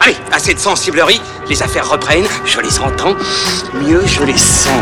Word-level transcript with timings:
Allez, 0.00 0.16
assez 0.32 0.54
de 0.54 0.58
sensiblerie, 0.58 1.20
les 1.48 1.62
affaires 1.62 1.88
reprennent, 1.88 2.26
je 2.44 2.60
les 2.60 2.78
entends, 2.78 3.14
mieux 3.74 4.02
je 4.06 4.22
les 4.24 4.36
sens. 4.36 4.72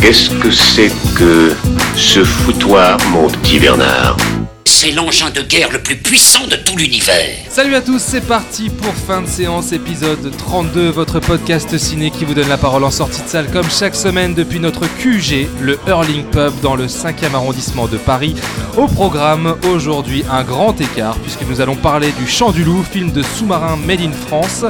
Qu'est-ce 0.00 0.30
que 0.30 0.50
c'est 0.50 0.90
que 1.14 1.54
ce 1.94 2.24
foutoir, 2.24 2.98
mon 3.10 3.28
petit 3.28 3.58
Bernard? 3.58 4.16
C'est 4.82 4.92
l'engin 4.92 5.28
de 5.28 5.42
guerre 5.42 5.70
le 5.70 5.82
plus 5.82 5.96
puissant 5.96 6.46
de 6.46 6.56
tout 6.56 6.74
l'univers. 6.74 7.36
Salut 7.50 7.74
à 7.74 7.82
tous, 7.82 7.98
c'est 7.98 8.26
parti 8.26 8.70
pour 8.70 8.94
fin 8.94 9.20
de 9.20 9.26
séance, 9.26 9.72
épisode 9.72 10.34
32, 10.34 10.88
votre 10.88 11.20
podcast 11.20 11.76
ciné 11.76 12.10
qui 12.10 12.24
vous 12.24 12.32
donne 12.32 12.48
la 12.48 12.56
parole 12.56 12.84
en 12.84 12.90
sortie 12.90 13.20
de 13.20 13.28
salle 13.28 13.50
comme 13.50 13.68
chaque 13.68 13.94
semaine 13.94 14.32
depuis 14.32 14.58
notre 14.58 14.86
QG, 14.86 15.48
le 15.60 15.78
Hurling 15.86 16.24
Pub 16.24 16.58
dans 16.62 16.76
le 16.76 16.86
5e 16.86 17.34
arrondissement 17.34 17.88
de 17.88 17.98
Paris. 17.98 18.34
Au 18.78 18.86
programme 18.86 19.54
aujourd'hui 19.70 20.24
un 20.30 20.44
grand 20.44 20.80
écart 20.80 21.18
puisque 21.18 21.46
nous 21.46 21.60
allons 21.60 21.76
parler 21.76 22.10
du 22.12 22.26
Chant 22.26 22.50
du 22.50 22.64
Loup, 22.64 22.82
film 22.82 23.12
de 23.12 23.22
sous-marin 23.22 23.76
made 23.76 24.00
in 24.00 24.12
France 24.12 24.64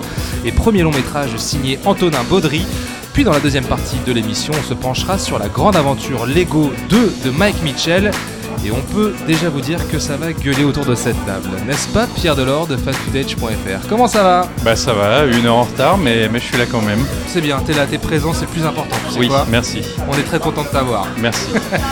et 0.45 0.51
premier 0.51 0.83
long 0.83 0.91
métrage 0.91 1.37
signé 1.37 1.79
Antonin 1.85 2.24
Baudry. 2.29 2.66
Puis 3.13 3.23
dans 3.23 3.33
la 3.33 3.38
deuxième 3.38 3.65
partie 3.65 3.99
de 4.05 4.13
l'émission, 4.13 4.55
on 4.59 4.69
se 4.69 4.74
penchera 4.74 5.19
sur 5.19 5.38
la 5.38 5.47
grande 5.47 5.77
aventure 5.77 6.27
Lego 6.27 6.73
2 6.88 7.15
de 7.27 7.30
Mike 7.30 7.63
Mitchell. 7.63 8.11
Et 8.65 8.71
on 8.71 8.81
peut 8.93 9.15
déjà 9.27 9.49
vous 9.49 9.63
dire 9.63 9.79
que 9.89 9.99
ça 9.99 10.17
va 10.19 10.33
gueuler 10.33 10.65
autour 10.65 10.85
de 10.85 10.95
cette 10.95 11.17
table, 11.25 11.49
n'est-ce 11.67 11.89
pas 11.89 12.07
Pierre 12.15 12.37
Delors 12.37 12.67
de 12.67 12.77
fastfoodage.fr 12.77 13.89
Comment 13.89 14.07
ça 14.07 14.23
va? 14.23 14.49
Bah 14.63 14.77
ça 14.77 14.93
va, 14.93 15.25
une 15.25 15.47
heure 15.47 15.57
en 15.57 15.63
retard, 15.63 15.97
mais, 15.97 16.29
mais 16.31 16.41
je 16.41 16.45
suis 16.45 16.59
là 16.59 16.65
quand 16.71 16.83
même. 16.83 16.99
C'est 17.27 17.41
bien, 17.41 17.59
t'es 17.61 17.73
là, 17.73 17.87
t'es 17.87 17.97
présent, 17.97 18.33
c'est 18.35 18.43
le 18.43 18.49
plus 18.49 18.67
important. 18.67 18.97
Tu 19.09 19.15
sais 19.15 19.19
oui, 19.21 19.29
quoi? 19.29 19.47
merci. 19.51 19.81
On 20.11 20.13
est 20.19 20.23
très 20.25 20.39
content 20.39 20.63
de 20.63 20.69
t'avoir. 20.69 21.07
Merci. 21.19 21.47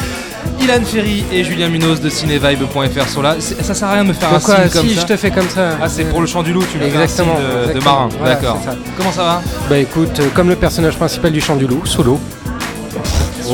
Ilan 0.61 0.85
Ferry 0.85 1.25
et 1.33 1.43
Julien 1.45 1.69
Munoz 1.69 2.01
de 2.01 2.09
cinévibe.fr 2.11 3.09
sont 3.09 3.23
là. 3.23 3.37
Ça 3.41 3.73
sert 3.75 3.89
à 3.89 3.93
rien 3.93 4.03
de 4.05 4.09
me 4.09 4.13
faire 4.13 4.29
un 4.29 4.35
Pourquoi 4.35 4.57
signe 4.57 4.69
comme 4.71 4.89
si 4.89 4.95
ça. 4.95 5.01
je 5.03 5.07
te 5.07 5.17
fais 5.17 5.31
comme 5.31 5.49
ça 5.49 5.79
Ah, 5.81 5.89
c'est 5.89 6.05
pour 6.05 6.21
le 6.21 6.27
chant 6.27 6.43
du 6.43 6.53
loup, 6.53 6.65
tu 6.71 6.79
me 6.79 6.83
fais 6.83 6.89
un 6.99 7.07
signe 7.07 7.25
Exactement, 7.25 7.39
de, 7.39 7.41
de 7.41 7.71
exactement. 7.71 7.95
marin. 7.95 8.09
Voilà, 8.19 8.35
D'accord. 8.35 8.59
Comment 8.97 9.13
ça 9.13 9.23
va? 9.23 9.43
Bah 9.71 9.79
écoute, 9.79 10.21
euh, 10.21 10.29
comme 10.35 10.49
le 10.49 10.57
personnage 10.57 10.97
principal 10.97 11.33
du 11.33 11.41
chant 11.41 11.57
du 11.57 11.67
loup, 11.67 11.87
sous 11.87 12.03
l'eau. 12.03 12.21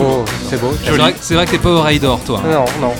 Oh, 0.00 0.25
c'est 0.48 0.61
beau. 0.61 0.73
C'est 0.84 0.91
vrai, 0.91 1.14
c'est 1.20 1.34
vrai 1.34 1.47
que 1.47 1.50
t'es 1.53 1.59
pas 1.59 1.70
au 1.70 1.81
Raidor, 1.83 2.20
toi. 2.25 2.41
Non, 2.45 2.64
non. 2.81 2.92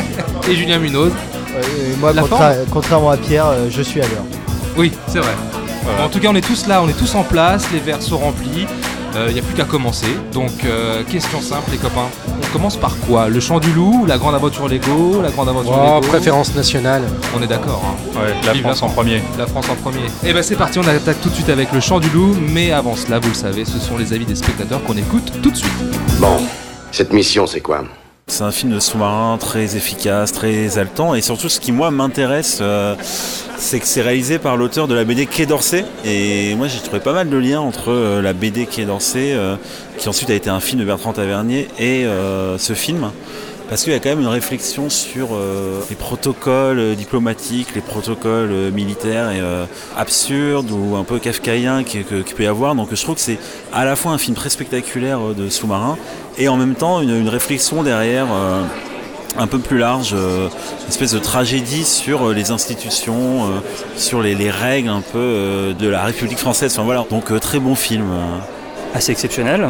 Et 0.50 0.54
Julien 0.54 0.78
Munoz. 0.78 1.12
Euh, 1.56 1.62
moi, 1.98 2.12
La 2.12 2.22
contra- 2.22 2.52
contrairement 2.70 3.10
à 3.10 3.16
Pierre, 3.16 3.46
euh, 3.46 3.66
je 3.70 3.82
suis 3.82 4.00
à 4.00 4.04
l'heure. 4.04 4.24
Oui, 4.76 4.92
c'est 5.08 5.18
vrai. 5.18 5.32
Voilà. 5.84 6.04
En 6.04 6.08
tout 6.08 6.20
cas, 6.20 6.28
on 6.30 6.34
est 6.36 6.40
tous 6.46 6.66
là, 6.66 6.82
on 6.82 6.88
est 6.88 6.96
tous 6.98 7.14
en 7.14 7.22
place, 7.22 7.64
les 7.72 7.80
verres 7.80 8.02
sont 8.02 8.18
remplis. 8.18 8.66
Il 9.26 9.32
n'y 9.32 9.40
a 9.40 9.42
plus 9.42 9.54
qu'à 9.54 9.64
commencer. 9.64 10.06
Donc, 10.32 10.52
euh, 10.64 11.02
question 11.02 11.40
simple, 11.42 11.72
les 11.72 11.78
copains. 11.78 12.06
On 12.50 12.52
commence 12.54 12.76
par 12.76 12.96
quoi? 13.06 13.28
Le 13.28 13.38
chant 13.38 13.60
du 13.60 13.72
loup, 13.72 14.06
la 14.08 14.18
grande 14.18 14.34
aventure 14.34 14.66
Lego, 14.66 15.22
la 15.22 15.30
grande 15.30 15.48
aventure 15.48 15.72
Oh, 15.80 15.94
Lego 16.00 16.08
préférence 16.08 16.52
nationale. 16.56 17.02
On 17.38 17.40
est 17.40 17.46
d'accord. 17.46 17.80
hein. 17.86 18.18
Ouais, 18.18 18.34
la 18.44 18.52
Vive 18.52 18.62
France 18.62 18.80
la 18.80 18.86
en 18.88 18.90
premier. 18.90 19.22
La 19.38 19.46
France 19.46 19.66
en 19.70 19.76
premier. 19.76 20.00
Et 20.24 20.32
ben 20.32 20.42
c'est 20.42 20.56
parti, 20.56 20.80
on 20.80 20.88
attaque 20.88 21.20
tout 21.20 21.28
de 21.28 21.34
suite 21.34 21.48
avec 21.48 21.70
le 21.72 21.78
chant 21.78 22.00
du 22.00 22.10
loup. 22.10 22.34
Mais 22.52 22.72
avant 22.72 22.96
cela, 22.96 23.20
vous 23.20 23.28
le 23.28 23.34
savez, 23.34 23.64
ce 23.64 23.78
sont 23.78 23.96
les 23.96 24.12
avis 24.12 24.24
des 24.26 24.34
spectateurs 24.34 24.82
qu'on 24.82 24.96
écoute 24.96 25.30
tout 25.40 25.50
de 25.52 25.56
suite. 25.56 25.70
Bon, 26.18 26.38
cette 26.90 27.12
mission, 27.12 27.46
c'est 27.46 27.60
quoi? 27.60 27.84
C'est 28.30 28.44
un 28.44 28.52
film 28.52 28.72
de 28.72 28.78
sous-marin 28.78 29.38
très 29.38 29.76
efficace, 29.76 30.32
très 30.32 30.78
haletant, 30.78 31.16
et 31.16 31.20
surtout 31.20 31.48
ce 31.48 31.58
qui 31.58 31.72
moi 31.72 31.90
m'intéresse, 31.90 32.58
euh, 32.60 32.94
c'est 33.56 33.80
que 33.80 33.86
c'est 33.88 34.02
réalisé 34.02 34.38
par 34.38 34.56
l'auteur 34.56 34.86
de 34.86 34.94
la 34.94 35.02
BD 35.02 35.26
Quai 35.26 35.46
d'Orsay. 35.46 35.84
Et 36.04 36.54
moi 36.54 36.68
j'ai 36.68 36.78
trouvé 36.78 37.00
pas 37.00 37.12
mal 37.12 37.28
de 37.28 37.36
liens 37.36 37.60
entre 37.60 37.90
euh, 37.90 38.22
la 38.22 38.32
BD 38.32 38.66
Quai 38.66 38.84
d'Orsay, 38.84 39.32
euh, 39.32 39.56
qui 39.98 40.08
ensuite 40.08 40.30
a 40.30 40.34
été 40.34 40.48
un 40.48 40.60
film 40.60 40.80
de 40.80 40.84
Bertrand 40.84 41.12
Tavernier, 41.12 41.66
et 41.80 42.06
ce 42.56 42.72
film. 42.72 43.10
Parce 43.70 43.84
qu'il 43.84 43.92
y 43.92 43.96
a 43.96 44.00
quand 44.00 44.08
même 44.08 44.20
une 44.20 44.26
réflexion 44.26 44.90
sur 44.90 45.28
euh, 45.32 45.80
les 45.90 45.94
protocoles 45.94 46.80
euh, 46.80 46.94
diplomatiques, 46.96 47.68
les 47.76 47.80
protocoles 47.80 48.50
euh, 48.50 48.70
militaires 48.72 49.30
et 49.30 49.40
absurdes 49.96 50.72
ou 50.72 50.96
un 50.96 51.04
peu 51.04 51.20
kafkaïens 51.20 51.84
qu'il 51.84 52.04
qu'il 52.04 52.34
peut 52.34 52.42
y 52.42 52.48
avoir. 52.48 52.74
Donc 52.74 52.88
je 52.92 53.00
trouve 53.00 53.14
que 53.14 53.20
c'est 53.20 53.38
à 53.72 53.84
la 53.84 53.94
fois 53.94 54.10
un 54.10 54.18
film 54.18 54.36
très 54.36 54.50
spectaculaire 54.50 55.20
de 55.36 55.48
sous-marin 55.48 55.96
et 56.36 56.48
en 56.48 56.56
même 56.56 56.74
temps 56.74 57.00
une, 57.00 57.28
réflexion 57.28 57.84
derrière 57.84 58.26
un 59.38 59.46
peu 59.46 59.60
plus 59.60 59.78
large, 59.78 60.14
une 60.14 60.88
espèce 60.88 61.12
de 61.12 61.20
tragédie 61.20 61.84
sur 61.84 62.30
les 62.30 62.50
institutions, 62.50 63.62
sur 63.96 64.20
les, 64.20 64.34
les 64.34 64.50
règles 64.50 64.88
un 64.88 65.02
peu 65.02 65.74
de 65.78 65.88
la 65.88 66.02
République 66.02 66.38
française. 66.38 66.72
Enfin 66.72 66.82
voilà, 66.82 67.06
donc 67.08 67.38
très 67.40 67.60
bon 67.60 67.76
film. 67.76 68.08
assez 68.94 69.12
exceptionnel. 69.12 69.68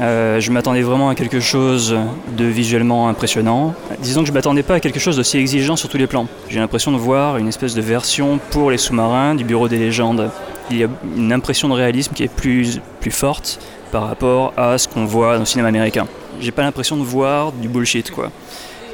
Euh, 0.00 0.40
je 0.40 0.50
m'attendais 0.50 0.82
vraiment 0.82 1.08
à 1.08 1.14
quelque 1.14 1.40
chose 1.40 1.96
de 2.36 2.44
visuellement 2.44 3.08
impressionnant. 3.08 3.74
Disons 4.00 4.22
que 4.22 4.28
je 4.28 4.32
m'attendais 4.32 4.62
pas 4.62 4.74
à 4.74 4.80
quelque 4.80 5.00
chose 5.00 5.16
d'aussi 5.16 5.38
exigeant 5.38 5.76
sur 5.76 5.88
tous 5.88 5.98
les 5.98 6.06
plans. 6.06 6.26
J'ai 6.48 6.58
l'impression 6.58 6.92
de 6.92 6.96
voir 6.96 7.36
une 7.36 7.48
espèce 7.48 7.74
de 7.74 7.82
version 7.82 8.38
pour 8.50 8.70
les 8.70 8.78
sous-marins 8.78 9.34
du 9.34 9.44
Bureau 9.44 9.68
des 9.68 9.78
légendes. 9.78 10.30
Il 10.70 10.78
y 10.78 10.84
a 10.84 10.88
une 11.16 11.32
impression 11.32 11.68
de 11.68 11.74
réalisme 11.74 12.14
qui 12.14 12.22
est 12.22 12.32
plus, 12.32 12.80
plus 13.00 13.10
forte 13.10 13.60
par 13.90 14.08
rapport 14.08 14.54
à 14.56 14.78
ce 14.78 14.88
qu'on 14.88 15.04
voit 15.04 15.34
dans 15.34 15.40
le 15.40 15.46
cinéma 15.46 15.68
américain. 15.68 16.06
J'ai 16.40 16.52
pas 16.52 16.62
l'impression 16.62 16.96
de 16.96 17.02
voir 17.02 17.52
du 17.52 17.68
bullshit 17.68 18.10
quoi. 18.10 18.30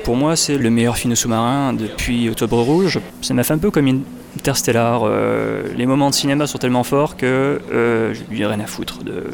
Pour 0.05 0.17
moi, 0.17 0.37
c'est 0.37 0.57
le 0.57 0.71
meilleur 0.71 0.97
film 0.97 1.15
sous-marin 1.15 1.75
depuis 1.75 2.29
Octobre 2.29 2.59
Rouge. 2.63 2.99
Ça 3.21 3.35
m'a 3.35 3.45
fait 3.45 3.53
un 3.53 3.59
peu 3.59 3.71
comme 3.71 4.03
Interstellar. 4.37 5.03
Euh, 5.05 5.63
les 5.77 5.87
moments 5.87 6.11
de 6.11 6.15
cinéma 6.15 6.47
sont 6.47 6.59
tellement 6.59 6.85
forts 6.85 7.17
que 7.17 7.61
euh, 7.73 8.15
je 8.15 8.21
lui 8.31 8.43
ai 8.43 8.47
rien 8.47 8.61
à 8.61 8.67
foutre 8.67 9.03
de, 9.03 9.25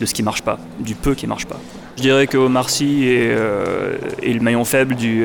de 0.00 0.06
ce 0.06 0.14
qui 0.14 0.22
marche 0.22 0.42
pas, 0.42 0.58
du 0.80 0.94
peu 0.94 1.14
qui 1.14 1.26
marche 1.26 1.46
pas. 1.46 1.60
Je 1.96 2.02
dirais 2.02 2.26
que 2.26 2.36
Omar 2.36 2.68
Sy 2.70 3.04
est, 3.04 3.30
euh, 3.30 3.96
est 4.22 4.32
le 4.32 4.40
maillon 4.40 4.64
faible 4.64 4.94
du, 4.94 5.24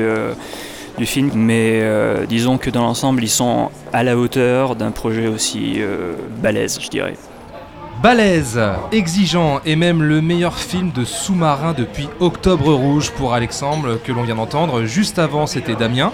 du 0.98 1.06
film, 1.06 1.30
mais 1.34 1.82
disons 2.28 2.58
que 2.58 2.70
dans 2.70 2.82
l'ensemble, 2.82 3.22
ils 3.22 3.30
sont 3.30 3.70
à 3.92 4.02
la 4.02 4.16
hauteur 4.16 4.76
d'un 4.76 4.90
projet 4.90 5.26
aussi 5.26 5.80
balèze, 6.42 6.78
je 6.80 6.88
dirais. 6.88 7.14
Balèze, 8.06 8.60
exigeant 8.92 9.60
et 9.64 9.74
même 9.74 10.00
le 10.00 10.22
meilleur 10.22 10.56
film 10.56 10.92
de 10.92 11.04
sous-marin 11.04 11.72
depuis 11.72 12.08
Octobre 12.20 12.72
Rouge 12.72 13.10
pour 13.10 13.34
Alexandre 13.34 13.98
que 14.00 14.12
l'on 14.12 14.22
vient 14.22 14.36
d'entendre. 14.36 14.84
Juste 14.84 15.18
avant, 15.18 15.48
c'était 15.48 15.74
Damien 15.74 16.12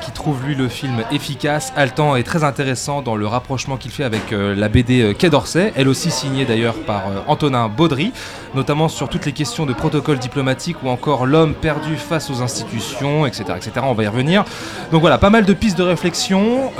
qui 0.00 0.10
trouve 0.10 0.42
lui 0.42 0.54
le 0.54 0.68
film 0.68 1.02
efficace, 1.12 1.70
haletant 1.76 2.16
et 2.16 2.22
très 2.22 2.44
intéressant 2.44 3.02
dans 3.02 3.14
le 3.14 3.26
rapprochement 3.26 3.76
qu'il 3.76 3.90
fait 3.90 4.04
avec 4.04 4.32
euh, 4.32 4.54
la 4.54 4.70
BD 4.70 5.02
euh, 5.02 5.12
Quai 5.12 5.28
d'Orsay, 5.28 5.74
elle 5.76 5.88
aussi 5.88 6.10
signée 6.10 6.46
d'ailleurs 6.46 6.76
par 6.76 7.08
euh, 7.08 7.20
Antonin 7.26 7.68
Baudry, 7.68 8.14
notamment 8.54 8.88
sur 8.88 9.10
toutes 9.10 9.26
les 9.26 9.32
questions 9.32 9.66
de 9.66 9.74
protocole 9.74 10.18
diplomatique 10.18 10.78
ou 10.82 10.88
encore 10.88 11.26
l'homme 11.26 11.52
perdu 11.52 11.96
face 11.96 12.30
aux 12.30 12.40
institutions, 12.40 13.26
etc., 13.26 13.44
etc. 13.56 13.72
On 13.82 13.92
va 13.92 14.04
y 14.04 14.08
revenir. 14.08 14.46
Donc 14.92 15.02
voilà, 15.02 15.18
pas 15.18 15.30
mal 15.30 15.44
de 15.44 15.52
pistes 15.52 15.76
de 15.76 15.82
réflexion 15.82 16.72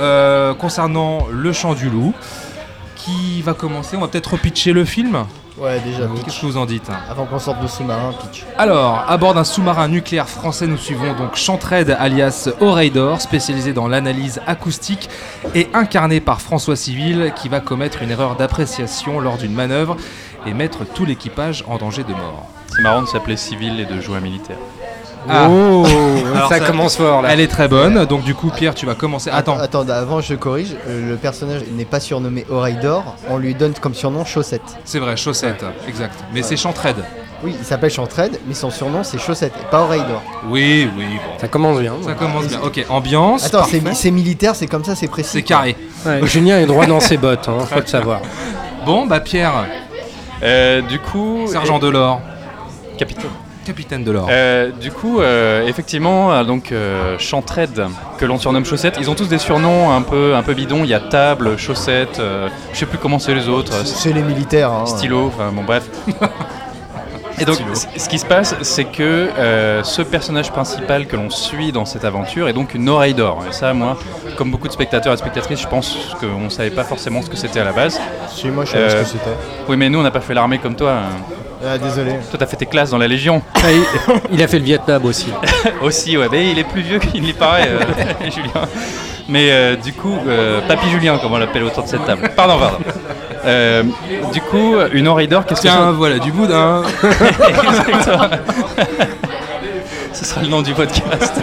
concernant 0.57 1.27
le 1.31 1.53
chant 1.53 1.75
du 1.75 1.89
loup. 1.89 2.15
Qui 3.05 3.43
va 3.43 3.53
commencer 3.53 3.95
On 3.95 4.01
va 4.01 4.07
peut-être 4.07 4.31
repitcher 4.33 4.73
le 4.73 4.83
film 4.83 5.25
Ouais, 5.59 5.79
déjà, 5.79 6.07
Qu'est-ce 6.25 6.41
que 6.41 6.45
vous 6.47 6.57
en 6.57 6.65
dites 6.65 6.89
Avant 7.09 7.25
qu'on 7.25 7.37
sorte 7.37 7.61
de 7.61 7.67
sous-marin, 7.67 8.11
pitch. 8.13 8.43
Alors, 8.57 9.05
à 9.07 9.15
bord 9.17 9.35
d'un 9.35 9.43
sous-marin 9.43 9.87
nucléaire 9.87 10.27
français, 10.27 10.65
nous 10.65 10.75
suivons 10.75 11.13
donc 11.13 11.35
Chantraide 11.35 11.95
alias 11.97 12.49
O'Raydor, 12.59 13.21
spécialisé 13.21 13.71
dans 13.71 13.87
l'analyse 13.87 14.41
acoustique 14.47 15.07
et 15.53 15.69
incarné 15.73 16.19
par 16.19 16.41
François 16.41 16.75
Civil, 16.75 17.31
qui 17.35 17.47
va 17.47 17.61
commettre 17.61 18.01
une 18.01 18.09
erreur 18.09 18.35
d'appréciation 18.35 19.19
lors 19.19 19.37
d'une 19.37 19.53
manœuvre 19.53 19.95
et 20.47 20.53
mettre 20.53 20.83
tout 20.83 21.05
l'équipage 21.05 21.63
en 21.67 21.77
danger 21.77 22.03
de 22.03 22.11
mort. 22.11 22.49
C'est 22.75 22.81
marrant 22.81 23.03
de 23.03 23.07
s'appeler 23.07 23.37
civil 23.37 23.79
et 23.79 23.85
de 23.85 24.01
jouer 24.01 24.17
un 24.17 24.21
militaire. 24.21 24.57
Ah. 25.29 25.47
Oh, 25.49 25.83
Alors 26.35 26.49
ça, 26.49 26.59
ça- 26.59 26.65
commence 26.65 26.97
fort 26.97 27.21
là. 27.21 27.29
Elle 27.31 27.39
est 27.39 27.47
très 27.47 27.67
bonne, 27.67 28.05
donc 28.05 28.23
du 28.23 28.35
coup, 28.35 28.49
Pierre, 28.55 28.75
tu 28.75 28.85
vas 28.85 28.95
commencer. 28.95 29.29
Attends, 29.33 29.57
Attends, 29.57 29.87
avant 29.89 30.21
je 30.21 30.35
corrige, 30.35 30.75
euh, 30.87 31.09
le 31.09 31.15
personnage 31.15 31.61
n'est 31.75 31.85
pas 31.85 31.99
surnommé 31.99 32.45
Oraidor, 32.49 33.15
on 33.29 33.37
lui 33.37 33.53
donne 33.55 33.73
comme 33.79 33.93
surnom 33.95 34.25
Chaussette. 34.25 34.61
c'est 34.85 34.99
vrai, 34.99 35.17
chaussette, 35.17 35.63
exact. 35.87 36.15
Mais 36.33 36.41
c'est 36.43 36.57
Chantraide. 36.57 36.97
Oui, 37.43 37.55
il 37.59 37.65
s'appelle 37.65 37.91
Chantraide, 37.91 38.39
mais 38.47 38.53
son 38.53 38.69
surnom 38.71 39.03
c'est 39.03 39.19
Chaussette, 39.19 39.53
et 39.61 39.65
pas 39.71 39.81
Oraidor. 39.81 40.21
Oui, 40.47 40.89
oui, 40.97 41.05
bon. 41.15 41.39
Ça 41.39 41.47
commence 41.47 41.79
bien. 41.79 41.93
Ça 42.03 42.13
commence 42.13 42.47
bien. 42.47 42.59
Ok, 42.63 42.85
ambiance. 42.89 43.45
Attends, 43.45 43.65
c'est 43.93 44.11
militaire, 44.11 44.55
c'est 44.55 44.67
comme 44.67 44.83
ça, 44.83 44.95
c'est 44.95 45.07
précis. 45.07 45.29
C'est 45.33 45.41
carré. 45.43 45.75
Ouais, 46.05 46.25
Julien 46.25 46.59
est 46.59 46.65
droit 46.65 46.85
dans 46.85 46.99
ses 46.99 47.17
bottes, 47.17 47.47
hein, 47.49 47.65
faut 47.69 47.79
le 47.79 47.85
savoir. 47.87 48.21
Bon, 48.85 49.05
bah 49.05 49.19
Pierre, 49.19 49.65
Euh, 50.43 50.81
du 50.81 50.99
coup, 50.99 51.47
sergent 51.47 51.79
Delors, 51.79 52.21
capitaine. 52.97 53.29
Capitaine 53.65 54.03
Delors. 54.05 54.27
Euh, 54.31 54.71
du 54.71 54.91
coup, 54.91 55.19
euh, 55.19 55.67
effectivement, 55.67 56.31
euh, 56.31 56.43
donc 56.45 56.71
euh, 56.71 57.17
Chantraide, 57.19 57.87
que 58.17 58.23
l'on 58.25 58.37
surnomme 58.39 58.63
Chaussette, 58.65 58.95
ils 58.99 59.09
ont 59.09 59.15
tous 59.15 59.27
des 59.27 59.37
surnoms 59.39 59.91
un 59.91 60.01
peu, 60.01 60.35
un 60.35 60.43
peu 60.43 60.53
bidons. 60.53 60.83
Il 60.85 60.89
y 60.89 60.93
a 60.93 61.01
Table, 61.01 61.57
Chaussette, 61.57 62.19
euh, 62.19 62.47
je 62.71 62.77
sais 62.79 62.85
plus 62.85 62.97
comment 62.97 63.19
c'est 63.19 63.33
les 63.33 63.49
autres, 63.49 63.73
C'est 63.85 64.13
les 64.13 64.21
militaires. 64.21 64.71
Hein. 64.71 64.85
Stylo, 64.85 65.27
enfin 65.27 65.51
bon 65.51 65.63
bref. 65.63 65.83
Et 67.37 67.43
donc, 67.43 67.57
ce 67.97 68.07
qui 68.07 68.17
se 68.17 68.25
passe, 68.25 68.55
c'est 68.61 68.85
que 68.85 69.27
euh, 69.37 69.83
ce 69.83 70.01
personnage 70.01 70.51
principal 70.51 71.05
que 71.05 71.17
l'on 71.17 71.29
suit 71.29 71.73
dans 71.73 71.83
cette 71.83 72.05
aventure 72.05 72.47
est 72.47 72.53
donc 72.53 72.73
une 72.73 72.87
oreille 72.87 73.13
d'or. 73.13 73.43
Et 73.49 73.51
ça, 73.51 73.73
moi, 73.73 73.97
comme 74.37 74.51
beaucoup 74.51 74.69
de 74.69 74.73
spectateurs 74.73 75.13
et 75.13 75.17
spectatrices, 75.17 75.59
je 75.59 75.67
pense 75.67 75.97
qu'on 76.21 76.45
ne 76.45 76.49
savait 76.49 76.69
pas 76.69 76.85
forcément 76.85 77.21
ce 77.21 77.29
que 77.29 77.35
c'était 77.35 77.59
à 77.59 77.65
la 77.65 77.73
base. 77.73 77.99
Si, 78.29 78.47
moi 78.47 78.63
je 78.63 78.71
savais 78.71 78.89
ce 78.89 78.95
Euh, 78.95 79.01
que 79.01 79.07
c'était. 79.09 79.35
Oui, 79.67 79.75
mais 79.75 79.89
nous, 79.89 79.99
on 79.99 80.03
n'a 80.03 80.11
pas 80.11 80.21
fait 80.21 80.33
l'armée 80.33 80.59
comme 80.59 80.77
toi. 80.77 80.91
hein. 80.93 81.09
Ah, 81.67 81.77
désolé. 81.77 82.11
Toi, 82.29 82.37
t'as 82.39 82.45
fait 82.45 82.57
tes 82.57 82.65
classes 82.65 82.91
dans 82.91 82.97
la 82.97 83.07
Légion. 83.07 83.41
Ah, 83.55 83.71
il, 83.71 83.83
il 84.33 84.43
a 84.43 84.47
fait 84.47 84.59
le 84.59 84.65
Vietnam 84.65 85.03
aussi. 85.05 85.27
aussi, 85.81 86.17
ouais. 86.17 86.27
Mais 86.31 86.51
il 86.51 86.59
est 86.59 86.63
plus 86.63 86.81
vieux 86.81 86.99
qu'il 86.99 87.23
n'y 87.23 87.33
paraît, 87.33 87.67
euh, 87.69 88.29
Julien. 88.29 88.67
Mais 89.27 89.49
euh, 89.51 89.75
du 89.75 89.91
coup, 89.93 90.15
euh, 90.27 90.61
Papy 90.67 90.87
Julien, 90.89 91.17
comme 91.17 91.33
on 91.33 91.37
l'appelle 91.37 91.63
autour 91.63 91.83
de 91.83 91.87
cette 91.89 92.05
table. 92.05 92.29
Pardon, 92.35 92.59
pardon. 92.59 92.77
Euh, 93.45 93.83
du 94.33 94.41
coup, 94.41 94.75
une 94.93 95.07
Oraidor, 95.07 95.45
qu'est-ce 95.45 95.61
que 95.61 95.67
Tiens, 95.67 95.91
voilà, 95.91 96.19
du 96.19 96.31
boudin. 96.31 96.83
Exactement. 97.03 98.27
Ce 100.13 100.25
sera 100.25 100.41
le 100.41 100.47
nom 100.47 100.61
du 100.61 100.73
podcast. 100.73 101.33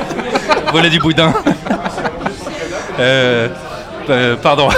voilà 0.71 0.89
du 0.89 0.99
boudin. 1.01 1.33
Euh, 3.01 3.49
euh, 4.11 4.37
pardon. 4.37 4.69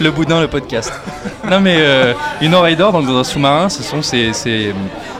le 0.00 0.10
boudin, 0.10 0.40
le 0.40 0.48
podcast. 0.48 0.92
Non 1.50 1.60
mais 1.60 1.76
euh, 1.78 2.14
une 2.40 2.54
oreille 2.54 2.76
d'or 2.76 2.92
dans, 2.92 3.16
un 3.16 3.24
sous-marin, 3.24 3.68
ce 3.68 3.82
sont 3.82 4.02
ces, 4.02 4.32
ces, 4.32 4.74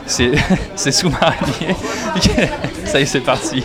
ces, 0.06 0.32
ces 0.76 0.92
sous-mariniers. 0.92 1.76
Ça 2.84 3.00
y 3.00 3.02
est, 3.02 3.06
c'est 3.06 3.20
parti. 3.20 3.64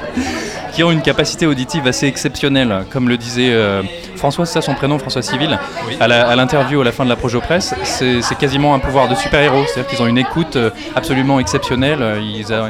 Qui 0.73 0.83
ont 0.83 0.91
une 0.91 1.01
capacité 1.01 1.45
auditive 1.45 1.87
assez 1.87 2.07
exceptionnelle, 2.07 2.85
comme 2.91 3.09
le 3.09 3.17
disait 3.17 3.51
euh, 3.51 3.81
François, 4.15 4.45
c'est 4.45 4.53
ça 4.53 4.61
son 4.61 4.75
prénom, 4.75 4.97
François 4.97 5.21
Civil, 5.21 5.57
à 5.99 6.07
l'interview 6.35 6.81
à 6.81 6.83
la 6.85 6.91
fin 6.91 7.03
de 7.03 7.09
la 7.09 7.15
Projo 7.15 7.41
Presse, 7.41 7.73
c'est 7.83 8.37
quasiment 8.37 8.73
un 8.73 8.79
pouvoir 8.79 9.07
de 9.09 9.15
super-héros, 9.15 9.63
c'est-à-dire 9.67 9.87
qu'ils 9.89 10.01
ont 10.01 10.07
une 10.07 10.17
écoute 10.17 10.55
euh, 10.55 10.69
absolument 10.95 11.39
exceptionnelle. 11.39 12.21
Ils, 12.21 12.53
a- 12.53 12.69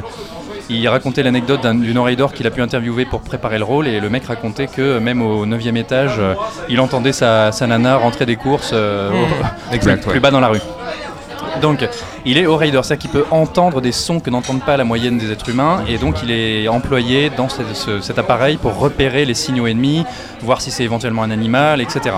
il 0.70 0.88
racontait 0.88 1.22
l'anecdote 1.22 1.62
d'un- 1.62 1.74
d'une 1.74 1.98
oreille 1.98 2.16
d'or 2.16 2.32
qu'il 2.32 2.46
a 2.46 2.50
pu 2.50 2.62
interviewer 2.62 3.04
pour 3.04 3.20
préparer 3.20 3.58
le 3.58 3.64
rôle 3.64 3.86
et 3.88 4.00
le 4.00 4.08
mec 4.08 4.24
racontait 4.26 4.66
que 4.68 4.80
euh, 4.82 5.00
même 5.00 5.20
au 5.22 5.44
9 5.46 5.76
étage, 5.76 6.16
euh, 6.18 6.34
il 6.68 6.80
entendait 6.80 7.12
sa, 7.12 7.52
sa 7.52 7.66
nana 7.66 7.96
rentrer 7.96 8.24
des 8.26 8.36
courses 8.36 8.70
euh, 8.72 9.10
au- 9.10 9.74
Exact, 9.74 10.02
plus, 10.04 10.12
ouais. 10.14 10.20
bas 10.20 10.30
dans 10.30 10.40
la 10.40 10.48
rue. 10.48 10.60
Donc, 11.60 11.86
il 12.24 12.38
est 12.38 12.46
oreille 12.46 12.70
d'or, 12.70 12.84
c'est-à-dire 12.84 13.10
qu'il 13.10 13.20
peut 13.20 13.26
entendre 13.30 13.80
des 13.80 13.92
sons 13.92 14.20
que 14.20 14.30
n'entendent 14.30 14.62
pas 14.64 14.76
la 14.76 14.84
moyenne 14.84 15.18
des 15.18 15.30
êtres 15.32 15.48
humains, 15.48 15.82
et 15.88 15.98
donc 15.98 16.22
il 16.22 16.30
est 16.30 16.68
employé 16.68 17.30
dans 17.36 17.48
ce- 17.48 17.62
ce- 17.74 18.00
cet 18.00 18.18
appareil 18.18 18.56
pour 18.56 18.78
repérer 18.78 19.24
les 19.24 19.34
signaux 19.34 19.66
ennemis, 19.66 20.04
voir 20.42 20.60
si 20.60 20.70
c'est 20.70 20.84
éventuellement 20.84 21.22
un 21.24 21.30
animal, 21.30 21.80
etc. 21.80 22.14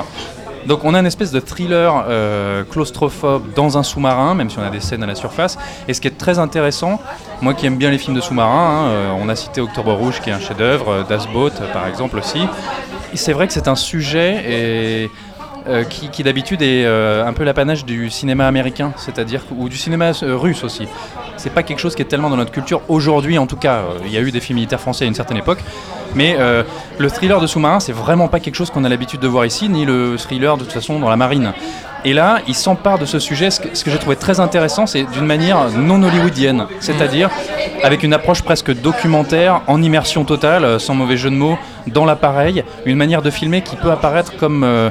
Donc 0.67 0.85
on 0.85 0.95
a 0.95 1.01
une 1.01 1.07
espèce 1.07 1.33
de 1.33 1.41
thriller 1.41 2.05
euh, 2.09 2.63
claustrophobe 2.65 3.53
dans 3.55 3.79
un 3.79 3.83
sous-marin, 3.83 4.35
même 4.35 4.51
si 4.51 4.59
on 4.59 4.63
a 4.63 4.71
des 4.71 4.81
scènes 4.81 5.03
à 5.03 5.07
la 5.07 5.15
surface. 5.15 5.59
Et 5.89 5.95
ce 5.95 6.01
qui 6.01 6.09
est 6.09 6.19
très 6.19 6.39
intéressant, 6.39 7.01
moi 7.41 7.55
qui 7.55 7.67
aime 7.67 7.77
bien 7.77 7.91
les 7.91 7.99
films 7.99 8.17
de 8.17 8.21
sous-marins, 8.21 8.87
hein, 8.87 8.89
euh, 8.89 9.13
on 9.21 9.29
a 9.29 9.37
cité 9.37 9.61
Octobre 9.61 9.93
Rouge 9.93 10.21
qui 10.21 10.31
est 10.31 10.33
un 10.33 10.41
chef-d'œuvre, 10.41 10.89
euh, 10.89 11.03
Das 11.09 11.27
Boot 11.33 11.55
par 11.73 11.87
exemple 11.87 12.19
aussi. 12.19 12.41
C'est 13.15 13.33
vrai 13.33 13.47
que 13.47 13.53
c'est 13.53 13.69
un 13.69 13.77
sujet 13.77 14.45
et, 14.49 15.11
qui, 15.91 16.09
qui 16.09 16.23
d'habitude 16.23 16.63
est 16.63 16.87
un 16.87 17.33
peu 17.35 17.45
l'apanage 17.45 17.85
du 17.85 18.09
cinéma 18.09 18.47
américain, 18.47 18.95
c'est-à-dire 18.97 19.43
ou 19.55 19.69
du 19.69 19.77
cinéma 19.77 20.13
russe 20.23 20.65
aussi. 20.65 20.89
C'est 21.37 21.53
pas 21.53 21.63
quelque 21.63 21.79
chose 21.79 21.95
qui 21.95 22.01
est 22.01 22.07
tellement 22.07 22.31
dans 22.31 22.39
notre 22.39 22.53
culture 22.53 22.81
aujourd'hui, 22.89 23.37
en 23.37 23.47
tout 23.47 23.57
cas. 23.57 23.83
Il 24.07 24.11
y 24.11 24.17
a 24.17 24.21
eu 24.23 24.31
des 24.31 24.41
films 24.41 24.57
militaires 24.57 24.81
français 24.81 25.05
à 25.05 25.09
une 25.09 25.15
certaine 25.15 25.37
époque, 25.37 25.63
mais 26.15 26.37
euh, 26.39 26.63
le 26.99 27.09
thriller 27.11 27.41
de 27.41 27.47
sous-marin, 27.47 27.81
c'est 27.81 27.93
vraiment 27.93 28.29
pas 28.29 28.41
quelque 28.41 28.55
chose 28.55 28.71
qu'on 28.71 28.85
a 28.85 28.89
l'habitude 28.89 29.21
de 29.21 29.29
voir 29.29 29.45
ici, 29.47 29.69
ni 29.69 29.85
le 29.85 30.17
thriller 30.19 30.57
de 30.57 30.65
toute 30.65 30.73
façon 30.73 30.99
dans 30.99 31.09
la 31.11 31.17
marine. 31.17 31.53
Et 32.05 32.13
là, 32.15 32.39
il 32.49 32.55
s'empare 32.55 32.99
de 32.99 33.07
ce 33.07 33.19
sujet. 33.21 33.51
Ce 33.51 33.61
que, 33.61 33.91
j'ai 33.91 33.99
trouvé 33.99 34.17
très 34.17 34.41
intéressant, 34.41 34.87
c'est 34.87 35.05
d'une 35.05 35.25
manière 35.27 35.71
non 35.71 36.03
hollywoodienne, 36.03 36.67
c'est-à-dire 36.81 37.31
avec 37.85 38.03
une 38.03 38.13
approche 38.13 38.43
presque 38.43 38.73
documentaire, 38.75 39.61
en 39.69 39.81
immersion 39.83 40.25
totale, 40.25 40.65
euh, 40.65 40.79
sans 40.81 40.95
mauvais 40.95 41.17
jeu 41.17 41.31
de 41.31 41.37
mots, 41.37 41.57
dans 41.87 42.05
l'appareil, 42.05 42.65
une 42.87 42.97
manière 42.97 43.23
de 43.23 43.31
filmer 43.31 43.63
qui 43.63 43.77
peut 43.77 43.91
apparaître 43.93 44.37
comme 44.37 44.65
euh, 44.65 44.91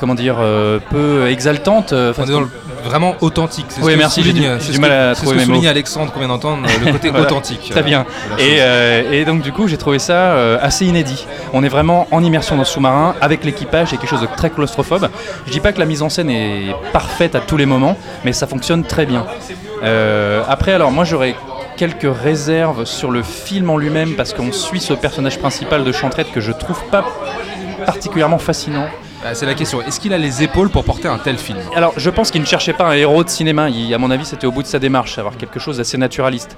comment 0.00 0.14
dire, 0.14 0.36
euh, 0.40 0.78
peu 0.90 1.28
exaltante. 1.28 1.92
euh, 1.92 2.12
On 2.18 2.24
est 2.24 2.30
dans 2.30 2.40
le- 2.40 2.50
vraiment 2.84 3.14
authentique. 3.20 3.66
Oui, 3.82 3.94
merci, 3.96 4.22
j'ai 4.22 4.32
du- 4.32 4.40
du 4.40 4.78
mal 4.78 4.92
à 4.92 5.14
trouver 5.14 5.40
ce 5.40 5.46
que 5.46 5.50
mots. 5.50 5.66
Alexandre 5.66 6.12
qu'on 6.12 6.18
vient 6.20 6.28
d'entendre, 6.28 6.66
le 6.84 6.92
côté 6.92 7.10
Voilà. 7.10 7.26
authentique. 7.26 7.68
Très 7.70 7.82
bien. 7.82 8.06
euh, 8.38 9.02
Et, 9.12 9.22
euh, 9.22 9.24
donc 9.24 9.42
du 9.42 9.52
coup, 9.52 9.68
j'ai 9.68 9.76
trouvé 9.76 9.98
ça 9.98 10.12
euh, 10.32 10.58
assez 10.60 10.86
inédit. 10.86 11.26
On 11.52 11.62
est 11.64 11.68
vraiment 11.68 12.06
en 12.10 12.22
immersion 12.22 12.56
dans 12.56 12.64
ce 12.64 12.72
sous-marin 12.74 13.14
avec 13.20 13.44
l'équipage 13.44 13.92
et 13.92 13.96
quelque 13.96 14.08
chose 14.10 14.20
de 14.20 14.28
très 14.36 14.50
claustrophobe. 14.50 15.08
Je 15.46 15.52
dis 15.52 15.60
pas 15.60 15.72
que 15.72 15.78
la 15.80 15.86
mise 15.86 16.02
en 16.02 16.08
scène 16.08 16.30
est 16.30 16.74
parfaite 16.92 17.34
à 17.34 17.40
tous 17.40 17.56
les 17.56 17.66
moments, 17.66 17.96
mais 18.24 18.32
ça 18.32 18.46
fonctionne 18.46 18.84
très 18.84 19.06
bien. 19.06 19.26
Euh, 19.82 20.42
après, 20.48 20.72
alors 20.72 20.90
moi 20.90 21.04
j'aurais 21.04 21.34
quelques 21.76 22.08
réserves 22.22 22.84
sur 22.84 23.10
le 23.12 23.22
film 23.22 23.70
en 23.70 23.76
lui-même 23.76 24.14
parce 24.16 24.32
qu'on 24.34 24.50
suit 24.50 24.80
ce 24.80 24.92
personnage 24.94 25.38
principal 25.38 25.84
de 25.84 25.92
Chantrette 25.92 26.32
que 26.32 26.40
je 26.40 26.50
trouve 26.50 26.82
pas 26.90 27.04
particulièrement 27.86 28.38
fascinant. 28.38 28.86
Bah, 29.22 29.34
c'est 29.34 29.46
la 29.46 29.54
question. 29.54 29.82
Est-ce 29.82 29.98
qu'il 30.00 30.12
a 30.12 30.18
les 30.18 30.42
épaules 30.42 30.70
pour 30.70 30.84
porter 30.84 31.08
un 31.08 31.18
tel 31.18 31.38
film 31.38 31.58
Alors, 31.74 31.92
je 31.96 32.08
pense 32.10 32.30
qu'il 32.30 32.40
ne 32.40 32.46
cherchait 32.46 32.72
pas 32.72 32.84
un 32.86 32.92
héros 32.92 33.24
de 33.24 33.28
cinéma. 33.28 33.68
Il- 33.68 33.92
à 33.92 33.98
mon 33.98 34.10
avis, 34.10 34.24
c'était 34.24 34.46
au 34.46 34.52
bout 34.52 34.62
de 34.62 34.68
sa 34.68 34.78
démarche, 34.78 35.18
avoir 35.18 35.36
quelque 35.36 35.58
chose 35.58 35.78
d'assez 35.78 35.98
naturaliste. 35.98 36.56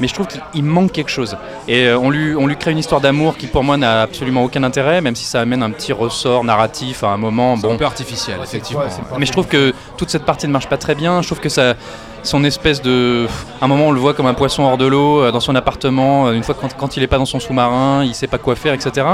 Mais 0.00 0.08
je 0.08 0.14
trouve 0.14 0.26
qu'il 0.26 0.40
il 0.54 0.64
manque 0.64 0.90
quelque 0.90 1.10
chose. 1.10 1.36
Et 1.68 1.84
euh, 1.86 1.98
on, 1.98 2.10
lui, 2.10 2.34
on 2.34 2.46
lui 2.48 2.56
crée 2.56 2.72
une 2.72 2.78
histoire 2.78 3.00
d'amour 3.00 3.36
qui, 3.36 3.46
pour 3.46 3.62
moi, 3.62 3.76
n'a 3.76 4.02
absolument 4.02 4.42
aucun 4.42 4.64
intérêt, 4.64 5.00
même 5.00 5.14
si 5.14 5.24
ça 5.24 5.40
amène 5.42 5.62
un 5.62 5.70
petit 5.70 5.92
ressort 5.92 6.42
narratif 6.42 7.04
à 7.04 7.08
un 7.08 7.18
moment. 7.18 7.54
C'est 7.56 7.62
Bon, 7.68 7.74
un 7.74 7.76
peu 7.76 7.84
artificiel, 7.84 8.38
effectivement. 8.42 8.82
mais 9.18 9.26
je 9.26 9.32
trouve 9.32 9.46
que 9.46 9.72
toute 9.96 10.10
cette 10.10 10.24
partie 10.24 10.48
ne 10.48 10.52
marche 10.52 10.66
pas 10.68 10.78
très 10.78 10.96
bien. 10.96 11.22
Je 11.22 11.28
trouve 11.28 11.40
que 11.40 11.50
ça, 11.50 11.74
son 12.24 12.42
espèce 12.42 12.82
de, 12.82 13.28
à 13.60 13.66
un 13.66 13.68
moment, 13.68 13.88
on 13.88 13.92
le 13.92 14.00
voit 14.00 14.14
comme 14.14 14.26
un 14.26 14.34
poisson 14.34 14.64
hors 14.64 14.78
de 14.78 14.86
l'eau 14.86 15.20
euh, 15.22 15.30
dans 15.30 15.40
son 15.40 15.54
appartement. 15.54 16.26
euh, 16.28 16.32
Une 16.32 16.42
fois 16.42 16.56
quand, 16.60 16.74
quand 16.76 16.96
il 16.96 17.00
n'est 17.00 17.06
pas 17.06 17.18
dans 17.18 17.26
son 17.26 17.38
sous-marin, 17.38 18.02
il 18.02 18.14
sait 18.14 18.26
pas 18.26 18.38
quoi 18.38 18.56
faire, 18.56 18.72
etc. 18.74 19.06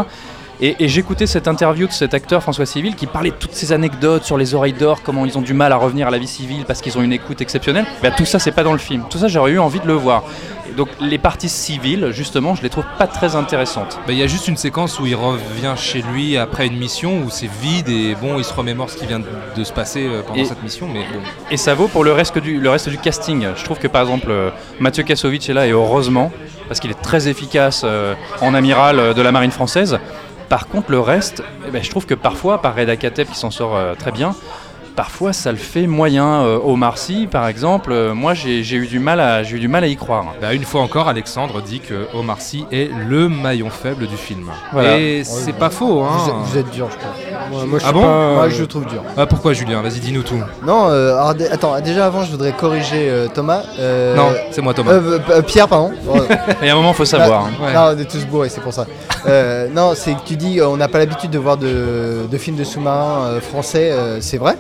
Et, 0.60 0.74
et 0.80 0.88
j'écoutais 0.88 1.26
cette 1.28 1.46
interview 1.46 1.86
de 1.86 1.92
cet 1.92 2.14
acteur 2.14 2.42
François 2.42 2.66
Civil 2.66 2.96
qui 2.96 3.06
parlait 3.06 3.30
de 3.30 3.36
toutes 3.36 3.52
ces 3.54 3.72
anecdotes 3.72 4.24
sur 4.24 4.36
les 4.36 4.54
oreilles 4.56 4.72
d'or, 4.72 5.02
comment 5.04 5.24
ils 5.24 5.38
ont 5.38 5.40
du 5.40 5.54
mal 5.54 5.72
à 5.72 5.76
revenir 5.76 6.08
à 6.08 6.10
la 6.10 6.18
vie 6.18 6.26
civile 6.26 6.64
parce 6.66 6.80
qu'ils 6.80 6.98
ont 6.98 7.02
une 7.02 7.12
écoute 7.12 7.40
exceptionnelle. 7.40 7.86
Ben, 8.02 8.12
tout 8.16 8.24
ça, 8.24 8.40
c'est 8.40 8.50
pas 8.50 8.64
dans 8.64 8.72
le 8.72 8.78
film. 8.78 9.04
Tout 9.08 9.18
ça, 9.18 9.28
j'aurais 9.28 9.52
eu 9.52 9.60
envie 9.60 9.78
de 9.78 9.86
le 9.86 9.92
voir. 9.92 10.24
Et 10.68 10.72
donc 10.74 10.88
les 11.00 11.16
parties 11.18 11.48
civiles, 11.48 12.08
justement, 12.10 12.56
je 12.56 12.62
les 12.62 12.70
trouve 12.70 12.84
pas 12.98 13.06
très 13.06 13.36
intéressantes. 13.36 13.98
Bah, 14.06 14.12
Il 14.12 14.18
y 14.18 14.22
a 14.22 14.26
juste 14.26 14.48
une 14.48 14.56
séquence 14.56 14.98
où 14.98 15.06
il 15.06 15.14
revient 15.14 15.74
chez 15.76 16.02
lui 16.12 16.36
après 16.36 16.66
une 16.66 16.76
mission 16.76 17.22
où 17.24 17.30
c'est 17.30 17.48
vide 17.62 17.88
et 17.88 18.16
bon, 18.20 18.38
il 18.38 18.44
se 18.44 18.52
remémore 18.52 18.90
ce 18.90 18.96
qui 18.96 19.06
vient 19.06 19.20
de, 19.20 19.26
de 19.56 19.62
se 19.64 19.72
passer 19.72 20.06
euh, 20.08 20.22
pendant 20.26 20.40
Et- 20.40 20.44
cette 20.44 20.62
mission, 20.64 20.88
mais 20.92 21.04
bon. 21.12 21.20
Et 21.52 21.56
ça 21.56 21.74
vaut 21.74 21.86
pour 21.86 22.02
le 22.02 22.12
reste 22.12 22.36
du, 22.36 22.58
le 22.58 22.68
reste 22.68 22.88
du 22.88 22.98
casting. 22.98 23.46
Je 23.56 23.64
trouve 23.64 23.78
que 23.78 23.86
par 23.88 24.02
exemple 24.02 24.26
euh, 24.30 24.50
Mathieu 24.80 25.04
Kassovitch 25.04 25.48
est 25.48 25.54
là 25.54 25.68
et 25.68 25.70
heureusement 25.70 26.32
parce 26.66 26.80
qu'il 26.80 26.90
est 26.90 27.00
très 27.00 27.28
efficace 27.28 27.82
euh, 27.84 28.14
en 28.42 28.52
amiral 28.54 29.14
de 29.14 29.22
la 29.22 29.30
marine 29.32 29.52
française. 29.52 29.98
Par 30.48 30.68
contre 30.68 30.90
le 30.90 31.00
reste, 31.00 31.42
eh 31.66 31.70
ben, 31.70 31.82
je 31.82 31.90
trouve 31.90 32.06
que 32.06 32.14
parfois, 32.14 32.62
par 32.62 32.74
Reda 32.74 32.96
Kateb 32.96 33.28
qui 33.28 33.38
s'en 33.38 33.50
sort 33.50 33.76
euh, 33.76 33.94
très 33.94 34.12
bien, 34.12 34.34
parfois 34.98 35.32
ça 35.32 35.52
le 35.52 35.58
fait 35.58 35.86
moyen. 35.86 36.42
Euh, 36.42 36.58
Omar 36.64 36.98
Sy 36.98 37.28
par 37.30 37.46
exemple, 37.46 37.92
euh, 37.92 38.14
moi 38.14 38.34
j'ai 38.34 38.58
eu, 38.60 38.86
du 38.88 38.98
mal 38.98 39.20
à- 39.20 39.44
j'ai 39.44 39.56
eu 39.56 39.60
du 39.60 39.68
mal 39.68 39.84
à 39.84 39.86
y 39.86 39.94
croire. 39.94 40.24
Bah, 40.40 40.52
une 40.52 40.64
fois 40.64 40.80
encore, 40.80 41.06
Alexandre 41.06 41.62
dit 41.62 41.78
que 41.78 42.08
Omar 42.14 42.40
Sy 42.40 42.64
est 42.72 42.90
le 43.08 43.28
maillon 43.28 43.70
faible 43.70 44.08
du 44.08 44.16
film. 44.16 44.50
Voilà. 44.72 44.98
Et 44.98 45.22
c'est 45.22 45.52
pas 45.52 45.70
faux, 45.70 46.02
hein. 46.02 46.08
Vous, 46.18 46.28
êtes, 46.30 46.34
vous 46.46 46.58
êtes 46.58 46.70
dur, 46.72 46.88
je 46.90 46.96
crois. 46.96 47.12
Moi, 47.50 47.64
moi, 47.66 47.78
je 47.78 47.84
Ah 47.86 47.92
bon 47.92 48.00
pas, 48.02 48.34
Moi, 48.34 48.48
je 48.48 48.60
le 48.60 48.66
trouve 48.66 48.86
dur. 48.86 49.02
Ah, 49.16 49.26
pourquoi 49.26 49.52
Julien? 49.52 49.80
Vas-y, 49.82 50.00
dis-nous 50.00 50.24
tout. 50.24 50.34
Non, 50.66 50.88
euh, 50.90 51.12
alors, 51.14 51.34
attends, 51.52 51.80
déjà 51.80 52.06
avant, 52.06 52.24
je 52.24 52.32
voudrais 52.32 52.52
corriger 52.52 53.08
euh, 53.08 53.28
Thomas. 53.32 53.62
euh, 53.78 54.16
non, 54.16 54.30
c'est 54.50 54.62
moi 54.62 54.74
Thomas. 54.74 54.90
euh, 54.92 55.20
euh, 55.30 55.42
Pierre, 55.42 55.68
pardon. 55.68 55.92
Oh, 56.12 56.16
Et 56.62 56.68
à 56.68 56.72
un 56.72 56.76
moment 56.76 56.92
faut 56.92 57.04
savoir. 57.04 57.44
hein. 57.46 57.50
Ouais. 57.64 57.72
Non, 57.72 57.94
on 57.94 57.98
est 57.98 58.10
tous 58.10 58.26
bourrés, 58.26 58.48
c'est 58.48 58.60
pour 58.60 58.72
ça. 58.72 58.84
Euh, 59.28 59.68
non, 59.72 59.92
c'est 59.94 60.14
que 60.14 60.24
tu 60.26 60.34
dis, 60.36 60.60
on 60.60 60.76
n'a 60.76 60.88
pas 60.88 60.98
l'habitude 60.98 61.30
de 61.30 61.38
voir 61.38 61.56
de, 61.56 62.26
de 62.28 62.38
films 62.38 62.56
de 62.56 62.64
sous-marins 62.64 63.26
euh, 63.26 63.40
français, 63.40 63.90
euh, 63.92 64.20
c'est 64.20 64.38
vrai. 64.38 64.56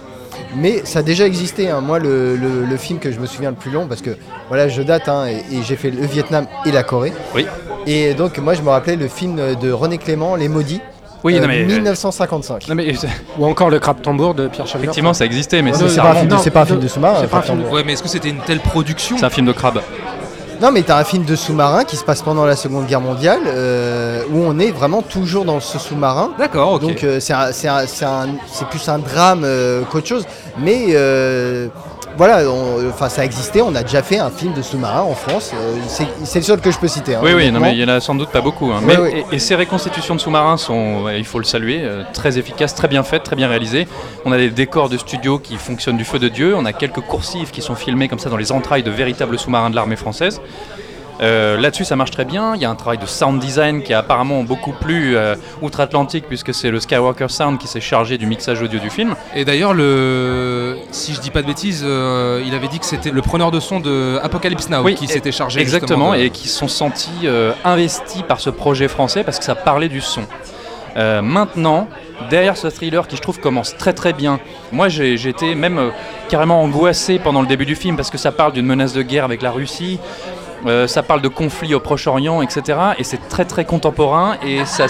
Mais 0.56 0.82
ça 0.84 1.00
a 1.00 1.02
déjà 1.02 1.26
existé. 1.26 1.68
hein. 1.70 1.80
Moi, 1.80 1.98
le, 1.98 2.36
le- 2.36 2.64
le 2.64 2.76
film 2.76 2.98
que 2.98 3.12
je 3.12 3.20
me 3.20 3.26
souviens 3.26 3.50
le 3.50 3.56
plus 3.56 3.70
long, 3.70 3.86
parce 3.86 4.00
que 4.02 4.10
voilà, 4.48 4.68
je 4.68 4.82
date 4.82 5.08
hein, 5.08 5.26
et, 5.26 5.56
et 5.56 5.62
j'ai 5.62 5.76
fait 5.76 5.90
le 5.90 6.04
Vietnam 6.06 6.46
et 6.66 6.70
la 6.72 6.82
Corée. 6.82 7.12
Oui. 7.34 7.46
Et 7.86 8.14
donc, 8.14 8.38
moi, 8.38 8.54
je 8.54 8.62
me 8.62 8.68
rappelais 8.70 8.96
le 8.96 9.08
film 9.08 9.36
de 9.60 9.70
René 9.72 9.98
Clément, 9.98 10.36
Les 10.36 10.48
Maudits, 10.48 10.80
Oui, 11.24 11.36
euh, 11.36 11.40
non 11.40 11.48
mais, 11.48 11.64
1955. 11.64 12.68
non, 12.68 12.74
mais 12.74 12.92
Ou 13.38 13.46
encore 13.46 13.70
le 13.70 13.78
crabe 13.78 14.00
tambour 14.02 14.34
de 14.34 14.48
Pierre 14.48 14.66
Chaleur. 14.66 14.84
effectivement 14.84 15.14
ça 15.14 15.24
existait, 15.24 15.62
mais 15.62 15.70
Non, 15.72 15.76
c'est 15.88 15.96
pas, 16.00 16.10
un 16.10 16.14
film 16.14 16.28
de- 16.28 16.34
non, 16.34 16.42
pas 16.42 16.60
un 16.62 16.64
de- 16.76 16.88
sous-marin. 16.88 17.26
film 17.42 17.62
de- 17.62 17.68
Ouais, 17.68 17.82
mais 17.84 17.92
est-ce 17.94 18.02
que 18.02 18.08
c'était 18.08 18.28
une 18.30 18.38
telle 18.40 18.60
production 18.60 19.16
C'est 19.18 19.24
un 19.26 19.30
film 19.30 19.46
de 19.46 19.52
crabe. 19.52 19.80
Non, 20.60 20.72
mais 20.72 20.82
t'as 20.82 20.98
un 20.98 21.04
film 21.04 21.24
de 21.24 21.36
sous-marin 21.36 21.84
qui 21.84 21.96
se 21.96 22.02
passe 22.04 22.20
pendant 22.22 22.44
la 22.44 22.56
Seconde 22.56 22.86
Guerre 22.86 23.00
mondiale, 23.00 23.42
euh, 23.46 24.22
où 24.32 24.42
on 24.44 24.58
est 24.58 24.72
vraiment 24.72 25.02
toujours 25.02 25.44
dans 25.44 25.60
ce 25.60 25.78
sous-marin. 25.78 26.30
D'accord, 26.36 26.72
ok. 26.72 26.80
Donc 26.82 27.04
euh, 27.04 27.20
c'est 27.20 27.32
un- 27.32 27.52
c'est 27.52 27.68
un- 27.68 27.86
c'est 27.86 28.04
un- 28.04 28.28
c'est 28.52 28.66
plus 28.66 28.88
un 28.88 28.98
drame 28.98 29.42
euh, 29.44 29.82
qu'autre 29.84 30.08
chose. 30.08 30.26
Mais 30.58 30.86
euh, 30.90 31.68
voilà, 32.18 32.50
on- 32.50 32.86
enfin 32.90 33.08
ça 33.08 33.24
existait. 33.24 33.62
On 33.62 33.74
a 33.74 33.82
déjà 33.82 34.02
fait 34.02 34.18
un 34.18 34.28
film 34.30 34.52
de 34.52 34.60
sous-marin 34.60 35.00
en 35.02 35.14
France. 35.14 35.52
euh, 35.54 35.76
c'est 36.24 36.38
le 36.40 36.44
seul 36.44 36.60
que 36.60 36.70
je 36.70 36.78
peux 36.78 36.88
citer. 36.88 37.14
hein, 37.14 37.20
Oui, 37.22 37.32
oui, 37.34 37.50
non, 37.50 37.60
mais 37.60 37.72
il 37.72 37.78
y 37.80 37.84
en 37.84 37.88
a 37.88 38.00
sans 38.00 38.14
doute 38.14 38.28
pas 38.30 38.40
beaucoup. 38.42 38.70
hein. 38.72 38.80
Mais-. 38.82 39.24
Et, 39.30 39.36
et 39.36 39.38
ces 39.38 39.54
reconstitutions 39.54 40.14
de 40.14 40.20
sous-marins 40.20 40.56
sont, 40.58 41.08
il 41.08 41.24
faut 41.24 41.38
le 41.38 41.44
saluer, 41.44 41.80
euh, 41.82 42.02
très 42.12 42.36
efficaces, 42.36 42.74
très 42.74 42.88
bien 42.88 43.02
faites, 43.02 43.22
très 43.22 43.36
bien 43.36 43.48
réalisées. 43.48 43.88
On 44.26 44.32
a 44.32 44.36
des 44.36 44.50
décors 44.50 44.88
de 44.88 44.98
studio 44.98 45.38
qui 45.38 45.56
fonctionnent 45.56 45.96
du 45.96 46.04
feu 46.04 46.18
de 46.18 46.28
Dieu. 46.28 46.54
On 46.56 46.64
a 46.66 46.72
quelques 46.74 47.00
coursives 47.00 47.50
qui 47.50 47.62
sont 47.62 47.74
filmées 47.76 48.08
comme 48.08 48.18
ça 48.18 48.28
dans 48.28 48.36
les 48.36 48.52
entrailles 48.52 48.82
de 48.82 48.90
véritables 48.90 49.38
sous-marins 49.38 49.70
de 49.70 49.76
l'armée 49.76 49.96
française. 49.96 50.40
Euh, 51.20 51.56
Là-dessus, 51.58 51.84
ça 51.84 51.96
marche 51.96 52.10
très 52.12 52.24
bien. 52.24 52.54
Il 52.54 52.60
y 52.62 52.64
a 52.64 52.70
un 52.70 52.74
travail 52.74 52.98
de 52.98 53.06
sound 53.06 53.40
design 53.40 53.82
qui 53.82 53.92
est 53.92 53.96
apparemment 53.96 54.42
beaucoup 54.44 54.72
plus 54.72 55.16
euh, 55.16 55.34
outre-Atlantique, 55.62 56.24
puisque 56.28 56.54
c'est 56.54 56.70
le 56.70 56.78
Skywalker 56.80 57.28
Sound 57.28 57.58
qui 57.58 57.66
s'est 57.66 57.80
chargé 57.80 58.18
du 58.18 58.26
mixage 58.26 58.62
audio 58.62 58.78
du 58.78 58.88
film. 58.90 59.14
Et 59.34 59.44
d'ailleurs, 59.44 59.74
le... 59.74 60.76
si 60.92 61.14
je 61.14 61.20
dis 61.20 61.30
pas 61.30 61.42
de 61.42 61.46
bêtises, 61.46 61.82
euh, 61.86 62.42
il 62.46 62.54
avait 62.54 62.68
dit 62.68 62.78
que 62.78 62.86
c'était 62.86 63.10
le 63.10 63.22
preneur 63.22 63.50
de 63.50 63.58
son 63.60 63.80
de 63.80 64.18
Apocalypse 64.22 64.68
Now 64.70 64.82
Oui, 64.84 64.94
qui 64.94 65.08
s'était 65.08 65.32
chargé 65.32 65.60
Exactement, 65.60 66.12
de- 66.12 66.18
et 66.18 66.30
qui 66.30 66.48
se 66.48 66.56
sont 66.58 66.68
sentis 66.68 67.26
investis 67.64 68.22
par 68.22 68.40
ce 68.40 68.50
projet 68.50 68.86
français 68.88 69.24
parce 69.24 69.38
que 69.38 69.44
ça 69.44 69.54
parlait 69.54 69.88
du 69.88 70.00
son. 70.00 70.22
Euh, 70.96 71.20
maintenant, 71.22 71.86
derrière 72.30 72.56
ce 72.56 72.66
thriller 72.68 73.06
qui 73.06 73.16
je 73.16 73.20
trouve 73.22 73.38
commence 73.38 73.76
très 73.76 73.92
très 73.92 74.12
bien, 74.12 74.40
moi 74.72 74.88
j'ai- 74.88 75.16
j'étais 75.16 75.54
même 75.54 75.78
euh, 75.78 75.90
carrément 76.28 76.62
angoissé 76.62 77.18
pendant 77.18 77.40
le 77.42 77.46
début 77.46 77.66
du 77.66 77.76
film 77.76 77.96
parce 77.96 78.10
que 78.10 78.18
ça 78.18 78.32
parle 78.32 78.52
d'une 78.52 78.66
menace 78.66 78.94
de 78.94 79.02
guerre 79.02 79.24
avec 79.24 79.42
la 79.42 79.50
Russie, 79.52 79.98
euh, 80.66 80.86
ça 80.86 81.02
parle 81.02 81.22
de 81.22 81.28
conflits 81.28 81.74
au 81.74 81.80
Proche-Orient, 81.80 82.42
etc. 82.42 82.78
Et 82.98 83.04
c'est 83.04 83.28
très 83.28 83.44
très 83.44 83.64
contemporain 83.64 84.36
et 84.44 84.64
ça, 84.64 84.88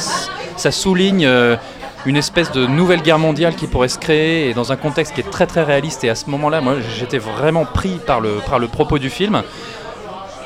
souligne 0.70 1.26
euh, 1.26 1.56
une 2.06 2.16
espèce 2.16 2.50
de 2.52 2.66
nouvelle 2.66 3.02
guerre 3.02 3.18
mondiale 3.18 3.54
qui 3.54 3.66
pourrait 3.66 3.88
se 3.88 3.98
créer 3.98 4.48
et 4.48 4.54
dans 4.54 4.72
un 4.72 4.76
contexte 4.76 5.14
qui 5.14 5.20
est 5.20 5.30
très 5.30 5.46
très 5.46 5.62
réaliste. 5.62 6.04
Et 6.04 6.10
à 6.10 6.14
ce 6.14 6.30
moment-là, 6.30 6.60
moi 6.60 6.76
j'étais 6.98 7.18
vraiment 7.18 7.64
pris 7.64 7.98
par 8.06 8.20
le, 8.20 8.36
par 8.48 8.58
le 8.58 8.68
propos 8.68 8.98
du 8.98 9.10
film. 9.10 9.42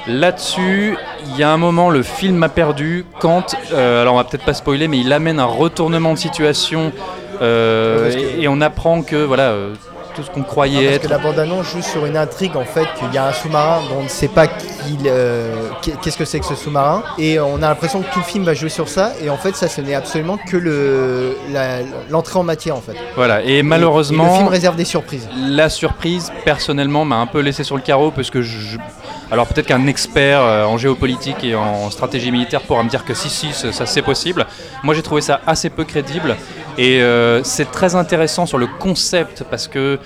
Là-dessus, 0.08 0.96
il 1.26 1.36
y 1.36 1.44
a 1.44 1.50
un 1.52 1.58
moment, 1.58 1.88
le 1.88 2.02
film 2.02 2.34
m'a 2.34 2.48
perdu 2.48 3.06
quand, 3.20 3.54
euh, 3.72 4.02
alors 4.02 4.14
on 4.14 4.16
va 4.16 4.24
peut-être 4.24 4.44
pas 4.44 4.54
spoiler, 4.54 4.88
mais 4.88 4.98
il 4.98 5.12
amène 5.12 5.38
un 5.38 5.44
retournement 5.44 6.12
de 6.12 6.18
situation 6.18 6.92
euh, 7.40 8.10
et, 8.10 8.42
et 8.42 8.48
on 8.48 8.60
apprend 8.60 9.02
que 9.02 9.14
voilà, 9.14 9.54
tout 10.14 10.22
ce 10.22 10.30
qu'on 10.30 10.42
croyait 10.42 10.84
parce 10.84 10.96
être. 10.96 11.02
que 11.04 11.08
la 11.08 11.18
bande-annonce 11.18 11.66
joue 11.72 11.82
sur 11.82 12.06
une 12.06 12.16
intrigue 12.16 12.56
en 12.56 12.64
fait 12.64 12.86
qu'il 12.98 13.12
y 13.12 13.18
a 13.18 13.26
un 13.26 13.32
sous-marin 13.32 13.80
dont 13.88 13.96
on 14.00 14.02
ne 14.04 14.08
sait 14.08 14.28
pas 14.28 14.46
euh, 15.06 15.68
qu'est- 15.82 15.98
qu'est-ce 16.00 16.16
que 16.16 16.24
c'est 16.24 16.40
que 16.40 16.46
ce 16.46 16.54
sous-marin 16.54 17.02
et 17.18 17.38
on 17.40 17.56
a 17.56 17.68
l'impression 17.68 18.02
que 18.02 18.12
tout 18.12 18.18
le 18.18 18.24
film 18.24 18.44
va 18.44 18.54
jouer 18.54 18.68
sur 18.68 18.88
ça 18.88 19.12
et 19.22 19.30
en 19.30 19.36
fait 19.36 19.54
ça 19.56 19.68
ce 19.68 19.80
n'est 19.80 19.94
absolument 19.94 20.36
que 20.38 20.56
le, 20.56 21.36
l'entrée 22.10 22.38
en 22.38 22.42
matière 22.42 22.76
en 22.76 22.80
fait. 22.80 22.94
Voilà, 23.16 23.42
et 23.42 23.52
Et- 23.52 23.58
et 23.58 23.62
malheureusement, 23.62 24.26
le 24.26 24.36
film 24.36 24.48
réserve 24.48 24.76
des 24.76 24.84
surprises. 24.84 25.28
la 25.36 25.68
surprise, 25.68 26.32
personnellement, 26.44 27.04
m'a 27.04 27.16
un 27.16 27.26
peu 27.26 27.40
laissé 27.40 27.64
sur 27.64 27.76
le 27.76 27.82
carreau 27.82 28.10
parce 28.10 28.30
que 28.30 28.42
je. 28.42 28.76
Alors 29.30 29.46
peut-être 29.46 29.66
qu'un 29.66 29.86
expert 29.86 30.40
euh, 30.42 30.64
en 30.64 30.76
géopolitique 30.78 31.42
et 31.44 31.54
en 31.54 31.90
stratégie 31.90 32.30
militaire 32.30 32.60
pourra 32.62 32.82
me 32.82 32.88
dire 32.90 33.04
que 33.04 33.14
si, 33.14 33.30
si, 33.30 33.52
ça, 33.52 33.86
c'est 33.86 34.02
possible. 34.02 34.46
Moi 34.82 34.94
j'ai 34.94 35.02
trouvé 35.02 35.20
ça 35.22 35.40
assez 35.46 35.70
peu 35.70 35.84
crédible 35.84 36.36
et 36.78 37.02
euh, 37.02 37.42
c'est 37.44 37.70
très 37.70 37.94
intéressant 37.94 38.46
sur 38.46 38.58
le 38.58 38.66
concept 38.78 39.44
parce 39.50 39.68
que 39.68 39.98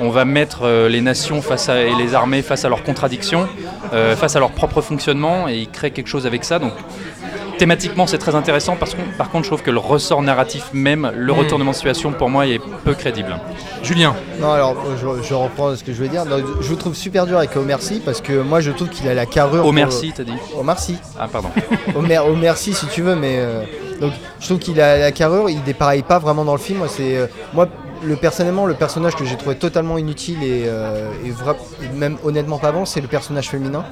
on 0.00 0.10
va 0.10 0.24
mettre 0.24 0.60
euh, 0.62 0.88
les 0.88 1.00
nations 1.00 1.42
face 1.42 1.68
à, 1.68 1.82
et 1.82 1.92
les 1.94 2.14
armées 2.14 2.42
face 2.42 2.64
à 2.64 2.68
leurs 2.68 2.84
contradictions, 2.84 3.48
euh, 3.92 4.14
face 4.14 4.36
à 4.36 4.38
leur 4.38 4.50
propre 4.52 4.80
fonctionnement 4.80 5.48
et 5.48 5.56
ils 5.56 5.68
créent 5.70 5.90
quelque 5.90 6.06
chose 6.08 6.24
avec 6.26 6.44
ça. 6.44 6.58
Donc 6.60 6.72
thématiquement 7.58 8.06
c'est 8.06 8.18
très 8.18 8.36
intéressant 8.36 8.76
parce 8.76 8.94
que 8.94 9.00
par 9.16 9.30
contre 9.30 9.44
je 9.44 9.48
trouve 9.50 9.62
que 9.62 9.72
le 9.72 9.80
ressort 9.80 10.22
narratif 10.22 10.70
même, 10.72 11.10
le 11.16 11.32
Mm. 11.32 11.36
retournement 11.36 11.70
de 11.72 11.76
situation 11.76 12.12
pour 12.12 12.30
moi 12.30 12.46
est 12.46 12.60
peu 12.84 12.94
crédible. 12.94 13.36
Julien, 13.82 14.14
Non 14.40 14.52
alors 14.52 14.76
je, 14.96 15.22
je 15.28 15.34
reprends 15.34 15.74
ce 15.74 15.82
que 15.82 15.92
je 15.92 15.98
veux 15.98 16.08
dire. 16.08 16.24
Non, 16.24 16.36
je 16.60 16.68
vous 16.68 16.76
trouve 16.76 16.94
super 16.94 17.26
dur 17.26 17.38
avec 17.38 17.56
Omer 17.56 17.82
Sy 17.82 18.00
parce 18.04 18.20
que 18.20 18.40
moi 18.40 18.60
je 18.60 18.70
trouve 18.70 18.88
qu'il 18.90 19.08
a 19.08 19.14
la 19.14 19.26
carrure. 19.26 19.60
Oh 19.62 19.64
pour- 19.64 19.72
merci 19.72 20.12
t'as 20.16 20.22
dit 20.22 20.32
Omar 20.56 20.78
Sy. 20.78 20.96
Ah 21.18 21.26
pardon. 21.26 21.48
Omer, 21.96 22.24
Omer 22.24 22.56
Sy 22.56 22.72
si 22.74 22.86
tu 22.86 23.02
veux 23.02 23.16
mais 23.16 23.34
euh, 23.38 23.62
donc 24.00 24.12
je 24.40 24.46
trouve 24.46 24.58
qu'il 24.58 24.80
a 24.80 24.98
la 24.98 25.12
carrure, 25.12 25.48
il 25.50 25.62
dépareille 25.64 26.02
pas 26.02 26.18
vraiment 26.18 26.44
dans 26.44 26.52
le 26.54 26.58
film. 26.60 26.78
Moi, 26.78 26.88
C'est 26.88 27.16
euh, 27.16 27.26
moi 27.54 27.68
le 28.04 28.14
personnellement 28.16 28.66
le 28.66 28.74
personnage 28.74 29.16
que 29.16 29.24
j'ai 29.24 29.36
trouvé 29.36 29.56
totalement 29.56 29.98
inutile 29.98 30.42
et, 30.42 30.64
euh, 30.66 31.10
et 31.24 31.30
vra- 31.30 31.56
et 31.82 31.88
même 31.96 32.16
honnêtement 32.24 32.58
pas 32.58 32.70
bon, 32.72 32.84
c'est 32.84 33.00
le 33.00 33.08
personnage 33.08 33.48
féminin. 33.48 33.84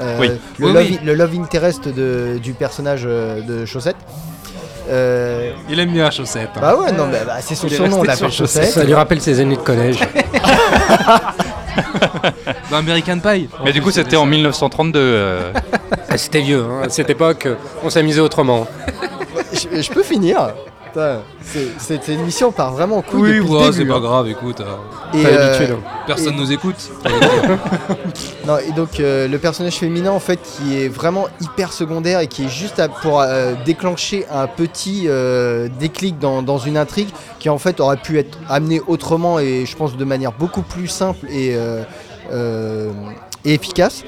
Euh, 0.00 0.16
Oui. 0.20 0.30
Le, 0.58 0.66
Oui, 0.66 0.72
love, 0.72 0.82
oui. 0.90 0.98
le 1.04 1.14
love 1.14 1.34
interest 1.40 1.88
de- 1.88 2.38
du 2.40 2.52
personnage 2.52 3.02
de 3.02 3.66
Chaussette. 3.66 3.96
Euh, 4.90 5.50
il 5.68 5.78
aime 5.80 5.90
bien 5.90 6.10
Chaussette. 6.10 6.48
hein. 6.56 6.60
bah 6.62 6.76
ouais, 6.76 6.92
non, 6.92 7.08
bah, 7.08 7.18
bah, 7.26 7.34
c'est 7.40 7.54
son 7.54 7.68
surnom, 7.68 7.98
on 7.98 8.02
l'appelle 8.04 8.30
Chaussette. 8.32 8.70
Ça 8.70 8.84
lui 8.84 8.94
rappelle 8.94 9.20
ses 9.20 9.38
années 9.40 9.56
de 9.56 9.60
collège. 9.60 9.98
Dans 12.70 12.76
American 12.78 13.18
Pie. 13.18 13.48
Mais 13.64 13.72
du 13.72 13.82
coup, 13.82 13.90
c'était 13.90 14.16
en 14.16 14.24
1932. 14.26 14.98
euh, 14.98 15.52
Ah, 16.10 16.16
C'était 16.16 16.40
vieux, 16.40 16.62
hein. 16.64 16.82
à 16.86 16.88
cette 16.88 17.10
époque, 17.10 17.46
on 17.84 17.90
s'amusait 17.90 18.20
autrement. 18.20 18.66
Je, 19.58 19.82
je 19.82 19.90
peux 19.90 20.02
finir 20.02 20.50
Cette 21.78 22.08
émission 22.08 22.50
part 22.50 22.72
vraiment 22.72 22.96
en 22.98 23.02
couille 23.02 23.40
Oui, 23.40 23.40
ouais, 23.40 23.72
c'est 23.72 23.84
pas 23.84 23.96
hein. 23.96 24.00
grave, 24.00 24.28
écoute. 24.28 24.60
euh, 24.60 24.74
Et, 25.18 25.24
euh, 25.26 25.48
habitué, 25.56 25.72
non. 25.72 25.80
personne 26.06 26.34
Et- 26.34 26.36
nous 26.36 26.52
écoute. 26.52 26.76
Non, 28.46 28.56
et 28.58 28.72
donc 28.72 28.98
euh, 28.98 29.28
le 29.28 29.38
personnage 29.38 29.74
féminin 29.76 30.10
en 30.10 30.18
fait 30.20 30.40
qui 30.42 30.80
est 30.80 30.88
vraiment 30.88 31.26
hyper 31.40 31.72
secondaire 31.72 32.20
et 32.20 32.26
qui 32.26 32.46
est 32.46 32.48
juste 32.48 32.78
à- 32.78 32.88
pour 32.88 33.20
euh, 33.20 33.52
déclencher 33.66 34.24
un 34.32 34.46
petit 34.46 35.08
déclic 35.78 36.18
dans, 36.18 36.42
dans 36.42 36.58
une 36.58 36.76
intrigue 36.78 37.08
qui 37.38 37.48
en 37.50 37.58
fait 37.58 37.78
aurait 37.80 37.98
pu 37.98 38.18
être 38.18 38.38
amené 38.48 38.80
autrement 38.86 39.38
et 39.38 39.66
je 39.66 39.76
pense 39.76 39.96
de 39.96 40.04
manière 40.04 40.32
beaucoup 40.32 40.62
plus 40.62 40.88
simple 40.88 41.26
et, 41.30 41.54
et 43.44 43.54
efficace. 43.54 44.02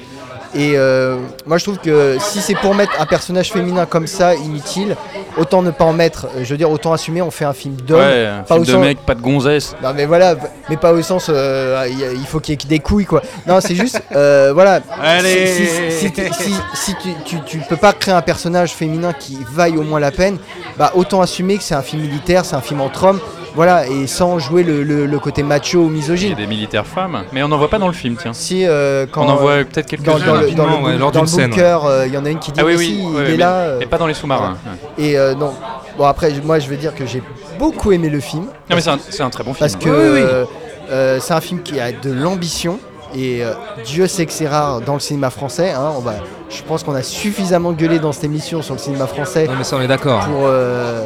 Et 0.53 0.73
euh, 0.75 1.17
moi 1.45 1.57
je 1.57 1.63
trouve 1.63 1.77
que 1.77 2.17
si 2.19 2.41
c'est 2.41 2.55
pour 2.55 2.75
mettre 2.75 2.91
un 2.99 3.05
personnage 3.05 3.51
féminin 3.53 3.85
comme 3.85 4.05
ça 4.05 4.35
inutile, 4.35 4.97
autant 5.37 5.61
ne 5.61 5.71
pas 5.71 5.85
en 5.85 5.93
mettre. 5.93 6.25
Euh, 6.35 6.43
Je 6.43 6.49
veux 6.51 6.57
dire 6.57 6.69
autant 6.69 6.91
assumer. 6.91 7.21
On 7.21 7.31
fait 7.31 7.45
un 7.45 7.53
film 7.53 7.75
d'homme. 7.75 7.99
ouais, 8.01 8.25
un 8.27 8.41
pas 8.43 8.55
film 8.55 8.61
au 8.63 8.65
de 8.65 8.71
sens- 8.71 8.81
mec, 8.85 8.97
pas 9.05 9.15
de 9.15 9.21
gonzesse. 9.21 9.75
Non 9.81 9.93
mais 9.95 10.05
voilà, 10.05 10.35
mais 10.69 10.75
pas 10.75 10.91
au 10.91 11.01
sens 11.01 11.27
euh, 11.29 11.87
il 11.89 12.25
faut 12.27 12.39
qu'il 12.41 12.53
y 12.59 12.61
ait 12.61 12.67
des 12.67 12.79
couilles 12.79 13.05
quoi. 13.05 13.21
Non 13.47 13.61
c'est 13.61 13.75
juste 13.75 14.01
euh, 14.13 14.51
voilà. 14.53 14.81
Allez. 15.01 15.47
Si, 15.47 15.65
si- 15.67 15.91
si 16.07 16.11
tu- 16.11 16.33
si- 16.33 16.55
si 16.73 16.95
tu, 16.95 17.09
tu, 17.25 17.35
tu 17.45 17.57
peux 17.69 17.77
pas 17.77 17.93
créer 17.93 18.13
un 18.13 18.21
personnage 18.21 18.71
féminin 18.73 19.13
qui 19.13 19.37
vaille 19.53 19.77
au 19.77 19.83
moins 19.83 19.99
la 20.01 20.11
peine, 20.11 20.37
bah 20.77 20.91
autant 20.95 21.21
assumer 21.21 21.57
que 21.57 21.63
c'est 21.63 21.75
un 21.75 21.81
film 21.81 22.01
militaire, 22.01 22.43
c'est 22.43 22.55
un 22.57 22.61
film 22.61 22.81
entre 22.81 23.05
hommes, 23.05 23.19
voilà, 23.55 23.87
et 23.87 24.07
sans 24.07 24.39
jouer 24.39 24.63
le, 24.63 24.83
le- 24.83 25.05
le 25.05 25.19
côté 25.19 25.43
macho 25.43 25.79
ou 25.79 25.83
Il 25.83 25.87
y 25.87 25.89
a 25.89 25.97
misogyne. 25.97 26.33
des 26.35 26.47
militaires 26.47 26.85
femmes, 26.85 27.23
mais 27.33 27.43
on 27.43 27.47
n'en 27.49 27.57
voit 27.57 27.69
pas 27.69 27.79
dans 27.79 27.87
le 27.87 27.93
film, 27.93 28.15
tiens. 28.19 28.33
Si 28.33 28.65
euh, 28.65 29.05
quand 29.11 29.25
on 29.25 29.29
en 29.29 29.35
euh, 29.37 29.39
voit 29.39 29.55
peut-être 29.65 29.87
quelques 29.87 30.03
dans, 30.03 30.17
dans 30.19 30.35
le, 30.35 30.51
dans 30.51 30.65
le 30.67 30.85
ouais, 30.85 30.97
lors 30.97 31.11
dans 31.11 31.23
d'une 31.23 31.31
le 31.47 31.53
scène, 31.53 31.53
euh, 31.59 32.05
il 32.07 32.13
y 32.13 32.17
en 32.17 32.25
a 32.25 32.29
une 32.29 32.39
qui 32.39 32.51
dit 32.51 32.59
Ah 32.61 32.65
oui, 32.65 32.73
mais 32.73 32.77
oui, 32.79 32.85
si, 32.85 33.05
ouais, 33.05 33.23
il 33.23 33.27
est 33.27 33.31
mais- 33.31 33.37
là. 33.37 33.51
euh, 33.53 33.79
Et 33.81 33.85
pas 33.85 33.97
dans 33.97 34.07
les 34.07 34.13
sous-marins. 34.13 34.57
ouais. 34.97 35.03
et 35.05 35.17
euh, 35.17 35.33
non. 35.35 35.53
Bon 35.97 36.05
après 36.05 36.31
moi 36.45 36.57
je 36.59 36.69
veux 36.69 36.77
dire 36.77 36.95
que 36.95 37.05
j'ai 37.05 37.21
beaucoup 37.59 37.91
aimé 37.91 38.09
le 38.09 38.19
film. 38.21 38.43
Non, 38.69 38.75
mais 38.75 38.81
c'est 38.81 39.21
un, 39.21 39.29
très 39.29 39.43
bon 39.43 39.53
film. 39.53 39.59
Parce 39.59 39.75
que 39.75 39.89
Oui, 39.89 39.95
oui, 39.95 40.09
oui. 40.13 40.21
euh, 40.23 40.45
euh, 40.89 41.19
c'est 41.19 41.33
un 41.33 41.41
film 41.41 41.61
qui 41.61 41.79
a 41.79 41.91
de 41.91 42.11
l'ambition. 42.11 42.79
Et 43.13 43.43
euh, 43.43 43.51
Dieu 43.83 44.07
sait 44.07 44.25
que 44.25 44.31
c'est 44.31 44.47
rare 44.47 44.79
dans 44.79 44.93
le 44.93 45.01
cinéma 45.01 45.29
français. 45.29 45.71
hein. 45.71 45.91
On 45.97 45.99
va, 45.99 46.13
je 46.49 46.61
pense 46.63 46.81
qu'on 46.83 46.95
a 46.95 47.03
suffisamment 47.03 47.73
gueulé 47.73 47.99
dans 47.99 48.13
cette 48.13 48.23
émission 48.23 48.61
sur 48.61 48.73
le 48.75 48.79
cinéma 48.79 49.05
français 49.05 49.47
Non, 49.47 49.53
mais 49.57 49.65
ça, 49.65 49.75
on 49.75 49.81
est 49.81 49.87
d'accord. 49.87 50.21
pour, 50.25 50.43
euh, 50.45 51.01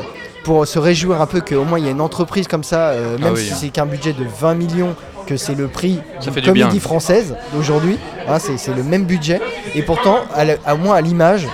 pour 0.45 0.65
se 0.65 0.79
réjouir 0.79 1.21
un 1.21 1.25
peu 1.25 1.41
qu'au 1.41 1.63
moins 1.65 1.77
il 1.79 1.85
y 1.85 1.87
a 1.89 1.91
une 1.91 1.99
entreprise 2.01 2.47
comme 2.47 2.63
ça, 2.63 2.89
euh, 2.91 3.17
même 3.17 3.27
Ah 3.31 3.33
oui, 3.33 3.41
si 3.45 3.51
hein. 3.51 3.57
c'est 3.59 3.69
qu'un 3.69 3.85
budget 3.85 4.13
de 4.13 4.23
20 4.39 4.53
millions, 4.53 4.95
que 5.27 5.35
c'est 5.37 5.55
le 5.55 5.67
prix 5.67 5.99
Ça 6.21 6.29
d'une 6.31 6.41
bien. 6.53 6.53
comédie 6.65 6.79
française 6.79 7.35
d'aujourd'hui. 7.53 7.97
hein, 8.29 8.39
c'est 8.39 8.57
c'est 8.57 8.73
le 8.73 8.83
même 8.83 9.05
budget. 9.05 9.41
Et 9.73 9.81
pourtant, 9.81 10.19
à, 10.33 10.45
la- 10.45 10.55
à 10.65 10.75
moins 10.75 10.95
à 10.95 11.01
l'image, 11.01 11.47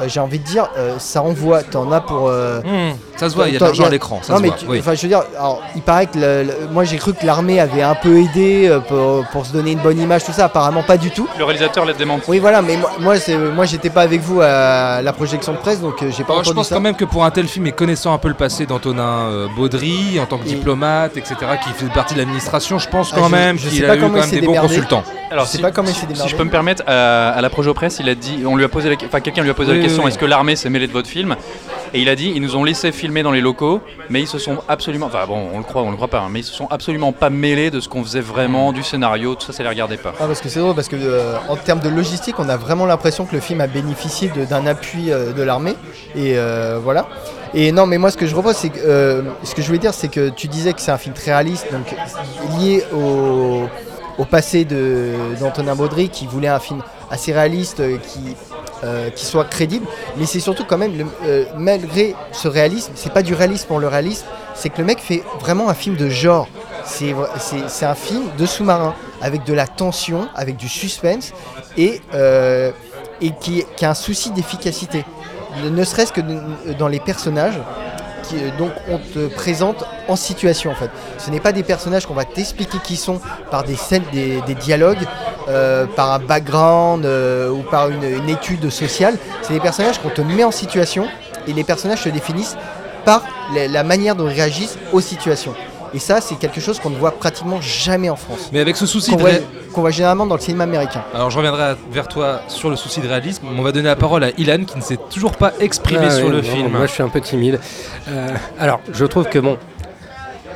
euh, 0.00 0.04
j'ai 0.08 0.20
envie 0.20 0.38
de 0.38 0.44
dire, 0.44 0.68
euh, 0.78 0.98
ça 0.98 1.20
envoie. 1.22 1.62
T'en 1.64 1.90
as 1.92 2.00
pour. 2.00 2.28
Mmh, 2.28 2.92
ça 3.18 3.28
se 3.30 3.34
voit, 3.34 3.48
il 3.48 3.52
y 3.54 3.56
a 3.56 3.60
de 3.60 3.64
l'argent 3.64 3.84
a- 3.84 3.86
à 3.86 3.90
l'écran. 3.90 4.20
Ça 4.22 4.32
non 4.32 4.38
se 4.38 4.42
mais 4.42 4.48
voit. 4.48 4.56
tu- 4.58 4.66
oui. 4.68 4.78
enfin 4.80 4.94
je 4.94 5.02
veux 5.02 5.08
dire, 5.08 5.22
alors, 5.36 5.62
il 5.76 5.82
paraît 5.82 6.06
que 6.06 6.18
le- 6.18 6.42
le- 6.44 6.54
moi 6.72 6.84
j'ai 6.84 6.96
cru 6.96 7.12
que 7.14 7.24
l'armée 7.26 7.60
avait 7.60 7.82
un 7.82 7.94
peu 7.94 8.18
aidé 8.18 8.68
euh, 8.68 8.80
pour, 8.80 9.24
pour 9.32 9.46
se 9.46 9.52
donner 9.52 9.72
une 9.72 9.78
bonne 9.80 10.00
image, 10.00 10.24
tout 10.24 10.32
ça. 10.32 10.46
Apparemment 10.46 10.82
pas 10.82 10.96
du 10.96 11.10
tout. 11.10 11.28
Le 11.38 11.44
réalisateur 11.44 11.84
l'a 11.84 11.92
démenti. 11.92 12.24
Oui 12.28 12.38
voilà, 12.38 12.62
mais 12.62 12.76
moi, 12.76 12.90
moi 13.00 13.16
c'est 13.18 13.36
moi 13.36 13.64
j'étais 13.64 13.90
pas 13.90 14.02
avec 14.02 14.20
vous 14.20 14.40
à 14.40 15.02
la 15.02 15.12
projection 15.12 15.52
de 15.52 15.58
presse, 15.58 15.80
donc 15.80 16.02
euh, 16.02 16.10
j'ai 16.16 16.22
pas 16.24 16.28
Bon, 16.32 16.40
entendu 16.40 16.48
je 16.50 16.54
pense 16.54 16.68
ça. 16.68 16.74
quand 16.76 16.80
même 16.80 16.94
que 16.96 17.04
pour 17.04 17.24
un 17.24 17.30
tel 17.30 17.46
film 17.48 17.66
et 17.66 17.72
connaissant 17.72 18.12
un 18.14 18.18
peu 18.18 18.28
le 18.28 18.34
passé 18.34 18.66
d'Antonin 18.66 19.02
euh, 19.30 19.46
Baudry 19.56 20.18
en 20.20 20.26
tant 20.26 20.38
que 20.38 20.46
Et- 20.46 20.50
diplomate, 20.54 21.16
etc., 21.16 21.34
qui 21.62 21.70
fait 21.70 21.92
partie 21.92 22.14
de 22.14 22.18
l'administration, 22.20 22.78
je 22.78 22.88
pense 22.88 23.10
Ah, 23.12 23.16
quand 23.18 23.26
je- 23.26 23.32
même 23.32 23.58
je 23.58 23.64
sais 23.68 23.74
qu'il 23.76 23.86
pas 23.86 23.92
a 23.92 23.96
eu 23.96 24.00
quand 24.00 24.08
même 24.10 24.30
des 24.30 24.40
bons 24.40 24.54
consultants. 24.54 25.02
Alors, 25.30 25.44
Je 25.44 25.50
sais 25.50 25.56
si, 25.58 25.62
pas 25.62 25.70
comment 25.72 25.88
il 25.88 25.94
s'est 25.94 26.06
si- 26.14 26.28
je 26.28 26.36
peux 26.36 26.44
me 26.44 26.50
permettre, 26.50 26.82
à, 26.86 27.30
à 27.30 27.40
la 27.42 27.50
Projo 27.50 27.74
Presse, 27.74 27.98
il 28.00 28.08
a 28.08 28.14
dit, 28.14 28.44
on 28.46 28.56
lui 28.56 28.64
a 28.64 28.68
posé, 28.68 28.88
la, 28.88 28.96
enfin 29.04 29.20
quelqu'un 29.20 29.42
lui 29.42 29.50
a 29.50 29.54
posé 29.54 29.72
Oui, 29.72 29.76
la 29.78 29.82
question, 29.84 30.04
oui, 30.04 30.08
est-ce 30.08 30.18
que 30.18 30.24
l'armée 30.24 30.56
s'est 30.56 30.70
mêlée 30.70 30.86
de 30.86 30.92
votre 30.92 31.08
film? 31.08 31.36
Et 31.92 32.00
il 32.00 32.08
a 32.08 32.16
dit, 32.16 32.32
ils 32.34 32.40
nous 32.40 32.56
ont 32.56 32.64
laissé 32.64 32.92
filmer 32.92 33.07
dans 33.08 33.32
les 33.32 33.40
locaux, 33.40 33.80
mais 34.10 34.20
ils 34.20 34.26
se 34.26 34.38
sont 34.38 34.58
absolument, 34.68 35.06
enfin 35.06 35.26
bon, 35.26 35.48
on 35.52 35.58
le 35.58 35.64
croit, 35.64 35.82
on 35.82 35.90
le 35.90 35.96
croit 35.96 36.08
pas, 36.08 36.20
hein, 36.20 36.28
mais 36.30 36.40
ils 36.40 36.44
se 36.44 36.52
sont 36.52 36.68
absolument 36.70 37.12
pas 37.12 37.30
mêlés 37.30 37.70
de 37.70 37.80
ce 37.80 37.88
qu'on 37.88 38.04
faisait 38.04 38.20
vraiment, 38.20 38.72
du 38.72 38.82
scénario, 38.82 39.34
tout 39.34 39.46
ça, 39.46 39.52
ça 39.52 39.62
les 39.62 39.68
regardait 39.68 39.96
pas. 39.96 40.12
Ah, 40.20 40.26
parce 40.26 40.40
que 40.40 40.48
c'est 40.48 40.60
drôle 40.60 40.74
parce 40.74 40.88
que 40.88 40.96
euh, 40.96 41.36
en 41.48 41.56
termes 41.56 41.80
de 41.80 41.88
logistique, 41.88 42.38
on 42.38 42.48
a 42.48 42.56
vraiment 42.56 42.86
l'impression 42.86 43.24
que 43.26 43.34
le 43.34 43.40
film 43.40 43.60
a 43.60 43.66
bénéficié 43.66 44.30
d'un 44.48 44.66
appui 44.66 45.10
euh, 45.10 45.32
de 45.32 45.42
l'armée 45.42 45.74
et 46.14 46.36
euh, 46.36 46.78
voilà. 46.82 47.08
Et 47.54 47.72
non, 47.72 47.86
mais 47.86 47.98
moi 47.98 48.10
ce 48.10 48.16
que 48.16 48.26
je 48.26 48.36
repose, 48.36 48.56
c'est 48.56 48.68
que 48.68 49.24
ce 49.42 49.54
que 49.54 49.62
je 49.62 49.66
voulais 49.66 49.78
dire, 49.78 49.94
c'est 49.94 50.08
que 50.08 50.28
tu 50.28 50.48
disais 50.48 50.74
que 50.74 50.80
c'est 50.80 50.90
un 50.90 50.98
film 50.98 51.14
très 51.14 51.32
réaliste, 51.32 51.66
donc 51.72 51.94
lié 52.58 52.84
au, 52.94 53.62
au 54.18 54.24
passé 54.26 54.66
d'Antonin 55.40 55.74
Baudry, 55.74 56.10
qui 56.10 56.26
voulait 56.26 56.48
un 56.48 56.60
film 56.60 56.82
assez 57.10 57.32
réaliste, 57.32 57.82
qui 58.02 58.36
euh, 58.84 59.10
qui 59.10 59.24
soit 59.26 59.44
crédible, 59.44 59.86
mais 60.16 60.26
c'est 60.26 60.40
surtout 60.40 60.64
quand 60.64 60.78
même, 60.78 60.96
le- 60.96 61.06
euh, 61.24 61.44
malgré 61.56 62.14
ce 62.32 62.48
réalisme, 62.48 62.92
c'est 62.94 63.12
pas 63.12 63.22
du 63.22 63.34
réalisme 63.34 63.66
pour 63.66 63.78
le 63.80 63.88
réalisme, 63.88 64.24
c'est 64.54 64.68
que 64.70 64.78
le 64.78 64.84
mec 64.84 64.98
fait 65.00 65.22
vraiment 65.40 65.68
un 65.68 65.74
film 65.74 65.96
de 65.96 66.08
genre. 66.08 66.48
C'est 66.84 67.12
un 67.84 67.94
film 67.94 68.22
de 68.38 68.46
sous-marin, 68.46 68.94
avec 69.20 69.44
de 69.44 69.52
la 69.52 69.66
tension, 69.66 70.28
avec 70.34 70.56
du 70.56 70.68
suspense, 70.68 71.32
et 71.76 72.00
euh, 72.14 72.70
et 73.20 73.32
qui, 73.32 73.64
a 73.82 73.90
un 73.90 73.94
souci 73.94 74.30
d'efficacité. 74.30 75.04
Ne, 75.70 75.84
serait-ce 75.84 76.12
que 76.12 76.20
dans 76.78 76.88
les 76.88 77.00
personnages. 77.00 77.58
Euh, 78.34 78.50
donc 78.58 78.72
on 78.88 78.98
te 78.98 79.28
présente 79.28 79.84
en 80.08 80.16
situation 80.16 80.70
en 80.70 80.74
fait. 80.74 80.90
Ce 81.18 81.30
n'est 81.30 81.40
pas 81.40 81.52
des 81.52 81.62
personnages 81.62 82.06
qu'on 82.06 82.14
va 82.14 82.24
t'expliquer 82.24 82.78
qui 82.82 82.96
sont 82.96 83.20
par 83.50 83.64
des 83.64 83.76
scènes, 83.76 84.04
des, 84.12 84.54
dialogues, 84.54 85.06
euh, 85.48 85.86
par 85.86 86.12
un 86.12 86.18
background 86.18 87.04
euh, 87.04 87.50
ou 87.50 87.62
par 87.62 87.88
une, 87.88 88.28
étude 88.28 88.70
sociale. 88.70 89.16
C'est 89.42 89.52
des 89.52 89.60
personnages 89.60 90.00
qu'on 90.00 90.10
te 90.10 90.20
met 90.20 90.44
en 90.44 90.50
situation 90.50 91.06
et 91.46 91.52
les 91.52 91.64
personnages 91.64 92.02
se 92.02 92.08
définissent 92.08 92.56
par 93.04 93.22
la 93.54 93.82
manière 93.82 94.14
dont 94.14 94.28
ils 94.28 94.34
réagissent 94.34 94.78
aux 94.92 95.00
situations. 95.00 95.54
Et 95.94 95.98
ça, 95.98 96.20
c'est 96.20 96.34
quelque 96.36 96.60
chose 96.60 96.78
qu'on 96.80 96.90
ne 96.90 96.96
voit 96.96 97.12
pratiquement 97.12 97.60
jamais 97.60 98.10
en 98.10 98.16
France. 98.16 98.50
Mais 98.52 98.60
avec 98.60 98.76
ce 98.76 98.86
souci 98.86 99.10
Qu'on 99.10 99.16
de 99.16 99.20
voit, 99.22 99.30
ré- 99.30 99.42
qu'on 99.72 99.80
voit 99.80 99.90
généralement 99.90 100.26
dans 100.26 100.34
le 100.34 100.40
cinéma 100.40 100.64
américain. 100.64 101.02
Alors 101.14 101.30
je 101.30 101.36
reviendrai 101.38 101.74
vers 101.90 102.08
toi 102.08 102.40
sur 102.48 102.70
le 102.70 102.76
souci 102.76 103.00
de 103.00 103.08
réalisme. 103.08 103.46
On 103.56 103.62
va 103.62 103.72
donner 103.72 103.86
la 103.88 103.96
parole 103.96 104.24
à 104.24 104.30
Ilan 104.38 104.64
qui 104.66 104.76
ne 104.76 104.82
s'est 104.82 104.98
toujours 105.10 105.32
pas 105.32 105.52
exprimé 105.60 106.06
Ah 106.06 106.10
sur 106.10 106.28
le 106.28 106.36
non, 106.38 106.42
film. 106.42 106.68
Moi, 106.70 106.86
je 106.86 106.92
suis 106.92 107.02
un 107.02 107.08
peu 107.08 107.20
timide. 107.20 107.58
Euh, 108.08 108.28
alors, 108.58 108.80
je 108.92 109.04
trouve 109.04 109.24
que 109.28 109.38
bon. 109.38 109.56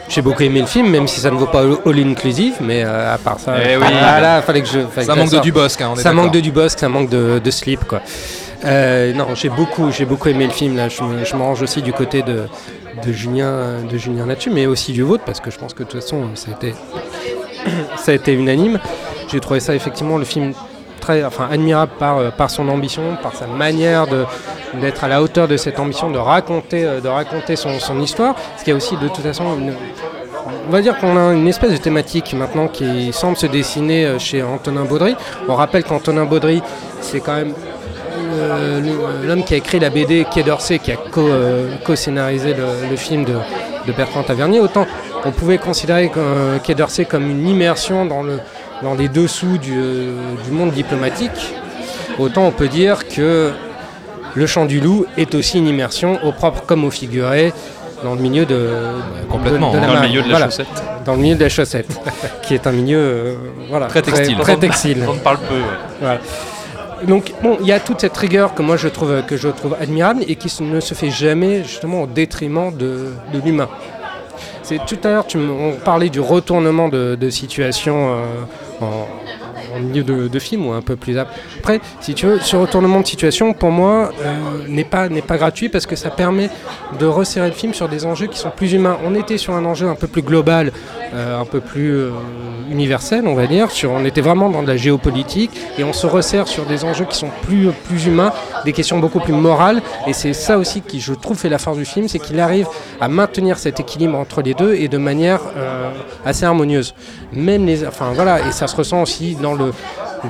J'ai 0.09 0.21
beaucoup 0.21 0.43
aimé 0.43 0.61
le 0.61 0.67
film, 0.67 0.91
même 0.91 1.09
si 1.09 1.21
ça 1.21 1.31
ne 1.31 1.37
vaut 1.37 1.47
pas 1.47 1.61
all 1.63 1.99
inclusive, 1.99 2.57
mais 2.61 2.83
euh, 2.85 3.15
à 3.15 3.17
part 3.19 3.39
ça, 3.41 3.55
Eh 3.65 3.77
oui. 3.77 3.85
voilà, 3.89 4.43
fallait 4.43 4.61
que 4.61 4.67
je. 4.69 4.81
fallait 4.81 5.07
Ça 5.07 5.15
que 5.15 5.19
manque 5.19 5.31
de. 5.31 5.39
Dubosc, 5.39 5.81
hein, 5.81 5.91
on 5.93 5.97
est 5.97 6.03
Ça 6.03 6.13
manque 6.13 6.33
de 6.33 6.41
Dubosc, 6.41 6.79
ça 6.79 6.89
manque 6.91 7.09
de, 7.09 7.41
de 7.43 7.51
slip, 7.51 7.85
quoi. 7.85 8.01
Euh, 8.65 9.15
non, 9.15 9.29
j'ai 9.35 9.49
beaucoup, 9.49 9.91
j'ai 9.91 10.05
beaucoup 10.05 10.29
aimé 10.29 10.45
le 10.45 10.51
film. 10.53 10.77
Là, 10.77 10.89
je 10.89 11.03
me 11.03 11.41
range 11.43 11.63
aussi 11.63 11.81
du 11.81 11.93
côté 11.95 12.23
de, 12.23 12.43
de 13.05 13.13
Julien, 13.13 13.83
de 13.91 13.97
Julien 13.97 14.27
là-dessus, 14.27 14.51
mais 14.51 14.67
aussi 14.67 14.93
du 14.93 15.03
vôtre, 15.03 15.25
parce 15.25 15.41
que 15.41 15.51
je 15.51 15.59
pense 15.59 15.75
que 15.75 15.83
de 15.83 15.89
toute 15.89 16.01
façon, 16.01 16.25
ça 16.35 16.51
a 16.51 18.15
été, 18.15 18.33
unanime. 18.35 18.79
J'ai 19.31 19.41
trouvé 19.41 19.61
ça 19.61 19.75
effectivement 19.75 20.19
le 20.19 20.25
film 20.25 20.53
très, 21.01 21.23
admirable 21.51 21.93
par, 21.99 22.19
euh, 22.19 22.31
par 22.31 22.51
son 22.51 22.69
ambition, 22.69 23.17
par 23.23 23.35
sa 23.35 23.47
manière 23.47 24.07
d'être 24.81 25.05
à 25.05 25.09
la 25.09 25.23
hauteur 25.23 25.49
de 25.49 25.57
cette 25.57 25.81
ambition, 25.81 26.11
de 26.11 26.19
raconter, 26.19 26.85
euh, 26.85 27.01
de 27.01 27.09
raconter 27.09 27.57
son, 27.57 28.01
histoire. 28.01 28.37
Ce 28.59 28.65
qui 28.65 28.71
a 28.71 28.75
aussi 28.75 28.97
de 28.97 29.09
toute 29.09 29.25
façon 29.25 29.45
on 30.67 30.71
va 30.71 30.81
dire 30.81 30.99
qu'on 30.99 31.17
a 31.17 31.33
une 31.33 31.49
espèce 31.49 31.73
de 31.73 31.77
thématique 31.77 32.35
maintenant 32.35 32.69
qui 32.69 33.13
semble 33.13 33.37
se 33.37 33.47
dessiner 33.47 34.07
euh, 34.07 34.19
chez 34.19 34.43
Antonin 34.43 34.85
Baudry. 34.85 35.17
On 35.49 35.55
rappelle 35.55 35.85
qu'Antonin 35.85 36.25
Baudry, 36.25 36.63
c'est 37.01 37.21
quand 37.21 37.35
même 37.35 37.51
euh, 37.53 37.72
l'homme 39.27 39.45
qui 39.45 39.55
a 39.55 39.57
écrit 39.57 39.79
la 39.81 39.91
BD 39.91 40.25
Quai 40.33 40.43
d'Orsay, 40.43 40.79
qui 40.79 40.93
a 40.93 40.97
co- 40.97 41.29
euh, 41.29 41.69
co-scénarisé 41.85 42.55
le, 42.55 42.89
le 42.91 42.97
film 42.97 43.25
de, 43.25 43.35
de 43.87 43.93
Bertrand 43.93 44.23
Tavernier. 44.23 44.61
Autant 44.61 44.87
on 45.25 45.31
pouvait 45.31 45.59
considérer 45.59 46.11
euh, 46.17 46.59
Quai 46.59 46.75
d'Orsay 46.75 47.05
comme 47.05 47.29
une 47.31 47.47
immersion 47.47 48.05
dans, 48.07 48.23
le, 48.23 48.41
dans 48.83 48.95
les 48.95 49.09
dessous 49.09 49.59
du, 49.59 49.75
euh, 49.77 50.13
du 50.45 50.51
monde 50.51 50.73
diplomatique, 50.73 51.55
autant 52.19 52.45
on 52.47 52.51
peut 52.51 52.69
dire 52.69 53.07
que 53.09 53.53
Le 54.35 54.47
Chant 54.47 54.65
du 54.65 54.81
Loup 54.81 55.07
est 55.17 55.35
aussi 55.35 55.59
une 55.59 55.69
immersion, 55.69 56.19
au 56.25 56.33
propre 56.33 56.63
comme 56.67 56.85
au 56.85 56.91
figuré, 56.91 57.53
dans 58.03 58.15
le 58.17 58.21
milieu 58.21 58.45
de, 58.47 58.71
complètement, 59.31 59.73
de- 59.73 59.79
de 59.79 59.85
hein. 59.85 59.87
Dans 59.87 60.01
le 60.03 60.09
milieu 60.09 60.23
de 60.23 60.27
la 60.29 60.31
Voilà. 60.39 60.47
chaussette. 60.47 60.67
Dans 61.05 61.15
le 61.15 61.21
milieu 61.21 61.35
de 61.37 61.43
la 61.43 61.49
chaussette, 61.49 62.01
qui 62.43 62.55
est 62.55 62.67
un 62.67 62.73
milieu 62.73 62.99
euh, 62.99 63.35
voilà, 63.71 63.87
Très 63.87 64.03
textile. 64.03 64.37
Très, 64.39 64.57
textile. 64.57 65.05
On 65.07 65.13
en 65.13 65.17
parle 65.19 65.39
peu. 65.39 65.55
ouais. 65.55 65.61
Voilà. 66.01 66.19
Donc 67.07 67.33
bon, 67.43 67.59
il 67.61 67.67
y 67.67 67.73
a 67.73 67.81
toute 67.81 68.01
cette 68.01 68.17
rigueur 68.17 68.55
que 68.55 68.63
moi 68.63 68.77
je 68.77 68.89
trouve 68.89 69.77
admirable 69.81 70.25
et 70.29 70.37
qui 70.37 70.63
ne 70.63 70.81
se 70.81 70.95
fait 70.95 71.11
jamais 71.11 71.65
justement 71.65 72.03
au 72.03 72.07
détriment 72.07 72.75
de, 72.75 73.13
l'humain. 73.45 73.69
Tout 74.87 74.99
à 75.05 75.09
l'heure 75.09 75.27
on 75.35 75.73
parlait 75.85 76.09
du 76.09 76.21
retournement 76.21 76.89
de, 76.89 77.15
de 77.15 77.31
situation 77.31 78.15
euh, 78.15 78.25
en, 78.81 79.07
en 79.75 79.81
milieu 79.81 80.03
de, 80.03 80.39
film 80.39 80.67
ou 80.67 80.73
un 80.73 80.83
peu 80.83 80.97
plus 80.97 81.19
ap- 81.19 81.29
après. 81.59 81.81
Si 82.01 82.15
tu 82.15 82.27
veux, 82.27 82.39
ce 82.41 82.57
retournement 82.57 83.01
de 83.01 83.07
situation 83.07 83.53
pour 83.53 83.71
moi 83.71 84.11
euh, 84.25 84.33
n'est 84.69 84.85
pas 84.85 85.09
pas 85.27 85.37
gratuit 85.37 85.69
parce 85.69 85.87
que 85.87 85.97
ça 85.97 86.11
permet 86.11 86.51
de 86.99 87.07
resserrer 87.07 87.49
le 87.49 87.55
film 87.55 87.75
sur 87.75 87.89
des 87.89 88.07
enjeux 88.07 88.27
qui 88.27 88.39
sont 88.39 88.51
plus 88.51 88.73
humains. 88.73 88.99
On 89.05 89.15
était 89.15 89.39
sur 89.39 89.55
un 89.55 89.65
enjeu 89.65 89.89
un 89.89 89.95
peu 89.95 90.07
plus 90.07 90.23
global, 90.23 90.73
euh, 91.15 91.41
un 91.41 91.45
peu 91.45 91.61
plus 91.61 91.93
euh, 91.93 92.11
universel, 92.71 93.27
on 93.27 93.35
va 93.35 93.47
dire. 93.47 93.71
Sur, 93.71 93.91
on 93.93 94.05
était 94.05 94.21
vraiment 94.21 94.49
dans 94.49 94.63
de 94.63 94.69
la 94.69 94.77
géopolitique 94.77 95.51
et 95.79 95.85
on 95.85 95.93
se 95.93 96.07
resserre 96.07 96.49
sur 96.49 96.65
des 96.65 96.85
enjeux 96.85 97.05
qui 97.05 97.17
sont 97.17 97.31
plus, 97.43 97.69
plus 97.89 98.07
humains, 98.07 98.33
des 98.65 98.73
questions 98.73 98.99
beaucoup 98.99 99.21
plus 99.21 99.35
morales. 99.35 99.83
Et 100.07 100.13
c'est 100.13 100.33
ça 100.33 100.59
aussi 100.59 100.81
qui, 100.81 101.01
je 101.01 101.15
trouve, 101.15 101.37
fait 101.37 101.49
la 101.49 101.59
force 101.59 101.79
du 101.79 101.85
film, 101.85 102.09
c'est 102.09 102.19
qu'il 102.19 102.41
arrive 102.41 102.67
à 103.01 103.09
maintenir 103.09 103.59
cet 103.59 103.81
équilibre 103.81 104.19
entre 104.19 104.43
les 104.43 104.55
deux 104.55 104.75
et 104.75 104.89
de 104.89 104.99
manière 104.99 105.41
assez 106.25 106.45
harmonieuse. 106.45 106.95
Même 107.33 107.67
les, 107.67 107.87
enfin 107.87 108.13
voilà, 108.15 108.41
et 108.47 108.53
ça 108.53 108.67
se 108.67 108.77
ressent 108.77 109.03
aussi 109.03 109.37
dans 109.37 109.55
le 109.55 109.62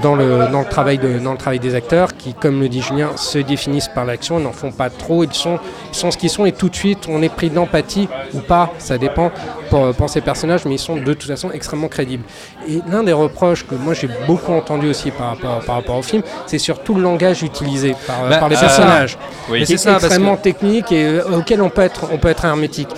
dans 0.03 0.15
le, 0.15 0.49
dans, 0.51 0.61
le 0.61 0.65
travail 0.69 0.97
de, 0.97 1.19
dans 1.19 1.33
le 1.33 1.37
travail 1.39 1.59
des 1.59 1.75
acteurs 1.75 2.17
qui, 2.17 2.33
comme 2.33 2.61
le 2.61 2.69
dit 2.71 2.81
Julien, 2.81 3.11
se 3.17 3.39
définissent 3.39 3.91
par 3.95 4.05
l'action, 4.07 4.39
ils 4.39 4.43
n'en 4.45 4.53
font 4.53 4.73
pas 4.73 4.89
trop, 4.89 5.23
ils 5.23 5.33
sont, 5.35 5.59
ils 5.93 5.97
sont 5.97 6.11
ce 6.11 6.17
qu'ils 6.17 6.31
sont 6.31 6.47
et 6.47 6.53
tout 6.53 6.71
de 6.71 6.75
suite 6.75 7.07
on 7.11 7.23
est 7.23 7.29
pris 7.29 7.51
d'empathie 7.51 8.09
ou 8.33 8.39
pas, 8.41 8.71
ça 8.79 8.97
dépend 8.97 9.31
pour, 9.69 9.93
pour 9.95 10.09
ces 10.09 10.23
personnages, 10.23 10.65
mais 10.65 10.77
ils 10.77 10.79
sont 10.79 10.97
de 10.97 11.13
toute 11.13 11.25
façon 11.29 11.51
extrêmement 11.53 11.89
crédibles. 11.89 12.25
Et 12.67 12.81
l'un 12.91 13.03
des 13.03 13.13
reproches 13.13 13.67
que 13.67 13.75
moi 13.75 13.93
j'ai 13.93 14.09
beaucoup 14.27 14.53
entendu 14.53 14.89
aussi 14.89 15.11
par 15.11 15.29
rapport, 15.29 15.61
par 15.67 15.75
rapport 15.77 15.97
au 15.99 16.03
film, 16.03 16.23
c'est 16.47 16.59
surtout 16.59 16.95
le 16.95 17.03
langage 17.03 17.43
utilisé 17.43 17.95
par, 18.07 18.29
Bah, 18.31 18.39
par 18.39 18.49
les 18.49 18.57
euh, 18.57 18.61
personnages, 18.61 19.19
Oui. 19.51 19.65
C'est 19.67 19.75
extrêmement 19.75 20.37
que- 20.37 20.43
technique 20.43 20.91
et 20.93 21.05
euh, 21.05 21.39
auquel 21.39 21.61
on 21.61 21.69
peut 21.69 21.83
être, 21.83 22.09
on 22.13 22.17
peut 22.19 22.29
être 22.29 22.45
hermétique. 22.47 22.89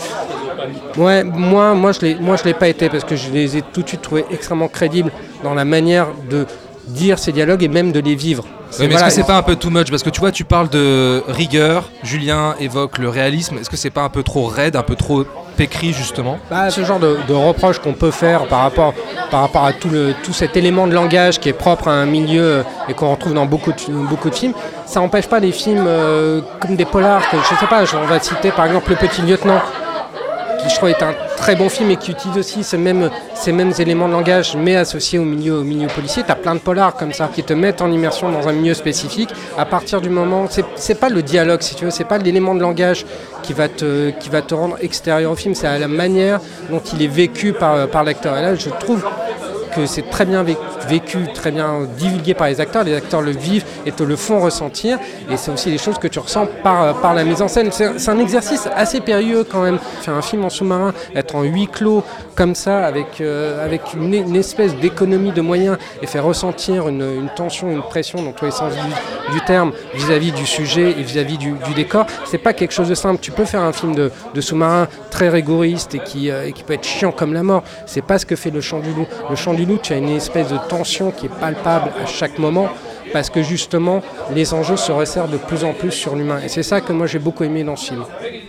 Ouais, 0.97 1.25
moi, 1.25 1.75
moi 1.75 1.93
je 1.93 2.01
l'ai, 2.01 2.15
moi 2.17 2.37
je 2.37 2.45
l'ai 2.45 2.55
pas 2.55 2.69
été 2.69 2.89
parce 2.89 3.05
que 3.05 3.17
je 3.17 3.31
les 3.31 3.57
ai 3.57 3.63
tout 3.63 3.83
de 3.83 3.89
suite 3.89 4.03
trouvés 4.03 4.25
extrêmement 4.31 4.69
crédibles 4.69 5.11
dans 5.43 5.55
la 5.55 5.65
manière 5.65 6.09
de 6.31 6.47
dire 6.87 7.19
ces 7.19 7.33
dialogues 7.33 7.63
et 7.63 7.69
même 7.69 7.93
de 7.93 8.01
les 8.01 8.15
vivre. 8.15 8.45
Oui, 8.45 8.87
mais 8.87 8.89
Voilà, 8.89 9.07
est-ce 9.07 9.17
que 9.17 9.21
c'est 9.23 9.27
pas 9.27 9.37
un 9.39 9.43
peu 9.43 9.57
too 9.57 9.71
much? 9.71 9.89
Parce 9.91 10.03
que 10.03 10.11
tu 10.11 10.21
vois, 10.21 10.33
tu 10.33 10.45
parles 10.45 10.69
de 10.69 11.23
rigueur, 11.29 11.91
Julien 12.03 12.57
évoque 12.59 12.99
le 12.99 13.09
réalisme. 13.09 13.57
Est-ce 13.59 13.71
que 13.71 13.77
c'est 13.77 13.91
pas 13.91 14.03
un 14.03 14.09
peu 14.09 14.23
trop 14.23 14.47
raide, 14.47 14.75
un 14.75 14.83
peu 14.83 14.97
trop 14.97 15.25
pécrit 15.57 15.93
justement? 15.93 16.39
Bah, 16.51 16.69
ce 16.71 16.85
genre 16.85 16.99
de, 16.99 17.17
de 17.29 17.33
reproche 17.33 17.79
qu'on 17.79 17.93
peut 17.93 18.11
faire 18.11 18.47
par 18.49 18.63
rapport, 18.63 18.93
par 19.31 19.43
rapport 19.43 19.65
à 19.65 19.73
tout, 19.73 19.89
le, 19.89 20.13
tout 20.25 20.33
cet 20.33 20.57
élément 20.57 20.89
de 20.89 20.93
langage 20.95 21.39
qui 21.39 21.49
est 21.49 21.53
propre 21.55 21.87
à 21.87 21.93
un 21.93 22.07
milieu 22.07 22.43
euh, 22.43 22.63
et 22.89 22.95
qu'on 22.95 23.13
retrouve 23.13 23.35
dans 23.35 23.47
beaucoup 23.47 23.71
de, 23.71 23.93
beaucoup 23.93 24.29
de 24.29 24.35
films, 24.35 24.55
ça 24.87 24.99
n'empêche 24.99 25.29
pas 25.29 25.39
les 25.39 25.53
films 25.53 25.85
euh, 25.87 26.41
comme 26.59 26.75
des 26.75 26.85
polars, 26.85 27.23
que, 27.31 27.37
je 27.37 27.55
sais 27.61 27.67
pas, 27.67 27.85
on 28.03 28.07
va 28.07 28.19
citer 28.19 28.51
par 28.51 28.67
exemple 28.67 28.91
Le 28.91 28.97
Petit 28.97 29.23
Lieutenant, 29.23 29.61
qui 30.65 30.71
je 30.71 30.77
trouve 30.77 30.89
est 30.89 31.03
un 31.03 31.15
très 31.37 31.57
bon 31.57 31.69
film 31.69 31.91
et 31.91 31.97
qui 31.97 32.13
utilise 32.13 32.39
aussi 32.39 32.65
ces 32.65 32.79
mêmes, 32.79 33.11
ces 33.35 33.53
mêmes 33.53 33.73
éléments 33.79 34.09
de 34.09 34.13
langage 34.13 34.57
mais 34.57 34.77
associés 34.77 35.19
au 35.19 35.25
milieu, 35.25 35.59
au 35.59 35.63
milieu 35.63 35.89
policier. 35.89 36.23
Tu 36.23 36.31
as 36.31 36.37
plein 36.37 36.55
de 36.55 36.61
polars 36.61 36.95
comme 36.97 37.13
ça 37.13 37.29
qui 37.33 37.43
te 37.43 37.53
mettent 37.53 37.83
en 37.83 37.91
immersion 37.91 38.31
dans 38.31 38.49
un 38.49 38.53
milieu 38.53 38.75
spécifique 38.75 39.31
à 39.59 39.67
partir 39.67 40.01
du 40.01 40.09
moment, 40.09 40.47
c'est 40.77 40.99
pas 40.99 41.09
le 41.09 41.23
dialogue 41.23 41.61
si 41.61 41.75
tu 41.75 41.85
veux, 41.85 41.91
c'est 41.91 42.05
pas 42.05 42.19
l'élément 42.19 42.55
de 42.55 42.61
langage 42.61 43.05
qui 43.43 43.53
va, 43.53 43.69
te, 43.69 44.11
qui 44.11 44.31
va 44.31 44.41
te 44.41 44.55
rendre 44.55 44.77
extérieur 44.81 45.33
au 45.33 45.37
film, 45.37 45.55
c'est 45.55 45.67
à 45.67 45.79
la 45.79 45.89
manière 45.89 46.41
dont 46.71 46.81
il 46.81 47.03
est 47.03 47.09
vécu 47.09 47.53
par, 47.53 47.87
par 47.89 48.05
l'acteur. 48.05 48.37
Et 48.39 48.43
là 48.43 48.55
je 48.55 48.71
trouve 48.71 49.05
que 49.75 49.87
c'est 49.87 50.09
très 50.11 50.25
bien 50.25 50.45
vé- 50.45 50.57
vécu, 50.89 51.19
très 51.35 51.51
bien 51.51 51.87
divulgué 51.97 52.35
par 52.35 52.49
les 52.49 52.61
acteurs. 52.61 52.85
Les 52.85 52.95
acteurs 52.95 53.23
le 53.23 53.31
vivent 53.31 53.65
et 53.87 53.93
te 53.93 54.03
le 54.03 54.17
font 54.17 54.41
ressentir. 54.41 54.99
Et 55.31 55.37
c'est 55.37 55.51
aussi 55.51 55.71
des 55.71 55.79
choses 55.79 55.99
que 55.99 56.09
tu 56.09 56.19
ressens 56.19 56.47
par, 56.63 56.95
par 57.01 57.15
la 57.15 57.25
mise 57.25 57.43
en 57.43 57.49
scène. 57.49 57.71
C'est 57.73 58.09
un 58.09 58.19
exercice 58.19 58.69
assez 58.75 59.01
périlleux 59.01 59.45
quand 59.45 59.63
même. 59.63 59.79
Faire 60.03 60.15
un 60.15 60.23
film 60.23 60.45
en 60.45 60.51
sous-marin, 60.51 60.93
être 61.15 61.35
en 61.37 61.43
huis 61.43 61.69
clos 61.69 62.03
comme 62.35 62.55
ça, 62.55 62.85
avec, 62.85 63.21
euh, 63.21 63.67
une, 63.95 64.37
espèce 64.37 64.75
d'économie 64.77 65.31
de 65.33 65.41
moyens 65.41 65.79
et 66.03 66.07
faire 66.07 66.25
ressentir 66.25 66.89
une, 66.89 67.29
tension, 67.37 67.71
une 67.71 67.83
pression 67.83 68.23
dans 68.23 68.33
tous 68.33 68.45
les 68.47 68.51
sens 68.51 68.73
du, 68.73 69.33
du 69.35 69.41
terme 69.45 69.73
vis-à-vis 69.95 70.33
du 70.33 70.47
sujet 70.47 70.91
et 70.91 71.03
vis-à-vis 71.03 71.39
du, 71.39 71.53
du 71.53 71.75
décor, 71.75 72.07
c'est 72.25 72.39
pas 72.39 72.53
quelque 72.53 72.73
chose 72.73 72.89
de 72.89 72.95
simple. 72.95 73.21
Tu 73.21 73.31
peux 73.31 73.45
faire 73.45 73.63
un 73.63 73.73
film 73.73 73.95
de, 73.95 74.11
sous-marin 74.41 74.89
très 75.11 75.29
rigoriste 75.29 75.95
et 75.95 76.01
qui, 76.01 76.31
euh, 76.31 76.47
et 76.47 76.53
qui 76.53 76.63
peut 76.65 76.75
être 76.75 76.85
chiant 76.85 77.13
comme 77.13 77.33
la 77.33 77.43
mort. 77.43 77.63
C'est 77.87 78.03
pas 78.03 78.19
ce 78.19 78.27
que 78.27 78.37
fait 78.37 78.51
le 78.51 78.61
chant 78.61 78.81
du 78.81 78.91
loup. 78.93 79.07
Le 79.31 79.37
du 79.55 79.64
loup, 79.67 79.79
tu 79.83 79.93
as 79.93 79.97
une 79.97 80.11
espèce 80.11 80.49
de 80.49 80.59
tension 80.69 81.11
qui 81.11 81.27
est 81.27 81.41
palpable 81.41 81.91
à 82.03 82.07
chaque 82.07 82.39
moment 82.39 82.69
parce 83.13 83.31
que 83.31 83.43
justement 83.43 84.03
les 84.35 84.55
enjeux 84.55 84.77
se 84.77 84.91
resserrent 84.91 85.29
de 85.29 85.37
plus 85.37 85.65
en 85.65 85.73
plus 85.73 85.93
sur 85.93 86.17
l'humain. 86.17 86.41
Et 86.45 86.49
c'est 86.49 86.63
ça 86.63 86.81
que 86.81 86.93
moi 86.93 87.07
j'ai 87.07 87.19
beaucoup 87.19 87.45
aimé 87.45 87.63
dans 87.63 87.77
ce 87.77 87.93
film. 87.93 88.05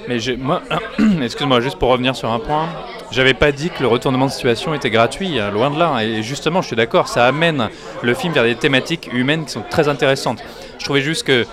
Mais 0.07 0.17
moi, 0.37 0.61
excuse-moi, 1.21 1.61
juste 1.61 1.77
pour 1.77 1.89
revenir 1.89 2.15
sur 2.15 2.31
un 2.31 2.39
point, 2.39 2.67
j'avais 3.11 3.33
pas 3.33 3.51
dit 3.51 3.69
que 3.69 3.81
le 3.81 3.87
retournement 3.87 4.25
de 4.25 4.31
situation 4.31 4.73
était 4.73 4.89
gratuit, 4.89 5.39
hein, 5.39 5.51
loin 5.51 5.69
de 5.69 5.79
là. 5.79 5.99
Et 6.03 6.23
justement, 6.23 6.61
je 6.61 6.67
suis 6.67 6.75
d'accord, 6.75 7.07
ça 7.07 7.25
amène 7.25 7.69
le 8.01 8.13
film 8.13 8.33
vers 8.33 8.43
des 8.43 8.55
thématiques 8.55 9.09
humaines 9.13 9.45
qui 9.45 9.51
sont 9.51 9.63
très 9.69 9.87
intéressantes. 9.87 10.43
Je 10.79 10.85
trouvais 10.85 11.01
juste 11.01 11.23
que 11.23 11.45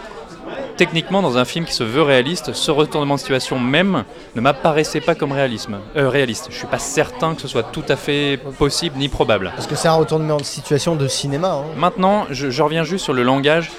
techniquement, 0.83 1.23
dans 1.23 1.39
un 1.39 1.45
film 1.45 1.65
qui 1.65 1.75
se 1.75 1.85
veut 1.85 2.03
réaliste, 2.03 2.55
ce 2.55 2.73
retournement 2.73 3.15
de 3.15 3.21
situation 3.21 3.57
même 3.61 4.03
ne 4.35 4.41
m'apparaissait 4.41 5.01
pas 5.01 5.15
comme 5.15 5.31
réalisme, 5.31 5.77
euh, 5.97 6.09
réaliste. 6.09 6.49
Je 6.51 6.57
suis 6.57 6.67
pas 6.67 6.81
certain 6.81 7.37
que 7.37 7.41
ce 7.41 7.47
soit 7.47 7.63
tout 7.63 7.85
à 7.89 7.95
fait 7.95 8.37
possible 8.59 8.97
ni 8.99 9.09
probable. 9.09 9.53
Parce 9.55 9.69
que 9.69 9.77
c'est 9.77 9.87
un 9.87 9.95
retournement 9.95 10.39
de 10.39 10.43
situation 10.43 10.97
de 10.97 11.07
cinéma. 11.07 11.53
hein. 11.53 11.65
Maintenant, 11.77 12.27
je, 12.31 12.51
je 12.51 12.63
reviens 12.65 12.83
juste 12.83 13.05
sur 13.05 13.13
le 13.13 13.23
langage. 13.23 13.71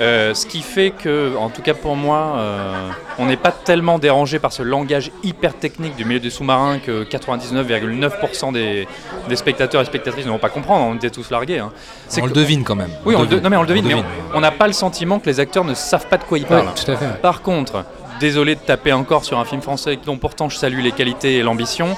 Euh, 0.00 0.32
ce 0.34 0.46
qui 0.46 0.62
fait 0.62 0.90
que, 0.90 1.36
en 1.36 1.50
tout 1.50 1.60
cas 1.62 1.74
pour 1.74 1.96
moi, 1.96 2.36
euh, 2.38 2.88
on 3.18 3.26
n'est 3.26 3.36
pas 3.36 3.52
tellement 3.52 3.98
dérangé 3.98 4.38
par 4.38 4.52
ce 4.52 4.62
langage 4.62 5.10
hyper 5.22 5.54
technique 5.54 5.96
du 5.96 6.04
milieu 6.06 6.18
du 6.18 6.30
sous-marin 6.30 6.78
que 6.78 7.04
99,9% 7.04 8.52
des, 8.52 8.88
des 9.28 9.36
spectateurs 9.36 9.82
et 9.82 9.84
spectatrices 9.84 10.24
ne 10.24 10.30
vont 10.30 10.38
pas 10.38 10.48
comprendre. 10.48 10.86
On 10.90 10.94
était 10.96 11.10
tous 11.10 11.30
largués. 11.30 11.58
hein. 11.58 11.72
On 12.16 12.20
que- 12.22 12.26
le 12.26 12.32
devine 12.32 12.64
quand 12.64 12.74
même. 12.74 12.90
Oui, 13.04 13.14
On 13.14 13.20
on 13.20 13.22
le 13.22 13.28
le 13.28 13.36
de- 13.36 13.40
non, 13.40 13.50
mais 13.50 13.56
on 13.56 13.62
le 13.62 13.66
devine, 13.68 13.84
On 13.84 13.88
mais 13.88 13.94
devine. 13.94 14.06
on- 14.32 14.38
on 14.38 14.40
n'a 14.40 14.50
pas 14.50 14.66
le 14.66 14.72
sentiment 14.72 15.18
que 15.18 15.26
les 15.26 15.40
acteurs 15.40 15.64
ne 15.64 15.74
savent 15.74 16.08
pas 16.08 16.16
de 16.16 16.24
quoi 16.24 16.38
ils 16.38 16.46
parlent. 16.46 16.72
tout 16.74 16.90
à 16.90 16.96
fait. 16.96 17.20
Par 17.20 17.42
contre, 17.42 17.84
désolé 18.18 18.54
de 18.54 18.60
taper 18.60 18.92
encore 18.92 19.24
sur 19.24 19.38
un 19.38 19.44
film 19.44 19.60
français 19.62 19.98
dont 20.04 20.16
pourtant 20.16 20.48
je 20.48 20.56
salue 20.56 20.80
les 20.80 20.92
qualités 20.92 21.36
et 21.36 21.42
l'ambition. 21.42 21.96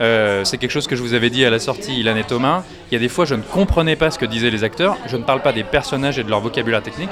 Euh, 0.00 0.44
c'est 0.44 0.58
quelque 0.58 0.70
chose 0.70 0.86
que 0.86 0.96
je 0.96 1.02
vous 1.02 1.14
avais 1.14 1.30
dit 1.30 1.44
à 1.44 1.50
la 1.50 1.58
sortie, 1.58 1.98
Ilan 1.98 2.16
et 2.16 2.24
Thomas. 2.24 2.64
Il 2.90 2.94
y 2.94 2.96
a 2.96 3.00
des 3.00 3.08
fois, 3.08 3.24
je 3.24 3.34
ne 3.34 3.42
comprenais 3.42 3.96
pas 3.96 4.10
ce 4.10 4.18
que 4.18 4.26
disaient 4.26 4.50
les 4.50 4.64
acteurs. 4.64 4.96
Je 5.06 5.16
ne 5.16 5.22
parle 5.22 5.42
pas 5.42 5.52
des 5.52 5.64
personnages 5.64 6.18
et 6.18 6.24
de 6.24 6.30
leur 6.30 6.40
vocabulaire 6.40 6.82
technique. 6.82 7.10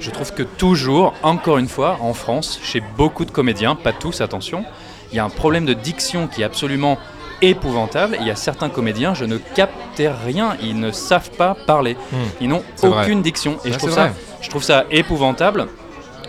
Je 0.00 0.10
trouve 0.10 0.32
que 0.32 0.42
toujours, 0.42 1.14
encore 1.22 1.58
une 1.58 1.68
fois, 1.68 1.98
en 2.00 2.14
France, 2.14 2.60
chez 2.62 2.82
beaucoup 2.96 3.24
de 3.24 3.30
comédiens, 3.30 3.74
pas 3.74 3.92
tous, 3.92 4.20
attention, 4.20 4.64
il 5.10 5.16
y 5.16 5.18
a 5.18 5.24
un 5.24 5.30
problème 5.30 5.64
de 5.64 5.74
diction 5.74 6.28
qui 6.28 6.42
est 6.42 6.44
absolument 6.44 6.98
épouvantable. 7.42 8.16
Il 8.20 8.26
y 8.26 8.30
a 8.30 8.36
certains 8.36 8.68
comédiens, 8.68 9.14
je 9.14 9.24
ne 9.24 9.38
captais 9.38 10.08
rien. 10.08 10.56
Ils 10.62 10.78
ne 10.78 10.92
savent 10.92 11.30
pas 11.30 11.54
parler. 11.54 11.96
Hmm. 12.12 12.16
Ils 12.40 12.48
n'ont 12.48 12.62
vrai. 12.82 13.04
aucune 13.04 13.22
diction. 13.22 13.58
Et 13.64 13.70
trouve 13.70 13.90
ça 13.90 14.12
je 14.40 14.50
trouve 14.50 14.62
ça 14.62 14.84
épouvantable, 14.90 15.66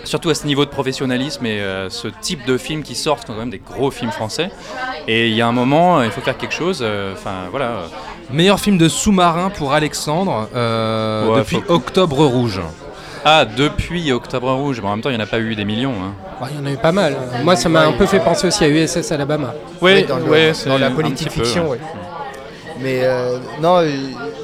surtout 0.04 0.30
à 0.30 0.36
ce 0.36 0.46
niveau 0.48 0.66
de 0.66 0.70
professionnalisme 0.70 1.46
et 1.46 1.60
euh, 1.62 1.90
ce 1.90 2.08
type 2.08 2.46
de 2.46 2.58
films 2.58 2.84
qui 2.84 2.96
sortent 2.96 3.26
quand 3.28 3.34
même 3.36 3.50
des 3.50 3.60
gros 3.60 3.92
films 3.92 4.12
français. 4.12 4.50
Et 5.08 5.28
il 5.30 5.34
y 5.36 5.42
a 5.42 5.48
un 5.48 5.52
moment, 5.52 6.00
euh, 6.00 6.06
il 6.06 6.12
faut 6.12 6.22
faire 6.22 6.38
quelque 6.38 6.54
chose. 6.54 6.80
euh, 6.82 7.14
Enfin 7.14 7.48
voilà. 7.52 7.84
Meilleur 8.32 8.60
film 8.60 8.78
de 8.78 8.88
sous-marin 8.88 9.50
pour 9.50 9.74
Alexandre 9.74 10.48
euh, 10.56 11.28
Ouais, 11.30 11.40
depuis 11.40 11.58
faut- 11.66 11.74
Octobre 11.74 12.26
Rouge. 12.26 12.62
Ah, 13.26 13.44
depuis 13.44 14.12
Octobre 14.14 14.50
Rouge, 14.54 14.80
bon, 14.82 14.88
en 14.88 14.92
même 14.92 15.02
temps, 15.02 15.10
il 15.10 15.16
n'y 15.18 15.22
en 15.22 15.26
a 15.26 15.28
pas 15.28 15.40
eu 15.40 15.54
des 15.56 15.66
millions. 15.66 15.92
hein. 15.94 16.14
Bah, 16.40 16.48
Il 16.52 16.58
y 16.58 16.62
en 16.62 16.66
a 16.66 16.72
eu 16.72 16.78
pas 16.78 16.94
mal. 16.94 17.18
Moi, 17.44 17.56
ça 17.58 17.68
m'a 17.68 17.86
un 17.86 17.92
peu 17.92 18.06
fait 18.06 18.20
penser 18.20 18.48
aussi 18.48 18.64
à 18.64 18.70
USS 18.70 19.12
Alabama. 19.12 19.54
Oui, 19.82 20.06
dans, 20.06 20.18
le- 20.18 20.24
ouais, 20.24 20.48
dans 20.50 20.54
c'est 20.54 20.78
la 20.78 20.90
politique 20.90 21.28
peu, 21.34 21.44
fiction, 21.44 21.64
ouais. 21.66 21.72
ouais. 21.72 21.80
Mais 22.82 23.02
euh, 23.04 23.38
non, 23.62 23.78
euh, 23.80 23.90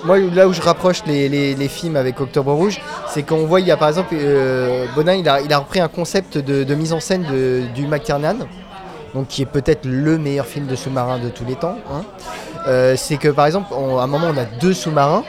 moi 0.03 0.17
là 0.19 0.47
où 0.47 0.53
je 0.53 0.61
rapproche 0.61 1.03
les, 1.07 1.29
les- 1.29 1.55
les 1.55 1.67
films 1.67 1.95
avec 1.95 2.19
Octobre 2.19 2.51
Rouge, 2.53 2.81
c'est 3.09 3.23
qu'on 3.23 3.45
voit, 3.45 3.59
il 3.61 3.67
y 3.67 3.71
a 3.71 3.77
par 3.77 3.87
exemple, 3.89 4.13
euh, 4.13 4.85
Bonin, 4.95 5.13
il 5.13 5.27
a, 5.29 5.41
il 5.41 5.51
a 5.53 5.59
repris 5.59 5.79
un 5.79 5.87
concept 5.87 6.37
de, 6.37 6.63
de 6.63 6.75
mise 6.75 6.91
en 6.93 6.99
scène 6.99 7.23
de, 7.31 7.61
du 7.73 7.87
McTiernan, 7.87 8.35
donc 9.13 9.27
qui 9.29 9.41
est 9.41 9.45
peut-être 9.45 9.85
le 9.85 10.17
meilleur 10.17 10.45
film 10.45 10.65
de 10.67 10.75
sous-marin 10.75 11.17
de 11.19 11.29
tous 11.29 11.45
les 11.45 11.55
temps. 11.55 11.77
hein. 11.93 12.03
Euh, 12.67 12.95
c'est 12.97 13.17
que 13.17 13.29
par 13.29 13.45
exemple, 13.45 13.73
on- 13.73 13.97
à 13.99 14.03
un 14.03 14.07
moment, 14.07 14.27
on 14.33 14.37
a 14.37 14.45
deux 14.45 14.73
sous-marins, 14.73 15.23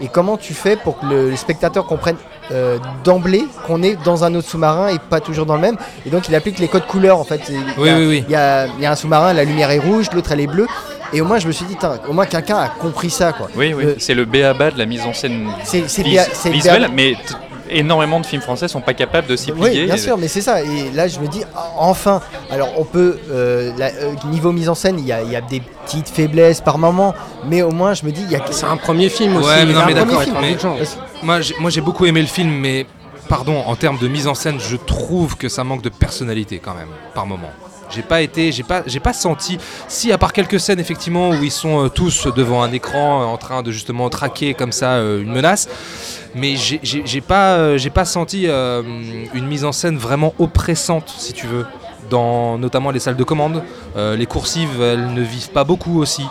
et 0.00 0.08
comment 0.08 0.36
tu 0.36 0.54
fais 0.54 0.76
pour 0.76 0.98
que 0.98 1.06
le, 1.06 1.30
les 1.30 1.36
spectateurs 1.36 1.86
comprennent 1.86 2.16
euh, 2.52 2.78
d'emblée 3.02 3.44
qu'on 3.66 3.82
est 3.82 3.96
dans 4.04 4.24
un 4.24 4.34
autre 4.34 4.46
sous-marin 4.48 4.88
et 4.88 4.98
pas 4.98 5.20
toujours 5.20 5.46
dans 5.46 5.56
le 5.56 5.62
même? 5.62 5.76
Et 6.06 6.10
donc 6.10 6.28
il 6.28 6.34
applique 6.34 6.58
les 6.58 6.68
codes 6.68 6.86
couleurs 6.86 7.18
en 7.18 7.24
fait. 7.24 7.40
Il 7.48 7.54
y 7.54 7.58
a- 7.58 7.62
Oui, 7.78 7.90
oui, 7.96 8.06
oui. 8.06 8.24
il 8.28 8.32
y 8.32 8.36
a, 8.36 8.66
il 8.66 8.82
y 8.82 8.86
a 8.86 8.92
un 8.92 8.94
sous-marin, 8.96 9.32
la 9.32 9.44
lumière 9.44 9.70
est 9.70 9.78
rouge, 9.78 10.06
l'autre 10.14 10.32
elle 10.32 10.40
est 10.40 10.46
bleue. 10.46 10.66
Et 11.12 11.20
au 11.20 11.24
moins 11.24 11.38
je 11.38 11.46
me 11.46 11.52
suis 11.52 11.64
dit, 11.66 11.76
au 12.08 12.12
moins 12.12 12.26
quelqu'un 12.26 12.56
a 12.58 12.68
compris 12.68 13.10
ça 13.10 13.32
quoi. 13.32 13.48
Oui, 13.56 13.72
oui, 13.74 13.84
Le- 13.84 13.96
c'est 13.98 14.14
le 14.14 14.24
béaba 14.24 14.70
de 14.70 14.78
la 14.78 14.86
mise 14.86 15.02
en 15.02 15.12
scène 15.12 15.48
C'est- 15.64 15.88
c'est 15.88 16.02
vis- 16.02 16.10
bien- 16.10 16.24
c'est 16.32 16.50
visuelle, 16.50 16.88
mais 16.92 17.12
t- 17.12 17.34
énormément 17.68 18.20
de 18.20 18.26
films 18.26 18.42
français 18.42 18.68
sont 18.68 18.80
pas 18.80 18.94
capables 18.94 19.26
de 19.26 19.34
s'y 19.36 19.50
plier. 19.52 19.80
Oui, 19.80 19.84
bien 19.86 19.96
sûr, 19.96 20.16
mais 20.18 20.28
c'est 20.28 20.40
ça. 20.40 20.62
Et 20.62 20.90
là, 20.94 21.08
je 21.08 21.18
me 21.18 21.26
dis, 21.26 21.42
enfin. 21.76 22.20
Alors, 22.50 22.68
on 22.76 22.84
peut, 22.84 23.18
euh, 23.30 23.72
la- 23.76 23.86
euh, 23.88 24.12
niveau 24.30 24.52
mise 24.52 24.68
en 24.68 24.76
scène, 24.76 25.00
il 25.00 25.04
y 25.06 25.12
a, 25.12 25.22
il 25.22 25.30
y 25.32 25.36
a 25.36 25.40
des 25.40 25.60
petites 25.84 26.08
faiblesses 26.08 26.60
par 26.60 26.78
moment, 26.78 27.12
mais 27.48 27.62
au 27.62 27.72
moins, 27.72 27.92
je 27.94 28.04
me 28.06 28.12
dis, 28.12 28.22
il 28.22 28.30
y 28.30 28.36
a. 28.36 28.40
C'est 28.52 28.66
un 28.66 28.76
premier 28.76 29.08
film 29.08 29.36
aussi. 29.36 29.48
Ouais, 29.48 29.64
mais 29.66 29.72
non, 29.72 29.80
c'est 29.80 29.86
mais 29.94 30.00
un 30.00 30.04
premier 30.04 30.06
d'accord, 30.06 30.22
film, 30.22 30.36
mais- 30.40 30.46
indulgent. 30.48 30.76
Moi, 31.24 31.40
j'ai- 31.40 31.54
moi 31.58 31.70
j'ai 31.70 31.80
beaucoup 31.80 32.06
aimé 32.06 32.20
le 32.20 32.28
film, 32.28 32.50
mais 32.50 32.86
pardon, 33.28 33.60
en 33.66 33.74
termes 33.74 33.98
de 33.98 34.06
mise 34.06 34.28
en 34.28 34.34
scène, 34.34 34.58
je 34.60 34.76
trouve 34.76 35.36
que 35.36 35.48
ça 35.48 35.64
manque 35.64 35.82
de 35.82 35.88
personnalité 35.88 36.60
quand 36.64 36.74
même, 36.74 36.88
par 37.14 37.26
moment. 37.26 37.50
J'ai 37.90 38.02
pas 38.02 38.20
été, 38.22 38.52
j'ai 38.52 38.62
pas, 38.62 38.82
j'ai 38.86 39.00
pas 39.00 39.12
senti. 39.12 39.58
Si, 39.88 40.10
à 40.12 40.18
part 40.18 40.32
quelques 40.32 40.58
scènes 40.60 40.80
effectivement 40.80 41.30
où 41.30 41.42
ils 41.44 41.50
sont 41.52 41.84
euh, 41.84 41.88
tous 41.88 42.26
devant 42.34 42.62
un 42.62 42.72
écran 42.72 43.22
euh, 43.22 43.24
en 43.26 43.36
train 43.36 43.62
de 43.62 43.70
justement 43.70 44.08
traquer 44.10 44.54
comme 44.54 44.72
ça 44.72 44.94
euh, 44.94 45.22
une 45.22 45.32
menace, 45.32 45.68
mais 46.34 46.56
j'ai- 46.56 47.20
pas, 47.20 47.76
j'ai 47.76 47.90
pas 47.90 48.04
senti 48.04 48.46
une 48.46 49.46
mise 49.46 49.64
en 49.64 49.72
scène 49.72 49.96
vraiment 49.96 50.34
oppressante, 50.38 51.12
si 51.16 51.32
tu 51.32 51.46
veux, 51.46 51.64
dans 52.10 52.58
notamment 52.58 52.90
les 52.90 53.00
salles 53.00 53.16
de 53.16 53.24
commande. 53.24 53.62
Les 53.96 54.26
coursives, 54.26 54.82
elles 54.82 55.14
ne 55.14 55.22
vivent 55.22 55.50
pas 55.50 55.64
beaucoup 55.64 55.98
aussi. 56.00 56.24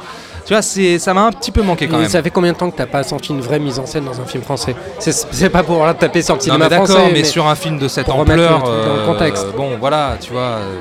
Tu 0.45 0.53
vois, 0.53 0.61
c'est, 0.61 0.99
ça 0.99 1.13
m'a 1.13 1.23
un 1.25 1.31
petit 1.31 1.51
peu 1.51 1.63
manqué 1.63 1.87
quand 1.87 1.97
Et 1.97 2.01
même. 2.01 2.09
Ça 2.09 2.21
fait 2.21 2.29
combien 2.29 2.51
de 2.53 2.57
temps 2.57 2.69
que 2.69 2.77
t'as 2.77 2.85
pas 2.85 3.01
senti 3.03 3.31
une 3.31 3.41
vraie 3.41 3.57
mise 3.59 3.79
en 3.79 3.85
scène 3.87 4.05
dans 4.05 4.21
un 4.21 4.25
film 4.25 4.43
français? 4.43 4.75
C'est 4.99 5.49
pas 5.49 5.63
pour 5.63 5.83
taper 5.97 6.21
sur 6.21 6.35
le 6.35 6.37
Non, 6.37 6.43
cinéma 6.43 6.65
mais 6.65 6.69
d'accord, 6.69 6.87
français. 6.87 7.09
mais, 7.11 7.23
sur 7.23 7.47
un 7.47 7.55
film 7.55 7.79
de 7.79 7.87
cette 7.87 8.09
ampleur, 8.09 8.59
dans 8.59 8.65
le 8.67 8.71
euh, 8.77 9.05
contexte. 9.07 9.47
bon, 9.57 9.71
voilà, 9.79 10.17
tu 10.21 10.31
vois, 10.33 10.41
euh, 10.41 10.75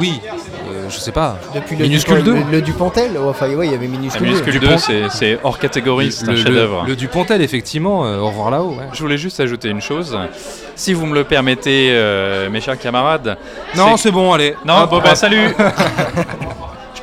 oui, 0.00 0.20
euh, 0.26 0.86
je 0.90 0.98
sais 0.98 1.12
pas. 1.12 1.36
Depuis 1.54 1.76
le, 1.76 1.84
Minuscule 1.84 2.16
Dupont- 2.16 2.24
2. 2.24 2.34
le, 2.34 2.40
le 2.50 2.60
Dupontel, 2.60 3.10
enfin, 3.24 3.48
ouais, 3.54 3.66
il 3.68 3.72
y 3.72 3.74
avait 3.76 3.86
Minuscule 3.86 4.20
2. 4.22 4.26
minuscule 4.26 4.52
Du 4.54 4.58
2, 4.58 4.66
pont- 4.68 4.78
c'est 4.78 5.02
c'est 5.10 5.38
hors 5.44 5.60
catégorie, 5.60 6.10
c'est 6.10 6.26
un 6.28 6.32
le, 6.32 6.36
chef-d'œuvre. 6.36 6.82
le, 6.82 6.88
le 6.90 6.96
Dupontel, 6.96 7.40
effectivement, 7.40 8.04
euh, 8.04 8.18
au 8.18 8.26
revoir 8.26 8.50
là-haut. 8.50 8.70
ouais. 8.70 8.88
Je 8.92 9.00
voulais 9.00 9.18
juste 9.18 9.38
ajouter 9.38 9.68
une 9.68 9.80
chose. 9.80 10.18
Si 10.74 10.92
vous 10.92 11.06
me 11.06 11.14
le 11.14 11.22
permettez, 11.22 11.90
euh, 11.92 12.50
mes 12.50 12.60
chers 12.60 12.78
camarades. 12.78 13.36
Non, 13.76 13.96
c'est- 13.96 14.10
bon, 14.10 14.32
allez. 14.32 14.56
Non, 14.64 14.78
Hop, 14.82 14.90
bon 14.90 14.96
hop. 14.98 15.14
salut 15.14 15.54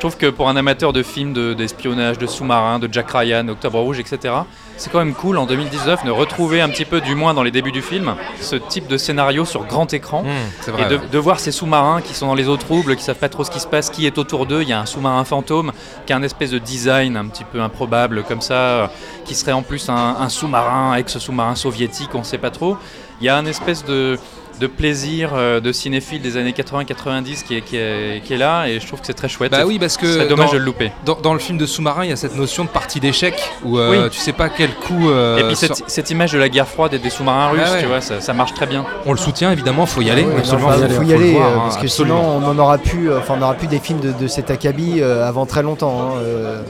trouve 0.08 0.18
que 0.18 0.30
pour 0.30 0.48
un 0.48 0.54
amateur 0.54 0.92
de 0.92 1.02
films 1.02 1.32
de- 1.32 1.52
d'espionnage, 1.52 2.16
de, 2.16 2.28
sous-marins, 2.28 2.78
de 2.78 2.88
Jack 2.90 3.10
Ryan, 3.10 3.48
Octobre 3.48 3.80
Rouge, 3.80 3.98
etc., 3.98 4.34
c'est 4.76 4.92
quand 4.92 4.98
même 4.98 5.14
cool 5.14 5.36
en 5.36 5.46
2019 5.46 6.04
de 6.04 6.10
retrouver 6.12 6.60
un 6.60 6.68
petit 6.68 6.84
peu, 6.84 7.00
du 7.00 7.16
moins 7.16 7.34
dans 7.34 7.42
les 7.42 7.50
débuts 7.50 7.72
du 7.72 7.82
film, 7.82 8.14
ce 8.40 8.54
type 8.54 8.86
de 8.86 8.98
scénario 8.98 9.44
sur 9.44 9.64
grand 9.64 9.92
écran. 9.92 10.22
C'est 10.60 10.70
vrai. 10.70 10.82
Et 10.82 10.88
de, 10.88 10.96
ouais. 10.98 11.02
de 11.10 11.18
voir 11.18 11.40
ces 11.40 11.50
sous-marins 11.50 12.02
qui 12.02 12.14
sont 12.14 12.26
dans 12.26 12.34
les 12.34 12.46
eaux 12.46 12.56
troubles, 12.58 12.94
qui 12.94 13.02
savent 13.02 13.16
pas 13.16 13.28
trop 13.30 13.42
ce 13.42 13.50
qui 13.50 13.58
se 13.58 13.66
passe, 13.66 13.90
qui 13.90 14.06
est 14.06 14.16
autour 14.16 14.46
d'eux. 14.46 14.62
Il 14.62 14.68
y 14.68 14.72
a 14.72 14.78
un 14.80 14.86
sous-marin 14.86 15.24
fantôme 15.24 15.72
qui 16.06 16.12
a 16.12 16.16
un 16.16 16.22
espèce 16.22 16.50
de 16.52 16.58
design 16.58 17.16
un 17.16 17.26
petit 17.26 17.44
peu 17.44 17.60
improbable 17.60 18.22
comme 18.22 18.42
ça, 18.42 18.54
euh, 18.54 18.86
qui 19.24 19.34
serait 19.34 19.52
en 19.52 19.62
plus 19.62 19.88
un, 19.88 20.16
un 20.20 20.28
sous-marin, 20.28 20.94
ex-sous-marin 20.94 21.56
soviétique, 21.56 22.10
on 22.14 22.22
sait 22.22 22.38
pas 22.38 22.50
trop. 22.50 22.76
Il 23.20 23.24
y 23.26 23.28
a 23.30 23.36
un 23.36 23.46
espèce 23.46 23.84
de, 23.84 24.18
de 24.60 24.66
plaisir 24.66 25.30
euh, 25.34 25.60
de 25.60 25.70
cinéphile 25.72 26.22
des 26.22 26.36
années 26.36 26.52
80-90 26.52 27.44
qui 27.44 27.56
est, 27.56 27.60
qui, 27.60 27.76
est, 27.76 28.22
qui 28.24 28.34
est 28.34 28.38
là 28.38 28.66
et 28.66 28.80
je 28.80 28.86
trouve 28.86 29.00
que 29.00 29.06
c'est 29.06 29.14
très 29.14 29.28
chouette. 29.28 29.52
Bah 29.52 29.64
oui, 29.66 29.78
parce 29.78 29.94
Ce 29.94 29.98
que 29.98 30.12
serait 30.12 30.28
dommage 30.28 30.46
dans, 30.48 30.52
de 30.54 30.58
le 30.58 30.64
louper. 30.64 30.92
dans, 31.04 31.14
dans 31.20 31.32
le 31.34 31.38
film 31.38 31.58
de 31.58 31.66
sous-marin, 31.66 32.04
il 32.04 32.10
y 32.10 32.12
a 32.12 32.16
cette 32.16 32.36
notion 32.36 32.64
de 32.64 32.68
partie 32.70 33.00
d'échec 33.00 33.34
où 33.64 33.78
euh, 33.78 34.04
Oui. 34.04 34.10
tu 34.10 34.18
sais 34.18 34.32
pas 34.32 34.48
quel 34.48 34.70
coup. 34.74 35.10
euh, 35.10 35.38
et 35.38 35.44
puis 35.44 35.56
cette, 35.56 35.82
cette 35.88 36.10
image 36.10 36.32
de 36.32 36.38
la 36.38 36.48
guerre 36.48 36.68
froide 36.68 36.94
et 36.94 36.98
des 36.98 37.10
sous-marins 37.10 37.50
russes, 37.50 37.60
Ah 37.66 37.72
ouais. 37.72 37.80
tu 37.82 37.86
vois, 37.86 38.00
ça, 38.00 38.20
ça 38.20 38.32
marche 38.32 38.54
très 38.54 38.66
bien. 38.66 38.84
On 39.04 39.12
le 39.12 39.18
soutient 39.18 39.50
évidemment, 39.52 39.86
faut 39.86 40.00
y 40.02 40.10
aller. 40.10 40.24
Ouais, 40.24 40.32
non, 40.32 40.38
absolument, 40.38 40.68
enfin, 40.68 40.78
faut 40.78 40.84
y 40.86 40.94
faut 40.94 41.00
aller, 41.02 41.08
y 41.08 41.12
faut 41.12 41.18
le 41.18 41.24
aller, 41.24 41.32
voir, 41.32 41.48
euh, 41.50 41.54
hein, 41.54 41.58
parce 41.64 41.76
que 41.76 41.84
absolument. 41.86 42.22
sinon 42.40 42.46
on 42.46 42.50
en 42.50 42.58
aura 42.58 42.78
plus, 42.78 43.12
enfin 43.12 43.34
on 43.38 43.42
aura 43.42 43.54
plus 43.54 43.68
des 43.68 43.78
films 43.78 44.00
de, 44.00 44.12
de 44.12 44.26
cet 44.26 44.50
acabit 44.50 45.00
euh, 45.00 45.26
avant 45.28 45.46
très 45.46 45.62
longtemps. 45.62 46.12
hein, 46.14 46.18
euh. 46.22 46.62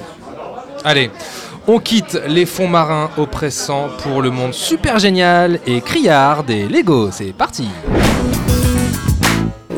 Allez, 0.85 1.11
on 1.68 1.81
quitte 1.81 2.20
les 2.29 2.46
fonds 2.46 2.68
marins 2.68 3.11
oppressants 3.16 3.88
pour 4.02 4.22
le 4.22 4.31
monde 4.31 4.55
super 4.55 4.98
génial 4.98 5.61
et 5.66 5.81
criard 5.81 6.44
des 6.44 6.68
Lego. 6.68 7.11
C'est 7.11 7.33
parti. 7.33 7.68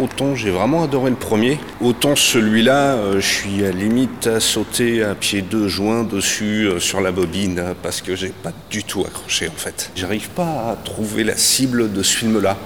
Autant 0.00 0.36
j'ai 0.36 0.50
vraiment 0.50 0.84
adoré 0.84 1.10
le 1.10 1.16
premier, 1.16 1.58
autant 1.80 2.14
celui-là, 2.14 2.94
euh, 2.94 3.20
je 3.20 3.26
suis 3.26 3.64
à 3.64 3.72
limite 3.72 4.28
à 4.28 4.38
sauter 4.38 5.02
à 5.02 5.16
pieds 5.16 5.42
de 5.42 5.66
joint 5.66 6.04
dessus 6.04 6.66
euh, 6.66 6.78
sur 6.78 7.00
la 7.00 7.10
bobine 7.10 7.58
euh, 7.58 7.74
parce 7.82 8.00
que 8.00 8.14
j'ai 8.14 8.28
pas 8.28 8.52
du 8.70 8.84
tout 8.84 9.00
accroché 9.00 9.48
en 9.48 9.56
fait. 9.58 9.90
J'arrive 9.96 10.28
pas 10.30 10.70
à 10.70 10.76
trouver 10.84 11.24
la 11.24 11.36
cible 11.36 11.92
de 11.92 12.02
ce 12.04 12.16
film-là. 12.16 12.56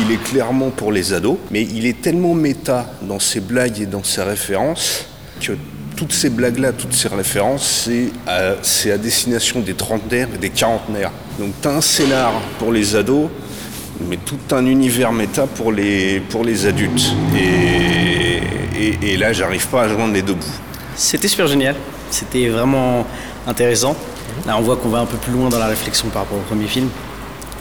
Il 0.00 0.10
est 0.10 0.22
clairement 0.22 0.70
pour 0.70 0.90
les 0.90 1.12
ados, 1.12 1.36
mais 1.50 1.62
il 1.62 1.84
est 1.84 2.00
tellement 2.00 2.32
méta 2.32 2.86
dans 3.02 3.18
ses 3.18 3.40
blagues 3.40 3.80
et 3.80 3.86
dans 3.86 4.04
ses 4.04 4.22
références 4.22 5.04
que 5.40 5.52
toutes 6.00 6.14
ces 6.14 6.30
blagues-là, 6.30 6.72
toutes 6.72 6.94
ces 6.94 7.08
références, 7.08 7.84
c'est 7.84 8.10
à, 8.26 8.54
c'est 8.62 8.90
à 8.90 8.96
destination 8.96 9.60
des 9.60 9.74
trentenaires 9.74 10.28
et 10.34 10.38
des 10.38 10.48
quarantenaires. 10.48 11.10
Donc 11.38 11.52
t'as 11.60 11.74
un 11.76 11.82
scénar 11.82 12.32
pour 12.58 12.72
les 12.72 12.96
ados, 12.96 13.28
mais 14.08 14.16
tout 14.16 14.38
un 14.52 14.64
univers 14.64 15.12
méta 15.12 15.46
pour 15.46 15.72
les, 15.72 16.20
pour 16.20 16.42
les 16.42 16.64
adultes. 16.64 17.12
Et, 17.36 18.40
et, 18.80 19.12
et 19.12 19.16
là, 19.18 19.34
j'arrive 19.34 19.66
pas 19.66 19.82
à 19.82 19.88
joindre 19.88 20.14
les 20.14 20.22
deux 20.22 20.32
bouts. 20.32 20.56
C'était 20.96 21.28
super 21.28 21.46
génial, 21.46 21.76
c'était 22.10 22.48
vraiment 22.48 23.06
intéressant. 23.46 23.94
Là, 24.46 24.56
on 24.56 24.62
voit 24.62 24.78
qu'on 24.78 24.88
va 24.88 25.00
un 25.00 25.06
peu 25.06 25.18
plus 25.18 25.34
loin 25.34 25.50
dans 25.50 25.58
la 25.58 25.66
réflexion 25.66 26.08
par 26.08 26.22
rapport 26.22 26.38
au 26.38 26.42
premier 26.48 26.66
film. 26.66 26.88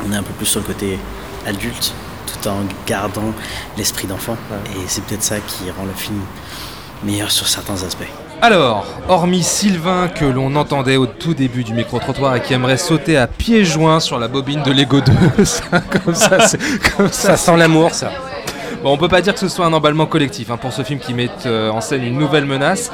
On 0.07 0.13
est 0.13 0.15
un 0.15 0.23
peu 0.23 0.31
plus 0.31 0.45
sur 0.45 0.61
le 0.61 0.65
côté 0.65 0.97
adulte, 1.45 1.93
tout 2.25 2.47
en 2.47 2.59
gardant 2.87 3.33
l'esprit 3.77 4.07
d'enfant. 4.07 4.37
Et 4.77 4.79
c'est 4.87 5.03
peut-être 5.03 5.23
ça 5.23 5.35
qui 5.41 5.69
rend 5.77 5.83
le 5.83 5.93
film 5.93 6.21
meilleur 7.03 7.31
sur 7.31 7.49
certains 7.49 7.83
aspects. 7.83 8.07
Alors, 8.41 8.85
hormis 9.09 9.43
Sylvain 9.43 10.07
que 10.07 10.23
l'on 10.23 10.55
entendait 10.55 10.95
au 10.95 11.05
tout 11.05 11.33
début 11.33 11.63
du 11.65 11.73
micro-trottoir 11.73 12.35
et 12.37 12.41
qui 12.41 12.53
aimerait 12.53 12.77
sauter 12.77 13.17
à 13.17 13.27
pieds 13.27 13.65
joints 13.65 13.99
sur 13.99 14.17
la 14.17 14.27
bobine 14.29 14.63
de 14.63 14.71
Lego 14.71 15.01
2, 15.01 15.43
ça, 15.45 15.81
comme 15.81 16.15
ça, 16.15 16.47
c'est- 16.47 16.57
comme 16.95 17.09
ça, 17.09 17.31
Ça 17.31 17.37
sent 17.37 17.57
l'amour, 17.57 17.93
ça. 17.93 18.11
Bon, 18.81 18.93
on 18.93 18.97
peut 18.97 19.09
pas 19.09 19.21
dire 19.21 19.33
que 19.33 19.39
ce 19.41 19.49
soit 19.49 19.65
un 19.65 19.73
emballement 19.73 20.05
collectif 20.05 20.51
hein, 20.51 20.57
pour 20.57 20.71
ce 20.71 20.83
film 20.83 20.99
qui 20.99 21.13
met 21.13 21.29
euh, 21.45 21.69
en 21.69 21.81
scène 21.81 22.03
une 22.03 22.17
nouvelle 22.17 22.45
menace. 22.45 22.91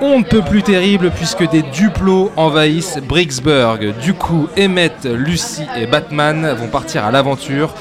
on 0.00 0.20
ne 0.20 0.24
peut 0.24 0.42
plus 0.42 0.62
terrible 0.62 1.10
puisque 1.10 1.48
des 1.50 1.62
duplos 1.62 2.30
envahissent 2.36 2.98
Bricksburg. 2.98 3.92
Du 4.00 4.14
coup, 4.14 4.46
Emmett, 4.56 5.04
Lucy 5.04 5.62
et 5.76 5.86
Batman 5.86 6.54
vont 6.56 6.68
partir 6.68 7.04
à 7.04 7.10
l'aventure 7.10 7.74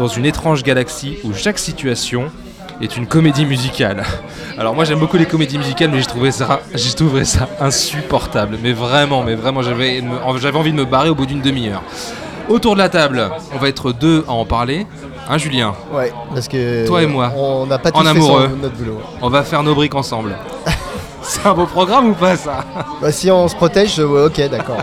dans 0.00 0.08
une 0.08 0.26
étrange 0.26 0.64
galaxie 0.64 1.18
où 1.22 1.32
chaque 1.34 1.58
situation 1.58 2.32
est 2.80 2.96
une 2.96 3.06
comédie 3.06 3.44
musicale. 3.44 4.04
Alors 4.58 4.74
moi 4.74 4.84
j'aime 4.84 4.98
beaucoup 4.98 5.16
les 5.16 5.26
comédies 5.26 5.58
musicales 5.58 5.90
mais 5.90 5.98
j'ai 5.98 6.06
trouvé 6.06 6.30
ça 6.30 6.60
j'ai 6.74 6.92
trouvé 6.92 7.24
ça 7.24 7.48
insupportable. 7.60 8.58
Mais 8.62 8.72
vraiment, 8.72 9.22
mais 9.22 9.34
vraiment 9.34 9.62
j'avais 9.62 10.02
j'avais 10.38 10.58
envie 10.58 10.72
de 10.72 10.76
me 10.76 10.84
barrer 10.84 11.08
au 11.10 11.14
bout 11.14 11.26
d'une 11.26 11.40
demi-heure. 11.40 11.82
Autour 12.48 12.74
de 12.74 12.78
la 12.78 12.88
table, 12.88 13.30
on 13.54 13.58
va 13.58 13.68
être 13.68 13.92
deux 13.92 14.24
à 14.26 14.32
en 14.32 14.44
parler. 14.44 14.86
Hein 15.30 15.36
Julien 15.36 15.74
Ouais, 15.92 16.10
parce 16.32 16.48
que 16.48 16.86
Toi 16.86 17.02
et 17.02 17.06
moi. 17.06 17.30
on 17.36 17.66
n'a 17.66 17.78
pas 17.78 17.90
tous 17.90 17.98
En 17.98 18.02
fait 18.04 18.08
amoureux. 18.08 18.48
son- 18.50 18.56
notre 18.62 18.74
boulot. 18.76 19.00
On 19.20 19.28
va 19.28 19.42
faire 19.42 19.62
nos 19.62 19.74
briques 19.74 19.94
ensemble. 19.94 20.34
C'est 21.22 21.44
un 21.46 21.52
beau 21.52 21.66
programme 21.66 22.08
ou 22.08 22.14
pas 22.14 22.36
ça? 22.36 22.64
Bah, 23.02 23.12
si 23.12 23.30
on 23.30 23.46
se 23.48 23.54
protège, 23.54 23.98
ouais, 23.98 24.22
ok, 24.24 24.48
d'accord. 24.50 24.78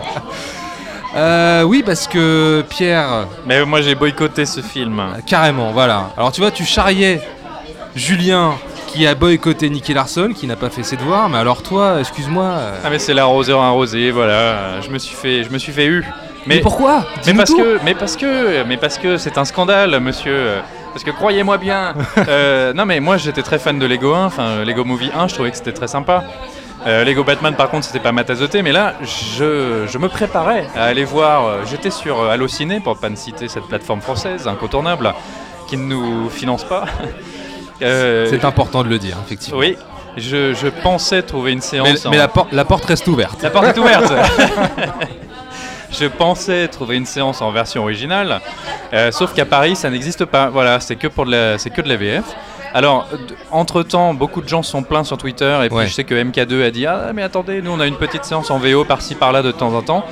Euh, 1.16 1.62
oui, 1.62 1.82
parce 1.84 2.06
que 2.06 2.62
Pierre. 2.68 3.26
Mais 3.46 3.64
moi 3.64 3.80
j'ai 3.80 3.94
boycotté 3.94 4.44
ce 4.44 4.60
film. 4.60 5.02
Carrément, 5.26 5.72
voilà. 5.72 6.10
Alors 6.14 6.30
tu 6.30 6.42
vois, 6.42 6.50
tu 6.50 6.64
charriais 6.64 7.22
Julien 7.96 8.54
qui 8.88 9.06
a 9.06 9.14
boycotté 9.14 9.70
Nicky 9.70 9.94
Larson, 9.94 10.32
qui 10.34 10.46
n'a 10.46 10.54
pas 10.54 10.68
fait 10.70 10.82
ses 10.82 10.96
devoirs, 10.96 11.28
mais 11.30 11.38
alors 11.38 11.62
toi, 11.62 11.96
excuse-moi. 11.98 12.44
euh, 12.44 12.78
Ah 12.84 12.90
mais 12.90 12.98
c'est 12.98 13.14
l'arroseur 13.14 13.60
arrosé, 13.62 14.10
voilà. 14.10 14.80
Je 14.82 14.90
me 14.90 14.98
suis 14.98 15.16
fait, 15.16 15.42
je 15.44 15.50
me 15.50 15.56
suis 15.58 15.72
fait 15.72 15.86
eu. 15.86 16.04
Mais 16.46 16.60
pourquoi? 16.60 17.06
Mais 17.26 17.34
parce 17.34 17.50
tout. 17.50 17.56
que, 17.56 17.78
mais 17.84 17.94
parce 17.94 18.16
que, 18.16 18.62
mais 18.64 18.76
parce 18.76 18.98
que 18.98 19.16
c'est 19.16 19.38
un 19.38 19.44
scandale, 19.46 19.98
monsieur. 20.00 20.58
Parce 20.92 21.04
que 21.04 21.10
croyez-moi 21.10 21.56
bien. 21.58 21.94
euh, 22.28 22.72
non 22.74 22.84
mais 22.86 23.00
moi 23.00 23.16
j'étais 23.16 23.42
très 23.42 23.58
fan 23.58 23.78
de 23.78 23.86
Lego 23.86 24.14
1, 24.14 24.26
enfin 24.26 24.64
Lego 24.64 24.84
Movie 24.84 25.10
1, 25.14 25.28
je 25.28 25.34
trouvais 25.34 25.50
que 25.50 25.56
c'était 25.56 25.72
très 25.72 25.88
sympa. 25.88 26.24
Euh, 26.86 27.02
Lego 27.04 27.24
Batman 27.24 27.54
par 27.56 27.70
contre 27.70 27.86
c'était 27.86 27.98
pas 27.98 28.12
ma 28.12 28.22
tasse 28.22 28.38
mais 28.62 28.70
là 28.70 28.94
je, 29.02 29.86
je 29.88 29.98
me 29.98 30.08
préparais 30.08 30.66
à 30.76 30.84
aller 30.84 31.04
voir. 31.04 31.66
J'étais 31.66 31.90
sur 31.90 32.22
Allociné 32.30 32.80
pour 32.80 32.96
pas 32.98 33.08
ne 33.10 33.16
citer 33.16 33.48
cette 33.48 33.64
plateforme 33.64 34.00
française 34.02 34.46
incontournable 34.46 35.12
qui 35.66 35.76
ne 35.76 35.82
nous 35.84 36.30
finance 36.30 36.64
pas. 36.64 36.84
Euh, 37.82 38.26
C'est 38.30 38.44
important 38.44 38.82
de 38.82 38.88
le 38.88 38.98
dire, 38.98 39.16
effectivement. 39.26 39.58
Oui, 39.60 39.76
je, 40.16 40.54
je 40.54 40.68
pensais 40.68 41.22
trouver 41.22 41.52
une 41.52 41.60
séance. 41.60 41.88
Mais, 41.88 42.06
en- 42.06 42.10
mais 42.10 42.16
la, 42.18 42.28
por- 42.28 42.48
la 42.52 42.64
porte 42.64 42.84
reste 42.86 43.06
ouverte. 43.08 43.42
la 43.42 43.50
porte 43.50 43.66
est 43.66 43.78
ouverte. 43.78 44.12
Je 45.90 46.06
pensais 46.06 46.68
trouver 46.68 46.96
une 46.96 47.06
séance 47.06 47.40
en 47.40 47.52
version 47.52 47.82
originale, 47.82 48.40
euh, 48.92 49.10
sauf 49.12 49.32
qu'à 49.32 49.44
Paris 49.46 49.76
ça 49.76 49.88
n'existe 49.88 50.24
pas. 50.24 50.48
Voilà, 50.50 50.80
c'est 50.80 50.96
que 50.96 51.06
pour 51.06 51.24
de 51.26 51.30
la, 51.30 51.56
que 51.58 51.80
de 51.80 51.88
la 51.88 51.96
VF. 51.96 52.24
Alors, 52.74 53.06
entre 53.52 53.82
temps, 53.82 54.12
beaucoup 54.12 54.42
de 54.42 54.48
gens 54.48 54.62
sont 54.62 54.82
plaints 54.82 55.04
sur 55.04 55.16
Twitter 55.16 55.58
et 55.64 55.68
puis 55.68 55.76
Ouais. 55.78 55.86
je 55.86 55.94
sais 55.94 56.04
que 56.04 56.14
MK2 56.14 56.64
a 56.66 56.70
dit 56.70 56.86
ah 56.86 57.12
mais 57.14 57.22
attendez, 57.22 57.62
nous 57.62 57.70
on 57.70 57.80
a 57.80 57.86
une 57.86 57.96
petite 57.96 58.24
séance 58.24 58.50
en 58.50 58.58
VO 58.58 58.84
par-ci 58.84 59.14
par-là 59.14 59.42
de 59.42 59.52
temps 59.52 59.72
en 59.74 59.82
temps. 59.82 60.04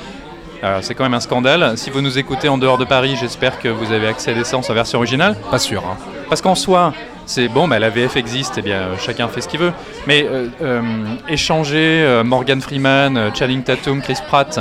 C'est 0.81 0.95
quand 0.95 1.03
même 1.03 1.13
un 1.13 1.19
scandale. 1.19 1.77
Si 1.77 1.91
vous 1.91 2.01
nous 2.01 2.17
écoutez 2.17 2.49
en 2.49 2.57
dehors 2.57 2.79
de 2.79 2.85
Paris, 2.85 3.15
j'espère 3.19 3.59
que 3.59 3.67
vous 3.67 3.91
avez 3.91 4.07
accès 4.07 4.31
à 4.31 4.33
des 4.33 4.43
séances 4.45 4.67
en 4.71 4.73
version 4.73 4.97
originale. 4.97 5.35
Pas 5.51 5.59
sûr. 5.59 5.83
hein. 5.85 5.95
Parce 6.27 6.41
qu'en 6.41 6.55
soi, 6.55 6.91
c'est 7.25 7.47
bon, 7.47 7.67
bah, 7.67 7.79
la 7.79 7.89
VF 7.89 8.15
existe, 8.17 8.57
et 8.57 8.61
bien 8.61 8.81
euh, 8.81 8.95
chacun 8.97 9.27
fait 9.27 9.41
ce 9.41 9.47
qu'il 9.47 9.59
veut. 9.59 9.73
Mais 10.07 10.25
euh, 10.29 10.47
euh, 10.61 10.81
échanger 11.27 12.21
Morgan 12.23 12.61
Freeman, 12.61 13.31
Channing 13.35 13.63
Tatum, 13.63 14.01
Chris 14.01 14.17
Pratt, 14.27 14.59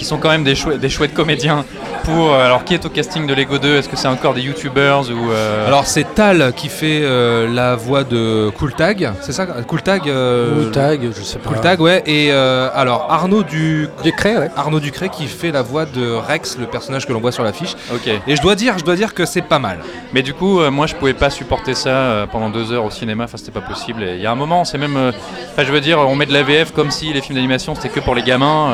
qui 0.00 0.06
sont 0.06 0.16
quand 0.16 0.30
même 0.30 0.44
des, 0.44 0.54
chouettes- 0.54 0.80
des 0.80 0.88
chouettes 0.88 1.12
comédiens. 1.12 1.66
Pour 2.04 2.32
euh, 2.32 2.46
alors 2.46 2.64
qui 2.64 2.72
est 2.72 2.86
au 2.86 2.88
casting 2.88 3.26
de 3.26 3.34
Lego 3.34 3.58
2 3.58 3.76
Est-ce 3.76 3.88
que 3.90 3.94
c'est 3.96 4.08
encore 4.08 4.32
des 4.32 4.40
YouTubers 4.40 5.10
ou 5.10 5.30
euh, 5.30 5.66
Alors 5.68 5.84
c'est 5.86 6.14
Tal 6.14 6.54
qui 6.56 6.70
fait 6.70 7.00
euh, 7.02 7.46
la 7.52 7.76
voix 7.76 8.02
de 8.04 8.48
Cool 8.58 8.72
Tag, 8.72 9.12
c'est 9.20 9.32
ça? 9.32 9.44
Cool 9.44 9.82
Tag 9.82 10.08
euh, 10.08 10.68
Ou 10.68 10.70
tag, 10.70 11.10
je 11.14 11.22
sais 11.22 11.38
pas. 11.38 11.50
Cool 11.50 11.60
Tag, 11.60 11.78
ouais. 11.82 12.02
Et 12.06 12.28
euh, 12.32 12.70
alors 12.74 13.08
Arnaud 13.10 13.42
du 13.42 13.88
Ducré, 14.02 14.38
ouais. 14.38 14.48
Arnaud 14.56 14.80
Ducré 14.80 15.10
qui 15.10 15.26
fait 15.26 15.52
la 15.52 15.60
voix 15.60 15.84
de 15.84 16.14
Rex, 16.14 16.56
le 16.58 16.64
personnage 16.64 17.06
que 17.06 17.12
l'on 17.12 17.20
voit 17.20 17.32
sur 17.32 17.44
l'affiche. 17.44 17.74
Ok. 17.94 18.08
Et 18.26 18.34
je 18.34 18.40
dois 18.40 18.54
dire, 18.54 18.78
je 18.78 18.84
dois 18.84 18.96
dire 18.96 19.12
que 19.12 19.26
c'est 19.26 19.42
pas 19.42 19.58
mal. 19.58 19.80
Mais 20.14 20.22
du 20.22 20.32
coup, 20.32 20.60
euh, 20.60 20.70
moi, 20.70 20.86
je 20.86 20.94
pouvais 20.94 21.12
pas 21.14 21.28
supporter 21.28 21.74
ça 21.74 21.90
euh, 21.90 22.26
pendant 22.26 22.48
deux 22.48 22.72
heures 22.72 22.86
au 22.86 22.90
cinéma. 22.90 23.24
Enfin, 23.24 23.36
c'était 23.36 23.52
pas 23.52 23.60
possible. 23.60 24.02
Et 24.04 24.14
Il 24.14 24.22
y 24.22 24.26
a 24.26 24.30
un 24.32 24.36
moment, 24.36 24.64
c'est 24.64 24.78
même. 24.78 24.96
euh, 24.96 25.12
Enfin, 25.52 25.64
je 25.64 25.70
veux 25.72 25.82
dire, 25.82 25.98
on 25.98 26.14
met 26.16 26.24
de 26.26 26.32
la 26.32 26.42
VF 26.44 26.72
comme 26.72 26.90
si 26.90 27.12
les 27.12 27.20
films 27.20 27.34
d'animation 27.36 27.74
c'était 27.74 27.90
que 27.90 28.00
pour 28.00 28.14
les 28.14 28.22
gamins. 28.22 28.70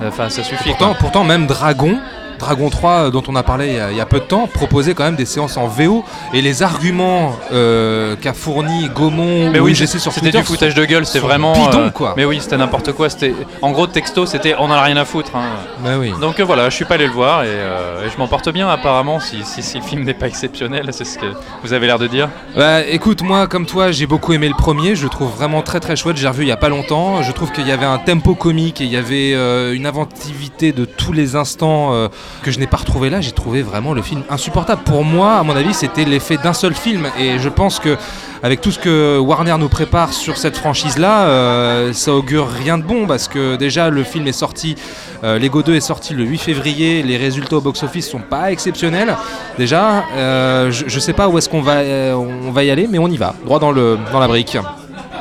Enfin, 0.00 0.28
ça 0.28 0.42
suffit. 0.44 0.70
Pourtant, 0.70 0.88
quoi. 0.90 0.98
pourtant 0.98 1.24
même 1.24 1.46
Dragon. 1.46 1.98
Dragon 2.38 2.70
3, 2.70 2.90
euh, 2.90 3.10
dont 3.10 3.22
on 3.28 3.36
a 3.36 3.42
parlé 3.42 3.68
il 3.68 3.74
y 3.74 3.80
a, 3.80 3.90
il 3.90 3.96
y 3.96 4.00
a 4.00 4.06
peu 4.06 4.20
de 4.20 4.24
temps, 4.24 4.46
proposait 4.46 4.94
quand 4.94 5.04
même 5.04 5.16
des 5.16 5.26
séances 5.26 5.56
en 5.56 5.66
VO 5.66 6.04
et 6.32 6.40
les 6.42 6.62
arguments 6.62 7.36
euh, 7.52 8.16
qu'a 8.16 8.32
fourni 8.32 8.88
Gaumont 8.94 9.50
Mais 9.50 9.60
ou 9.60 9.64
oui, 9.64 9.72
UGC 9.72 9.98
sur 9.98 10.12
c'était 10.12 10.30
du 10.30 10.42
foutage 10.42 10.74
de 10.74 10.84
gueule, 10.84 11.04
c'était 11.06 11.20
sont 11.20 11.26
vraiment. 11.26 11.54
euh, 11.74 11.90
quoi. 11.90 12.14
Mais 12.16 12.24
oui, 12.24 12.38
c'était 12.40 12.56
n'importe 12.56 12.92
quoi. 12.92 13.10
C'était 13.10 13.34
en 13.62 13.70
gros 13.72 13.86
texto, 13.86 14.26
c'était 14.26 14.54
on 14.58 14.64
en 14.64 14.70
a 14.70 14.82
rien 14.82 14.96
à 14.96 15.04
foutre. 15.04 15.34
hein. 15.36 15.44
Mais 15.82 15.94
oui. 15.96 16.12
Donc 16.20 16.40
euh, 16.40 16.44
voilà, 16.44 16.70
je 16.70 16.74
suis 16.74 16.84
pas 16.84 16.94
allé 16.94 17.06
le 17.06 17.12
voir 17.12 17.44
et, 17.44 17.48
et 17.48 18.10
je 18.12 18.18
m'en 18.18 18.28
porte 18.28 18.48
bien 18.50 18.68
apparemment. 18.68 19.20
Si, 19.20 19.42
si, 19.44 19.62
si 19.62 19.78
le 19.78 19.84
film 19.84 20.04
n'est 20.04 20.14
pas 20.14 20.26
exceptionnel, 20.28 20.88
c'est 20.92 21.04
ce 21.04 21.18
que 21.18 21.26
vous 21.62 21.72
avez 21.72 21.86
l'air 21.86 21.98
de 21.98 22.06
dire. 22.06 22.28
Bah, 22.56 22.82
écoute, 22.82 23.22
moi, 23.22 23.46
comme 23.46 23.66
toi, 23.66 23.90
j'ai 23.92 24.06
beaucoup 24.06 24.32
aimé 24.32 24.48
le 24.48 24.54
premier. 24.54 24.94
Je 24.96 25.04
le 25.04 25.08
trouve 25.10 25.30
vraiment 25.34 25.62
très 25.62 25.80
très 25.80 25.96
chouette. 25.96 26.16
J'ai 26.16 26.28
revu 26.28 26.44
il 26.44 26.48
y 26.48 26.52
a 26.52 26.56
pas 26.56 26.68
longtemps. 26.68 27.22
Je 27.22 27.32
trouve 27.32 27.50
qu'il 27.52 27.66
y 27.66 27.72
avait 27.72 27.86
un 27.86 27.98
tempo 27.98 28.34
comique 28.34 28.80
et 28.80 28.84
il 28.84 28.90
y 28.90 28.96
avait 28.96 29.32
une 29.74 29.86
inventivité 29.86 30.72
de 30.72 30.84
tous 30.84 31.12
les 31.12 31.36
instants 31.36 32.08
que 32.42 32.50
je 32.50 32.58
n'ai 32.58 32.66
pas 32.66 32.76
retrouvé 32.78 33.10
là. 33.10 33.20
J'ai 33.20 33.32
trouvé 33.32 33.62
vraiment 33.62 33.92
le 33.94 34.02
film 34.02 34.22
insupportable. 34.30 34.82
Pour 34.84 35.04
moi, 35.04 35.36
à 35.38 35.42
mon 35.42 35.56
avis, 35.56 35.74
c'était 35.74 36.04
l'effet 36.04 36.36
d'un 36.36 36.52
seul 36.52 36.74
film. 36.74 37.08
Et 37.18 37.38
je 37.38 37.48
pense 37.48 37.78
que 37.78 37.96
avec 38.42 38.60
tout 38.60 38.70
ce 38.70 38.78
que 38.78 39.18
Warner 39.18 39.56
nous 39.58 39.68
prépare 39.68 40.12
sur 40.12 40.36
cette 40.36 40.56
franchise-là, 40.56 41.22
euh, 41.26 41.92
ça 41.92 42.12
augure 42.12 42.48
rien 42.48 42.78
de 42.78 42.84
bon 42.84 43.06
parce 43.06 43.26
que 43.26 43.56
déjà 43.56 43.90
le 43.90 44.04
film 44.04 44.26
est 44.28 44.32
sorti, 44.32 44.76
euh, 45.24 45.38
Lego 45.40 45.62
2 45.62 45.74
est 45.74 45.80
sorti 45.80 46.14
le 46.14 46.24
8 46.24 46.38
février, 46.38 47.02
les 47.02 47.16
résultats 47.16 47.56
au 47.56 47.60
box-office 47.60 48.08
sont 48.08 48.20
pas 48.20 48.52
exceptionnels. 48.52 49.16
Déjà, 49.58 50.04
euh, 50.16 50.70
je, 50.70 50.84
je 50.86 51.00
sais 51.00 51.12
pas 51.14 51.28
où 51.28 51.36
est-ce 51.38 51.48
qu'on 51.48 51.62
va, 51.62 51.78
on 52.16 52.52
va 52.52 52.62
y 52.62 52.70
aller, 52.70 52.86
mais 52.88 52.98
on 52.98 53.08
y 53.08 53.16
va, 53.16 53.34
droit 53.44 53.58
dans, 53.58 53.72
le, 53.72 53.98
dans 54.12 54.20
la 54.20 54.28
brique. 54.28 54.56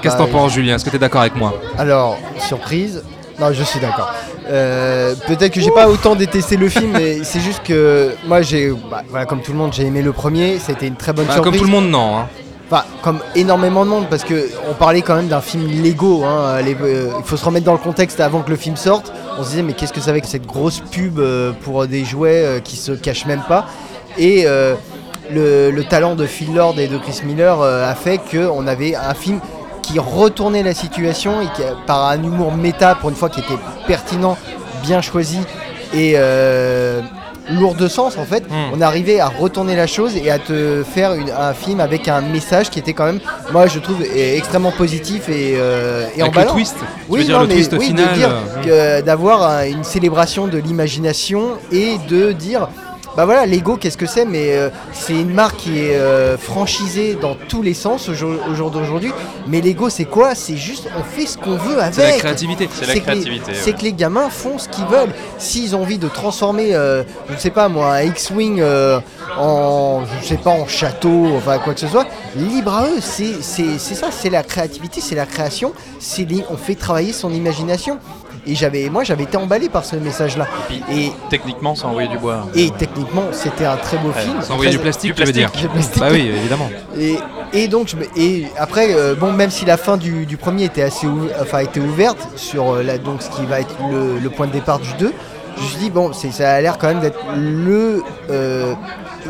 Qu'est-ce 0.02 0.16
que 0.16 0.20
Bah, 0.20 0.26
t'en 0.28 0.32
penses, 0.32 0.54
Julien? 0.54 0.76
Est-ce 0.76 0.86
que 0.86 0.92
t'es 0.92 1.00
d'accord 1.00 1.22
avec 1.22 1.36
moi? 1.36 1.60
Alors, 1.78 2.20
surprise? 2.38 3.04
Non, 3.40 3.52
je 3.52 3.64
suis 3.64 3.80
d'accord. 3.80 4.14
Euh, 4.50 5.14
Peut-être 5.28 5.54
que 5.54 5.60
j'ai 5.62 5.72
pas 5.72 5.88
autant 5.90 6.16
détesté 6.16 6.58
le 6.58 6.70
film, 6.70 6.92
mais 6.94 7.24
c'est 7.24 7.40
juste 7.40 7.64
que 7.64 8.12
moi, 8.26 8.42
j'ai, 8.42 8.72
bah, 8.90 9.04
voilà, 9.10 9.26
comme 9.26 9.42
tout 9.42 9.52
le 9.52 9.58
monde, 9.58 9.74
j'ai 9.74 9.84
aimé 9.86 10.02
le 10.02 10.12
premier. 10.14 10.58
C'était 10.60 10.88
une 10.88 10.96
très 10.96 11.14
bonne 11.14 11.26
Bah, 11.26 11.34
surprise. 11.34 11.52
Comme 11.54 11.60
tout 11.60 11.66
le 11.66 11.72
monde, 11.82 11.90
non. 11.92 12.18
hein. 12.20 12.28
Enfin, 12.70 12.84
comme 13.02 13.20
énormément 13.36 13.86
de 13.86 13.90
monde, 13.90 14.08
parce 14.10 14.26
que 14.26 14.50
on 14.70 14.74
parlait 14.74 15.02
quand 15.02 15.16
même 15.16 15.28
d'un 15.30 15.40
film 15.40 15.68
Lego. 15.82 16.26
hein, 16.26 16.62
les- 16.62 16.76
euh, 16.82 17.12
il 17.18 17.24
faut 17.24 17.38
se 17.38 17.46
remettre 17.46 17.66
dans 17.66 17.72
le 17.72 17.78
contexte 17.78 18.20
avant 18.20 18.42
que 18.42 18.50
le 18.50 18.58
film 18.58 18.76
sorte. 18.76 19.14
On 19.40 19.44
se 19.44 19.52
disait, 19.52 19.64
mais 19.64 19.72
qu'est-ce 19.74 19.94
que 19.94 20.02
ça 20.02 20.10
avec 20.10 20.26
cette 20.26 20.46
grosse 20.46 20.82
pub 20.92 21.18
euh, 21.20 21.54
pour 21.64 21.88
des 21.88 22.04
jouets 22.04 22.62
qui 22.66 22.76
se 22.76 22.92
cachent 22.92 23.26
même 23.26 23.44
pas? 23.48 23.68
Et 24.18 24.46
le, 25.30 25.70
le 25.72 25.84
talent 25.84 26.16
de 26.16 26.26
Phil 26.26 26.54
Lord 26.56 26.80
et 26.80 26.88
de 26.88 26.98
Chris 26.98 27.22
Miller 27.26 27.62
a 27.62 27.94
fait 27.96 28.20
qu'on 28.32 28.66
avait 28.68 28.96
un 28.96 29.14
film 29.14 29.40
qui 29.88 30.00
retournait 30.00 30.64
la 30.64 30.74
situation 30.74 31.42
et 31.42 31.46
qui, 31.56 31.62
par 31.86 32.06
un 32.10 32.22
humour 32.22 32.52
méta, 32.54 32.96
pour 32.96 33.10
une 33.10 33.16
fois, 33.16 33.30
qui 33.30 33.40
était 33.40 33.58
pertinent, 33.88 34.38
bien 34.84 35.02
choisi 35.02 35.40
et 35.94 36.14
euh, 36.18 37.02
lourd 37.50 37.76
de 37.76 37.88
sens 37.88 38.18
en 38.18 38.26
fait, 38.26 38.44
Hmm. 38.50 38.74
on 38.76 38.82
arrivait 38.82 39.22
à 39.22 39.30
retourner 39.30 39.76
la 39.78 39.88
chose 39.88 40.18
et 40.18 40.30
à 40.30 40.38
te 40.38 40.84
faire 40.84 41.14
une- 41.14 41.32
un 41.32 41.54
film 41.54 41.80
avec 41.80 42.10
un 42.10 42.20
message 42.20 42.70
qui 42.70 42.80
était 42.80 42.92
quand 42.92 43.06
même, 43.06 43.22
moi 43.54 43.68
je 43.68 43.80
trouve, 43.80 44.02
extrêmement 44.04 44.72
positif 44.74 45.30
et, 45.30 45.54
euh, 45.56 46.08
et 46.18 46.22
Avec 46.22 46.36
le 46.36 46.44
twist. 46.48 46.76
Oui, 47.08 47.26
non, 47.26 47.40
le 47.42 47.48
mais 47.48 47.54
twist 47.54 47.74
oui, 47.80 47.86
final, 47.88 48.10
de 48.10 48.14
dire 48.16 48.30
euh, 48.30 49.00
que- 49.00 49.06
d'avoir 49.06 49.44
un- 49.50 49.66
une 49.66 49.86
célébration 49.86 50.48
de 50.48 50.58
l'imagination 50.58 51.52
et 51.72 51.98
de 52.10 52.34
dire. 52.34 52.68
Bah 53.18 53.26
voilà, 53.26 53.48
Lego, 53.48 53.78
qu'est-ce 53.78 53.98
que 53.98 54.06
c'est 54.06 54.26
Mais 54.26 54.56
euh, 54.56 54.70
c'est 54.94 55.14
une 55.20 55.34
marque 55.34 55.58
qui 55.58 55.80
est 55.80 55.96
euh, 55.96 56.38
franchisée 56.38 57.16
dans 57.20 57.34
tous 57.34 57.64
les 57.64 57.74
sens 57.74 58.10
au 58.10 58.14
jour, 58.14 58.36
au 58.48 58.54
jour 58.54 58.70
d'aujourd'hui. 58.70 59.12
Mais 59.48 59.60
Lego, 59.60 59.90
c'est 59.90 60.06
quoi? 60.06 60.36
C'est 60.36 60.56
juste, 60.56 60.88
on 60.96 61.02
fait 61.02 61.26
ce 61.26 61.36
qu'on 61.36 61.58
veut 61.58 61.80
avec. 61.82 61.96
C'est 61.96 62.12
la 62.12 62.18
créativité. 62.18 62.70
C'est 62.72 62.86
la 62.86 62.94
C'est 62.94 63.00
que 63.00 63.06
les- 63.10 63.22
créativité, 63.22 63.52
C'est 63.56 63.72
ouais. 63.72 63.78
que 63.78 63.82
les 63.86 63.94
gamins 63.94 64.30
font 64.30 64.60
ce 64.60 64.70
qu'ils 64.70 64.86
veulent. 64.86 65.10
S'ils 65.40 65.76
ont 65.76 65.82
envie 65.82 65.98
de 65.98 66.08
transformer, 66.08 66.76
euh, 66.76 67.02
je 67.28 67.34
ne 67.34 67.40
sais 67.40 67.50
pas 67.50 67.70
moi, 67.70 67.94
un 67.96 68.04
X-Wing 68.04 68.60
euh, 68.62 69.00
en, 69.36 70.04
je 70.22 70.28
sais 70.28 70.38
pas, 70.38 70.52
en 70.52 70.68
château, 70.68 71.26
enfin 71.38 71.58
quoi 71.58 71.74
que 71.74 71.80
ce 71.80 71.88
soit, 71.88 72.06
libre 72.36 72.72
à 72.72 72.86
eux. 72.86 73.00
C'est 73.02 73.42
c'est- 73.42 73.80
c'est 73.80 73.96
ça, 73.96 74.10
c'est 74.12 74.30
la 74.30 74.44
créativité, 74.44 75.02
c'est 75.02 75.16
la 75.16 75.26
création. 75.26 75.74
C'est 76.00 76.26
les- 76.30 76.44
on 76.52 76.56
fait 76.58 76.76
travailler 76.76 77.14
son 77.14 77.32
imagination. 77.34 77.98
Et 78.48 78.56
j'avais, 78.56 78.90
moi, 78.90 79.04
j'avais 79.04 79.24
été 79.24 79.36
emballé 79.38 79.68
par 79.70 79.84
ce 79.84 79.96
message-là. 79.98 80.48
Et, 80.92 81.12
Techniquement, 81.30 81.76
ça 81.76 81.88
envoyait 81.88 82.08
du 82.08 82.18
bois. 82.18 82.48
et 82.56 82.70
techniquement, 82.72 83.24
c'était 83.32 83.66
un 83.66 83.76
très 83.76 83.98
beau 83.98 84.10
Ouais, 84.10 84.22
film. 84.22 84.36
Envoyer 84.50 84.70
Très- 84.70 84.78
du 84.78 84.78
plastique, 84.80 85.16
tu 85.16 85.24
veux 85.24 85.32
dire 85.32 85.52
plastique. 85.52 86.00
Bah 86.00 86.08
oui, 86.12 86.32
évidemment. 86.34 86.70
Et, 86.98 87.18
et 87.54 87.68
donc, 87.68 87.90
je 87.90 87.96
et 88.20 88.46
après, 88.58 88.94
euh, 88.94 89.16
bon, 89.16 89.32
même 89.34 89.50
si 89.52 89.66
la 89.66 89.76
fin 89.78 89.98
du, 89.98 90.26
du 90.26 90.38
premier 90.38 90.64
était 90.66 90.84
assez 90.84 91.08
enfin, 91.42 91.60
était 91.60 91.80
ouverte 91.82 92.26
sur 92.38 92.76
euh, 92.76 92.84
la, 92.84 92.98
donc, 92.98 93.22
ce 93.22 93.30
qui 93.30 93.46
va 93.46 93.60
être 93.60 93.76
le, 93.92 94.18
le 94.20 94.30
point 94.30 94.48
de 94.48 94.54
départ 94.54 94.80
du 94.80 94.94
2, 94.94 95.12
je 95.58 95.62
me 95.64 95.68
suis 95.68 95.78
dit, 95.80 95.90
bon, 95.90 96.12
ça 96.14 96.54
a 96.54 96.62
l'air 96.62 96.78
quand 96.78 96.88
même 96.88 97.00
d'être 97.00 97.20
le. 97.36 98.04
euh, 98.30 98.74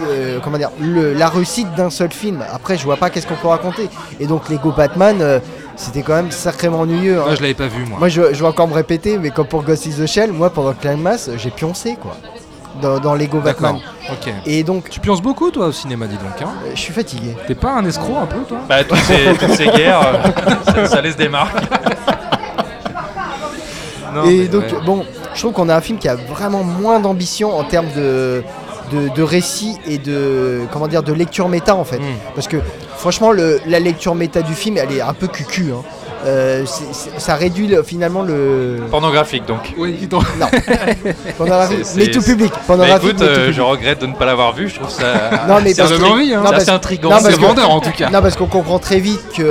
euh, 0.10 0.40
comment 0.44 0.58
dire 0.58 0.70
le- 0.80 1.14
La 1.14 1.28
réussite 1.30 1.74
d'un 1.76 1.90
seul 1.90 2.12
film. 2.12 2.44
Après, 2.54 2.78
je 2.78 2.84
vois 2.84 2.98
pas 2.98 3.10
qu'est-ce 3.10 3.26
qu'on 3.26 3.36
peut 3.36 3.48
raconter. 3.48 3.90
Et 4.20 4.28
donc, 4.28 4.50
Lego 4.50 4.72
Batman, 4.72 5.18
euh, 5.22 5.40
c'était 5.78 6.02
quand 6.02 6.16
même 6.16 6.32
sacrément 6.32 6.82
ennuyeux. 6.82 7.20
hein. 7.20 7.26
Moi, 7.26 7.36
je 7.36 7.42
l'avais 7.42 7.54
pas 7.54 7.68
vu, 7.68 7.86
moi. 7.86 7.98
Moi, 8.00 8.10
je, 8.10 8.34
je 8.34 8.40
vais 8.42 8.48
encore 8.48 8.68
me 8.68 8.74
répéter, 8.74 9.18
mais 9.18 9.30
comme 9.30 9.48
pour 9.48 9.64
Ghost 9.64 9.88
in 9.88 10.04
the 10.04 10.08
Shell, 10.08 10.32
moi, 10.34 10.50
pendant 10.50 10.74
climax, 10.74 11.30
j'ai 11.38 11.50
pioncé, 11.52 11.96
quoi. 12.02 12.18
Dans, 12.82 13.00
dans 13.00 13.16
Lego 13.16 13.40
Batman. 13.40 13.78
Ok. 14.12 14.32
Et 14.46 14.64
donc. 14.64 14.90
Tu 14.90 15.00
pionces 15.00 15.22
beaucoup, 15.22 15.50
toi, 15.50 15.68
au 15.68 15.72
cinéma, 15.72 16.06
dis 16.06 16.16
donc. 16.18 16.40
Hein 16.42 16.54
je 16.76 16.80
suis 16.80 16.94
fatigué. 16.94 17.36
T'es 17.48 17.56
pas 17.56 17.72
un 17.72 17.86
escroc, 17.86 18.16
un 18.22 18.26
peu, 18.28 18.40
toi? 18.48 18.60
Bah, 18.70 18.84
toutes 18.84 18.98
ces, 19.00 19.34
toutes 19.40 19.54
ces 19.56 19.66
guerres, 19.66 20.02
euh, 20.26 20.52
ça, 20.66 20.86
ça 20.88 21.02
laisse 21.02 21.16
des 21.16 21.30
marques. 21.30 21.58
Non, 24.14 24.24
et 24.26 24.48
donc, 24.48 24.64
ouais. 24.64 24.80
bon, 24.86 25.06
je 25.34 25.40
trouve 25.40 25.54
qu'on 25.54 25.70
a 25.70 25.76
un 25.76 25.82
film 25.82 26.00
qui 26.00 26.08
a 26.08 26.16
vraiment 26.16 26.64
moins 26.64 27.00
d'ambition 27.00 27.58
en 27.58 27.64
termes 27.64 27.90
de, 27.96 28.42
de, 28.92 29.10
de 29.14 29.22
récit 29.22 29.78
et 29.86 29.98
de, 29.98 30.62
comment 30.72 30.88
dire, 30.88 31.04
de 31.04 31.14
lecture 31.14 31.50
méta, 31.50 31.76
en 31.76 31.84
fait. 31.84 32.00
Mm. 32.00 32.16
Parce 32.34 32.48
que, 32.48 32.58
franchement, 32.98 33.32
le, 33.32 33.60
la 33.68 33.80
lecture 33.80 34.16
méta 34.16 34.42
du 34.42 34.54
film, 34.54 34.78
elle 34.78 34.92
est 34.92 35.02
un 35.02 35.14
peu 35.14 35.28
cucu. 35.28 35.72
Hein. 35.74 35.84
Euh, 36.26 36.66
ça 37.18 37.36
réduit 37.36 37.68
le- 37.68 37.84
finalement 37.84 38.24
le. 38.24 38.78
Pornographique 38.90 39.46
donc. 39.46 39.74
Oui, 39.78 39.94
donc. 40.10 40.24
Non. 40.40 40.48
Pornographique, 41.38 41.78
mais 41.96 42.06
c'est- 42.06 42.12
tout 42.12 42.22
public. 42.24 42.52
Bah, 42.52 42.60
Pornographique, 42.68 43.10
écoute, 43.10 43.20
mais 43.22 43.26
tout 43.28 43.32
euh, 43.32 43.36
public. 43.38 43.54
je 43.56 43.62
regrette 43.62 44.02
de 44.02 44.08
ne 44.08 44.16
pas 44.16 44.26
l'avoir 44.26 44.54
vu, 44.54 44.68
je 44.68 44.76
trouve 44.80 44.90
ça. 44.90 45.06
Non, 45.48 45.60
mais 45.64 45.74
parce 45.76 45.92
assez- 45.92 46.02
que- 46.02 46.06
non, 46.36 46.44
c'est 46.46 46.52
parce- 46.52 46.70
intriguant. 46.70 47.20
C'est 47.20 47.34
que- 47.34 47.40
vendeur, 47.40 47.70
en 47.70 47.80
tout 47.80 47.92
cas. 47.92 48.10
Non, 48.10 48.22
parce 48.22 48.36
qu'on 48.36 48.48
comprend 48.48 48.80
très 48.80 49.00
vite 49.00 49.22
qu'il 49.34 49.46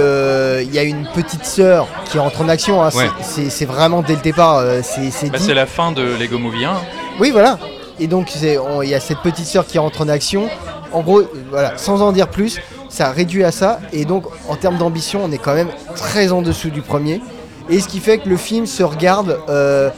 y 0.73 0.79
a 0.79 0.83
une 0.83 1.07
petite 1.15 1.45
sœur 1.47 1.87
qui 2.11 2.19
entre 2.19 2.43
en 2.43 2.49
action. 2.49 2.83
hein. 2.83 2.91
C'est- 2.91 2.99
Ouais. 3.45 3.49
C'est 3.51 3.65
vraiment 3.67 4.03
dès 4.03 4.15
le 4.15 4.21
départ. 4.23 4.57
euh, 4.59 4.81
C'est 4.83 5.11
c'est 5.13 5.31
Bah, 5.31 5.39
la 5.55 5.67
fin 5.67 5.93
de 5.93 6.03
Lego 6.19 6.39
Movie 6.39 6.65
1. 6.65 6.75
Oui, 7.21 7.31
voilà. 7.31 7.59
Et 8.01 8.09
donc, 8.09 8.35
il 8.35 8.89
y 8.89 8.95
a 8.95 9.01
cette 9.01 9.21
petite 9.21 9.47
sœur 9.47 9.67
qui 9.67 9.79
rentre 9.79 10.03
en 10.03 10.09
action. 10.09 10.49
En 10.93 11.01
gros, 11.01 11.21
euh, 11.21 11.29
voilà, 11.51 11.73
sans 11.77 12.03
en 12.03 12.13
dire 12.13 12.29
plus, 12.29 12.59
ça 12.89 13.11
réduit 13.11 13.45
à 13.45 13.53
ça. 13.53 13.81
Et 13.93 14.05
donc, 14.05 14.25
en 14.49 14.57
termes 14.57 14.77
d'ambition, 14.79 15.21
on 15.25 15.33
est 15.33 15.39
quand 15.39 15.55
même 15.55 15.69
très 15.95 16.33
en 16.33 16.43
dessous 16.43 16.71
du 16.71 16.83
premier. 16.83 17.21
Et 17.69 17.81
ce 17.81 17.89
qui 17.89 17.99
fait 18.01 18.19
que 18.19 18.29
le 18.29 18.37
film 18.37 18.67
se 18.67 18.83
regarde. 18.83 19.39
euh, 19.49 19.91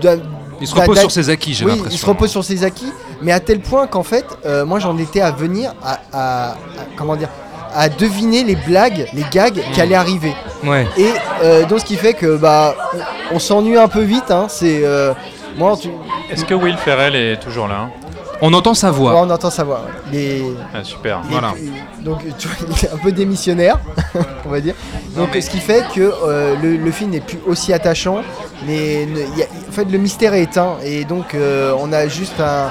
d'un- 0.00 0.18
Il 0.60 0.66
se 0.66 0.74
repose 0.74 0.98
sur 1.00 1.10
ses 1.10 1.28
acquis, 1.30 1.54
j'ai 1.54 1.64
Oui, 1.64 1.72
l'impression. 1.72 1.96
il 1.96 1.98
se 1.98 2.06
repose 2.06 2.30
sur 2.30 2.44
ses 2.44 2.62
acquis, 2.64 2.92
mais 3.20 3.32
à 3.32 3.40
tel 3.40 3.60
point 3.60 3.86
qu'en 3.88 4.02
fait, 4.04 4.24
euh, 4.46 4.64
moi 4.64 4.78
j'en 4.78 4.96
étais 4.96 5.20
à 5.20 5.30
venir 5.32 5.74
à, 5.82 5.98
à- 6.12 6.50
à- 6.52 6.56
comment 6.96 7.16
dire, 7.16 7.28
à 7.74 7.88
deviner 7.88 8.44
les 8.44 8.54
blagues, 8.54 9.08
les 9.12 9.24
gags 9.32 9.60
qui 9.72 9.80
allaient 9.80 9.94
arriver. 9.96 10.32
Ouais. 10.64 10.86
Et 10.96 11.08
euh, 11.42 11.64
donc 11.66 11.80
ce 11.80 11.84
qui 11.84 11.96
fait 11.96 12.14
que 12.14 12.36
bah 12.36 12.74
on, 13.32 13.36
on 13.36 13.38
s'ennuie 13.40 13.76
un 13.78 13.88
peu 13.88 14.02
vite. 14.02 14.30
Hein, 14.30 14.46
c'est 14.48 14.82
euh, 14.84 15.14
moi, 15.58 15.76
tu- 15.80 15.88
Est-ce 16.30 16.44
que 16.44 16.54
Will 16.54 16.76
Ferrell 16.76 17.16
est 17.16 17.36
toujours 17.40 17.66
là 17.66 17.88
hein? 17.88 17.90
On 18.44 18.52
entend 18.54 18.74
sa 18.74 18.90
Ouais, 18.90 18.96
voix. 18.98 19.14
on 19.22 19.30
entend 19.30 19.50
sa 19.50 19.62
voix. 19.62 19.82
ouais. 19.86 20.12
Les- 20.12 20.42
Ah, 20.74 20.82
Super. 20.82 21.20
les- 21.22 21.30
Voilà. 21.30 21.54
Donc 22.00 22.18
tu 22.38 22.48
vois, 22.48 22.56
il 22.68 22.84
est 22.84 22.90
un 22.92 22.96
peu 22.98 23.12
démissionnaire, 23.12 23.78
on 24.44 24.48
va 24.50 24.60
dire. 24.60 24.74
Donc 25.16 25.28
ce 25.40 25.48
qui 25.48 25.58
fait 25.60 25.84
que 25.94 26.00
euh, 26.26 26.56
le, 26.60 26.76
le 26.76 26.90
film 26.90 27.10
n'est 27.10 27.20
plus 27.20 27.38
aussi 27.46 27.72
attachant. 27.72 28.22
Mais 28.66 29.06
ne- 29.06 29.20
il 29.32 29.38
y 29.38 29.42
a- 29.42 29.46
en 29.68 29.72
fait, 29.72 29.84
le 29.84 29.98
mystère 29.98 30.34
est 30.34 30.42
éteint 30.42 30.74
et 30.84 31.04
donc 31.04 31.34
euh, 31.34 31.72
on 31.78 31.92
a 31.92 32.08
juste 32.08 32.40
un, 32.40 32.68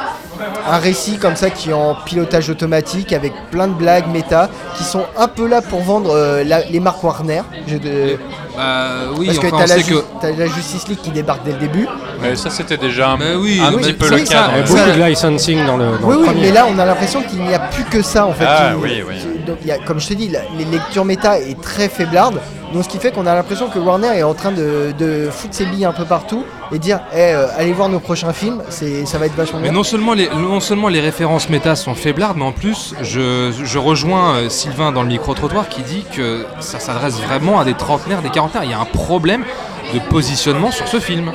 un 0.70 0.78
récit 0.78 1.18
comme 1.18 1.36
ça 1.38 1.50
qui 1.50 1.70
est 1.70 1.74
en 1.74 1.96
pilotage 2.06 2.50
automatique 2.50 3.14
avec 3.14 3.32
plein 3.52 3.68
de 3.68 3.74
blagues 3.74 4.08
méta 4.12 4.50
qui 4.78 4.84
sont 4.84 5.04
un 5.18 5.28
peu 5.28 5.48
là 5.48 5.62
pour 5.62 5.82
vendre 5.82 6.12
euh, 6.14 6.44
la- 6.44 6.66
les 6.66 6.80
marques 6.82 7.04
Warner. 7.04 7.44
Je- 7.68 7.78
de- 7.78 8.18
Bah 8.56 8.90
oui, 9.18 9.28
parce 9.28 9.40
que 9.40 9.48
enfin, 9.48 9.58
t'as 9.58 9.64
on 9.64 9.68
la, 9.68 9.68
sait 9.68 9.84
ju- 9.84 9.94
que. 9.96 10.04
t'as 10.22 10.32
la 10.32 10.46
Justice 10.48 10.88
League 10.88 11.00
qui 11.02 11.10
débarque 11.12 11.44
dès 11.44 11.54
le 11.54 11.58
début. 11.60 11.88
Mais 12.22 12.36
ça, 12.36 12.50
c'était 12.50 12.78
déjà 12.78 13.12
un, 13.12 13.18
Mais 13.18 13.36
oui, 13.36 13.62
un 13.64 13.74
oui, 13.74 13.82
petit 13.82 13.94
peu 13.94 14.10
le 14.10 14.18
ça- 14.26 14.34
cadre. 14.34 14.52
Il 14.58 14.60
y 14.60 14.68
beaucoup 14.68 14.90
de 15.00 15.04
licensing 15.04 15.66
dans 15.66 15.78
le, 15.78 15.86
dans 16.00 16.08
Oui, 16.08 16.14
le 16.16 16.20
oui, 16.20 16.26
premier. 16.26 16.42
mais 16.42 16.52
là 16.52 16.66
on 16.70 16.78
a 16.78 16.86
l'impression 16.86 17.22
qu'il 17.24 17.42
n'y 17.42 17.54
a 17.54 17.60
plus 17.60 17.84
que 17.86 18.02
ça 18.02 18.26
en 18.26 18.34
fait. 18.34 18.46
Ah, 18.48 18.74
oui, 18.78 19.02
oui. 19.08 19.16
donc, 19.48 19.58
il 19.62 19.68
y 19.68 19.72
a- 19.72 19.78
comme 19.80 20.00
je 20.00 20.08
te 20.10 20.14
dis, 20.14 20.28
la- 20.28 20.42
les 20.58 20.66
lectures 20.66 21.06
méta 21.06 21.40
est 21.40 21.60
très 21.62 21.88
faiblarde. 21.90 22.40
Donc 22.74 22.84
ce 22.86 22.90
qui 22.90 23.00
fait 23.00 23.12
qu'on 23.12 23.26
a 23.26 23.36
l'impression 23.36 23.68
que 23.70 23.80
Warner 23.80 24.18
est 24.18 24.24
en 24.24 24.34
train 24.34 24.52
de, 24.52 24.94
de 24.98 25.30
foutre 25.30 25.54
ses 25.54 25.66
billes 25.66 25.84
un 25.86 25.92
peu 25.92 26.06
partout 26.06 26.46
et 26.72 26.80
dire 26.80 27.02
Eh, 27.14 27.18
euh, 27.20 27.48
allez 27.58 27.74
voir 27.74 27.90
nos 27.90 28.00
prochains 28.00 28.32
films, 28.32 28.62
ça 28.70 29.18
va 29.18 29.26
être 29.26 29.36
vachement 29.36 29.60
Mais 29.60 29.64
bien. 29.70 29.74
non 29.74 29.84
seulement, 29.84 30.14
les, 30.14 30.30
non 30.30 30.60
seulement 30.62 30.88
les 30.88 31.02
références 31.02 31.50
méta 31.50 31.76
sont 31.76 31.96
faiblardes, 31.96 32.38
mais 32.38 32.46
en 32.46 32.54
plus, 32.54 32.96
je, 33.02 33.52
je 33.62 33.78
rejoins 33.78 34.36
euh, 34.36 34.50
Sylvain 34.50 34.92
dans 34.94 35.02
le 35.04 35.10
micro-trottoir 35.10 35.68
qui 35.68 35.82
dit 35.82 36.06
que 36.16 36.46
ça 36.62 36.80
s'adresse 36.80 37.20
vraiment 37.20 37.60
à 37.60 37.66
des 37.66 37.74
trentenaires, 37.74 38.22
des 38.22 38.30
quarantenaires. 38.30 38.64
Il 38.64 38.72
y 38.72 38.74
a 38.74 38.80
un 38.80 38.86
problème 38.86 39.44
de 39.94 40.00
positionnement 40.10 40.72
sur 40.72 40.88
ce 40.88 41.00
film. 41.02 41.32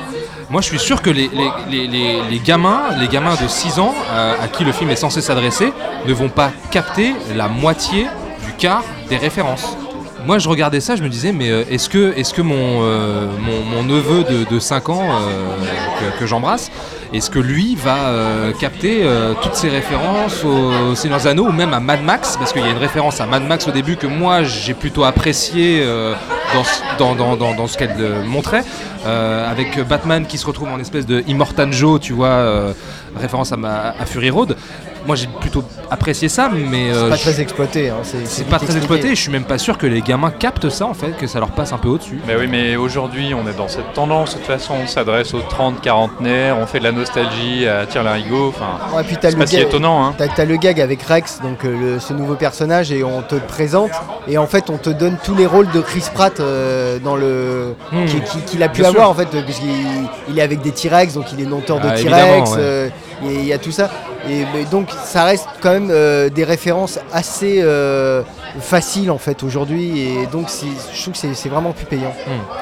Moi, 0.49 0.61
je 0.61 0.67
suis 0.67 0.79
sûr 0.79 1.01
que 1.03 1.09
les, 1.11 1.29
les, 1.33 1.51
les- 1.69 1.87
les- 1.87 2.21
les 2.31 2.39
gamins, 2.39 2.83
les 2.99 3.09
gamins 3.09 3.35
de 3.39 3.47
6 3.47 3.79
ans 3.79 3.93
euh, 4.11 4.33
à 4.41 4.47
qui 4.47 4.63
le 4.63 4.71
film 4.71 4.89
est 4.89 4.95
censé 4.95 5.21
s'adresser 5.21 5.71
ne 6.07 6.13
vont 6.13 6.29
pas 6.29 6.49
capter 6.71 7.13
la 7.35 7.47
moitié 7.47 8.07
du 8.45 8.53
quart 8.53 8.83
des 9.09 9.17
références. 9.17 9.77
Moi, 10.25 10.39
je 10.39 10.49
regardais 10.49 10.81
ça, 10.81 10.95
je 10.95 11.03
me 11.03 11.09
disais, 11.09 11.31
mais 11.31 11.49
euh, 11.49 11.63
est-ce 11.69 11.87
que, 11.89 12.13
est 12.17 12.33
que 12.33 12.41
mon, 12.41 12.81
euh, 12.83 13.27
mon, 13.39 13.63
mon 13.63 13.83
neveu 13.83 14.23
de, 14.23 14.43
de 14.53 14.59
5 14.59 14.89
ans 14.89 15.01
euh, 15.03 16.11
que, 16.15 16.19
que 16.19 16.25
j'embrasse, 16.25 16.69
est-ce 17.13 17.29
que 17.29 17.39
lui 17.39 17.75
va 17.75 18.51
capter 18.59 19.05
toutes 19.41 19.55
ces 19.55 19.69
références 19.69 20.43
au 20.43 20.93
Seigneur 20.93 21.25
Anneaux 21.25 21.45
ou 21.47 21.51
même 21.53 21.73
à 21.73 21.79
Mad 21.79 22.03
Max? 22.03 22.35
Parce 22.35 22.51
qu'il 22.51 22.61
y 22.61 22.65
a 22.65 22.69
une 22.69 22.77
référence 22.77 23.21
à 23.21 23.25
Mad 23.25 23.43
Max 23.47 23.65
au 23.69 23.71
début 23.71 23.95
que 23.95 24.07
moi 24.07 24.43
j'ai 24.43 24.73
plutôt 24.73 25.05
apprécié 25.05 25.85
dans, 26.53 26.63
ce- 26.65 26.81
dans, 26.99 27.15
dans, 27.37 27.53
dans, 27.53 27.67
ce 27.67 27.77
qu'elle 27.77 27.95
montrait, 28.25 28.63
avec 29.05 29.79
Batman 29.87 30.25
qui 30.25 30.37
se 30.37 30.45
retrouve 30.45 30.67
en 30.67 30.79
espèce 30.81 31.05
de 31.05 31.23
Immortan 31.27 31.71
Joe, 31.71 32.01
tu 32.01 32.11
vois, 32.11 32.73
référence 33.15 33.53
à, 33.53 33.57
ma, 33.57 33.95
à 33.97 34.05
Fury 34.05 34.29
Road. 34.29 34.57
Moi 35.07 35.15
j'ai 35.15 35.27
plutôt 35.39 35.63
apprécié 35.89 36.27
ça, 36.27 36.49
mais 36.53 36.91
c'est 36.91 36.97
euh, 36.99 37.09
pas 37.09 37.15
je- 37.15 37.21
très 37.21 37.41
exploité. 37.41 37.89
hein, 37.89 37.95
c'est, 38.03 38.27
c'est 38.27 38.43
pas 38.43 38.57
très 38.57 38.65
expliqué. 38.65 38.77
exploité. 38.79 39.07
et 39.07 39.15
Je 39.15 39.21
suis 39.21 39.31
même 39.31 39.45
pas 39.45 39.57
sûr 39.57 39.77
que 39.77 39.87
les 39.87 40.01
gamins 40.01 40.31
captent 40.31 40.69
ça 40.69 40.85
en 40.85 40.93
fait, 40.93 41.11
que 41.17 41.27
ça 41.27 41.39
leur 41.39 41.51
passe 41.51 41.71
un 41.71 41.77
peu 41.77 41.87
au-dessus. 41.87 42.19
Mais 42.27 42.35
oui, 42.35 42.47
mais 42.47 42.75
aujourd'hui, 42.75 43.33
on 43.33 43.47
est 43.49 43.55
dans 43.55 43.69
cette 43.69 43.93
tendance. 43.93 44.31
De 44.33 44.37
toute 44.39 44.47
façon, 44.47 44.73
on 44.83 44.85
s'adresse 44.87 45.33
aux 45.33 45.39
30, 45.39 45.79
40 45.81 46.11
on 46.21 46.65
fait 46.67 46.79
de 46.79 46.83
la 46.83 46.91
nostalgie 46.91 47.65
à 47.67 47.85
tire 47.85 48.03
larigot. 48.03 48.49
Enfin, 48.49 48.97
Ouais, 48.97 49.03
c'est 49.09 49.31
le 49.31 49.37
pas 49.37 49.47
si 49.47 49.55
gag- 49.55 49.61
étonnant. 49.61 50.05
Hein. 50.05 50.13
T'as, 50.17 50.27
t'as 50.27 50.43
le 50.45 50.57
gag 50.57 50.81
avec 50.81 51.01
Rex, 51.03 51.39
donc 51.41 51.63
euh, 51.63 51.93
le- 51.95 51.99
ce 51.99 52.11
nouveau 52.13 52.35
personnage, 52.35 52.91
et 52.91 53.03
on 53.05 53.21
te 53.21 53.35
le 53.35 53.41
présente. 53.41 53.91
Et 54.27 54.37
en 54.37 54.45
fait, 54.47 54.69
on 54.69 54.77
te 54.77 54.89
donne 54.89 55.15
tous 55.23 55.35
les 55.35 55.45
rôles 55.45 55.69
de 55.71 55.79
Chris 55.79 56.03
Pratt 56.13 56.37
euh, 56.41 56.99
dans 56.99 57.15
le 57.15 57.75
Hmm. 57.93 58.05
qui- 58.05 58.19
qui- 58.21 58.41
qu'il 58.41 58.63
a 58.63 58.67
pu 58.67 58.81
Bien 58.81 58.89
avoir 58.89 59.05
sûr. 59.05 59.11
en 59.11 59.13
fait, 59.31 59.41
puisqu'il 59.45 59.69
il 60.29 60.37
est 60.37 60.41
avec 60.41 60.61
des 60.61 60.71
T-Rex, 60.71 61.13
donc 61.13 61.31
il 61.31 61.39
est 61.41 61.45
monteur 61.45 61.79
de 61.79 61.87
Ah, 61.87 61.91
T-Rex. 61.93 62.51
ouais. 62.51 62.57
euh, 62.59 62.89
il 63.23 63.45
y 63.45 63.53
a 63.53 63.57
tout 63.57 63.71
ça. 63.71 63.89
Et 64.29 64.45
mais 64.53 64.65
donc, 64.65 64.89
ça 65.03 65.23
reste 65.23 65.47
quand 65.61 65.71
même 65.71 65.89
euh, 65.91 66.29
des 66.29 66.43
références 66.43 66.99
assez 67.13 67.59
euh, 67.61 68.21
faciles 68.59 69.11
en 69.11 69.17
fait 69.17 69.43
aujourd'hui. 69.43 70.01
Et 70.01 70.27
donc, 70.27 70.47
je 70.49 71.01
trouve 71.01 71.13
que 71.13 71.19
c'est, 71.33 71.49
vraiment 71.49 71.71
plus 71.71 71.85
payant. 71.85 72.13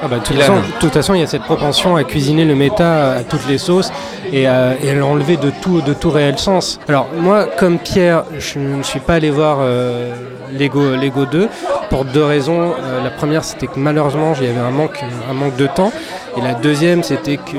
Ah 0.02 0.08
bah, 0.08 0.18
de, 0.18 0.22
toute 0.22 0.36
façon, 0.36 0.56
de 0.56 0.80
toute 0.80 0.92
façon, 0.92 1.14
il 1.14 1.20
y 1.20 1.24
a 1.24 1.26
cette 1.26 1.42
propension 1.42 1.96
à 1.96 2.04
cuisiner 2.04 2.44
le 2.44 2.54
méta 2.54 3.12
à 3.12 3.22
toutes 3.22 3.46
les 3.48 3.58
sauces 3.58 3.90
et 4.32 4.46
à, 4.46 4.74
et 4.82 4.90
à 4.90 4.94
l'enlever 4.94 5.36
de 5.36 5.50
tout, 5.62 5.80
de 5.80 5.92
tout 5.92 6.10
réel 6.10 6.38
sens. 6.38 6.78
Alors 6.88 7.08
moi, 7.18 7.46
comme 7.58 7.78
Pierre, 7.78 8.24
je 8.38 8.58
ne 8.58 8.82
suis 8.82 9.00
pas 9.00 9.14
allé 9.14 9.30
voir 9.30 9.58
euh, 9.60 10.14
Lego, 10.52 10.94
Lego 10.96 11.26
2 11.26 11.48
pour 11.90 12.04
deux 12.04 12.24
raisons. 12.24 12.74
Euh, 12.80 13.02
la 13.02 13.10
première, 13.10 13.44
c'était 13.44 13.66
que 13.66 13.78
malheureusement, 13.78 14.32
il 14.40 14.46
y 14.46 14.50
avait 14.50 14.60
un 14.60 14.70
manque, 14.70 15.02
un 15.28 15.34
manque 15.34 15.56
de 15.56 15.66
temps. 15.66 15.92
Et 16.36 16.40
la 16.40 16.54
deuxième, 16.54 17.02
c'était 17.02 17.36
que 17.36 17.56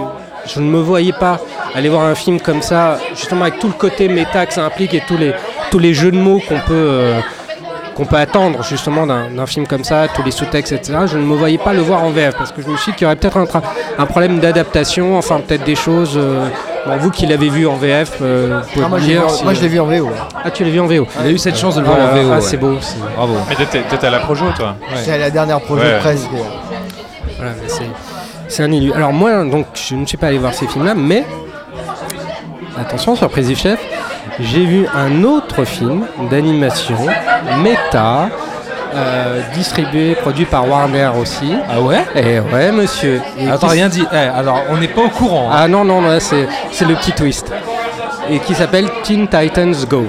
je 0.47 0.59
ne 0.59 0.65
me 0.69 0.79
voyais 0.79 1.13
pas 1.13 1.39
aller 1.75 1.89
voir 1.89 2.03
un 2.05 2.15
film 2.15 2.39
comme 2.39 2.61
ça, 2.61 2.97
justement 3.15 3.43
avec 3.43 3.59
tout 3.59 3.67
le 3.67 3.73
côté 3.73 4.07
méta 4.07 4.45
que 4.45 4.53
ça 4.53 4.65
implique 4.65 4.93
et 4.93 5.03
tous 5.07 5.17
les, 5.17 5.33
tous 5.71 5.79
les 5.79 5.93
jeux 5.93 6.11
de 6.11 6.17
mots 6.17 6.39
qu'on 6.47 6.59
peut... 6.59 6.73
euh, 6.73 7.19
qu'on 7.95 8.05
peut 8.05 8.15
attendre 8.17 8.61
justement 8.63 9.07
d'un 9.07 9.45
film 9.47 9.65
comme 9.65 9.83
ça, 9.83 10.05
tous 10.13 10.21
les 10.21 10.29
sous-textes, 10.29 10.71
etc. 10.71 10.99
Je 11.07 11.17
ne 11.17 11.23
me 11.23 11.35
voyais 11.35 11.57
pas 11.57 11.73
le 11.73 11.81
voir 11.81 12.03
en 12.03 12.11
VF 12.11 12.35
parce 12.37 12.51
que 12.51 12.61
je 12.61 12.67
me 12.67 12.77
suis 12.77 12.91
dit 12.91 12.95
qu'il 12.95 13.05
y 13.05 13.07
aurait 13.07 13.15
peut-être 13.15 13.37
un, 13.97 14.05
problème 14.05 14.37
d'adaptation, 14.39 15.17
enfin 15.17 15.39
peut-être 15.39 15.63
des 15.63 15.73
choses. 15.73 16.13
euh, 16.15 16.45
bon, 16.85 16.97
vous 16.97 17.09
qui 17.09 17.25
l'avez 17.25 17.49
vu 17.49 17.65
en 17.65 17.73
VF, 17.75 18.19
euh, 18.21 18.59
vous 18.61 18.69
pouvez 18.71 18.85
Ah, 18.85 18.89
moi, 18.89 18.99
me 18.99 19.03
je 19.03 19.07
l'ai 19.07 19.13
dire 19.13 19.21
vu 19.21 19.25
en- 19.25 19.29
si- 19.29 19.43
moi, 19.43 19.53
je 19.55 19.61
l'ai 19.61 19.67
vu 19.67 19.79
en 19.79 19.85
VO. 19.87 20.09
Ah, 20.43 20.51
tu 20.51 20.63
l'as 20.63 20.69
vu 20.69 20.79
en 20.79 20.85
VO 20.85 21.07
Il 21.21 21.25
a 21.27 21.31
eu 21.31 21.37
cette 21.39 21.57
chance 21.57 21.73
de 21.73 21.79
le 21.81 21.87
voir 21.87 21.97
en 21.99 22.13
VO. 22.13 22.29
ah, 22.31 22.35
ouais. 22.35 22.41
c'est 22.41 22.57
beau. 22.57 22.77
Bravo. 23.15 23.33
Mais 23.49 23.55
t'étais 23.65 24.05
à 24.05 24.09
la 24.11 24.19
Projo, 24.19 24.45
toi. 24.55 24.75
C'est 25.03 25.13
à 25.13 25.17
la 25.17 25.31
dernière 25.31 25.59
projet 25.61 25.81
Ouais. 25.93 25.97
presque. 25.99 26.29
Voilà, 27.37 27.53
mais 27.59 27.67
c'est- 27.67 27.81
c'est 28.47 28.63
un 28.63 28.71
élu. 28.71 28.91
Alors 28.93 29.13
moi, 29.13 29.43
donc, 29.45 29.65
je 29.73 29.95
ne 29.95 30.05
suis 30.05 30.17
pas 30.17 30.27
allé 30.27 30.37
voir 30.37 30.53
ces 30.53 30.67
films-là, 30.67 30.93
mais 30.95 31.25
attention, 32.79 33.15
surprise 33.15 33.47
du 33.47 33.55
chef, 33.55 33.79
j'ai 34.39 34.65
vu 34.65 34.85
un 34.93 35.23
autre 35.23 35.63
film 35.65 36.05
d'animation, 36.29 36.97
méta, 37.63 38.29
euh, 38.95 39.41
distribué, 39.53 40.15
produit 40.15 40.45
par 40.45 40.67
Warner 40.67 41.09
aussi. 41.19 41.53
Ah 41.69 41.81
ouais? 41.81 42.03
Et 42.15 42.39
ouais, 42.39 42.71
monsieur. 42.71 43.21
Et 43.39 43.47
Attends, 43.49 43.67
qui- 43.67 43.73
rien 43.73 43.89
dit. 43.89 44.05
Eh, 44.11 44.15
alors, 44.15 44.61
on 44.69 44.77
n'est 44.77 44.87
pas 44.87 45.01
au 45.01 45.09
courant. 45.09 45.49
hein. 45.51 45.55
Ah 45.59 45.67
non, 45.67 45.83
non, 45.83 46.01
non, 46.01 46.19
c'est 46.19 46.47
c'est 46.71 46.85
le 46.85 46.95
petit 46.95 47.11
twist. 47.11 47.51
Et 48.29 48.39
qui 48.39 48.53
s'appelle 48.53 48.87
Teen 49.03 49.27
Titans 49.27 49.75
Go. 49.89 50.05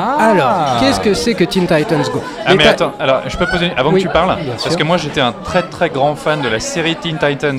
Ah. 0.00 0.16
Alors, 0.30 0.80
qu'est-ce 0.80 1.00
que 1.00 1.12
c'est 1.12 1.34
que 1.34 1.42
Teen 1.44 1.66
Titans 1.66 2.04
Go? 2.12 2.22
Ah 2.46 2.54
mais 2.54 2.66
attends, 2.68 2.92
alors 3.00 3.22
je 3.26 3.36
peux 3.36 3.46
poser 3.46 3.66
une- 3.66 3.72
avant 3.76 3.90
Oui, 3.90 4.00
que 4.02 4.06
tu 4.06 4.12
parles 4.12 4.36
bien 4.40 4.52
parce 4.52 4.62
sûr. 4.68 4.76
que 4.76 4.84
moi 4.84 4.96
j'étais 4.96 5.20
un 5.20 5.32
très 5.32 5.62
très 5.64 5.90
grand 5.90 6.14
fan 6.14 6.40
de 6.40 6.48
la 6.48 6.60
série 6.60 6.94
Teen 6.94 7.18
Titans 7.18 7.58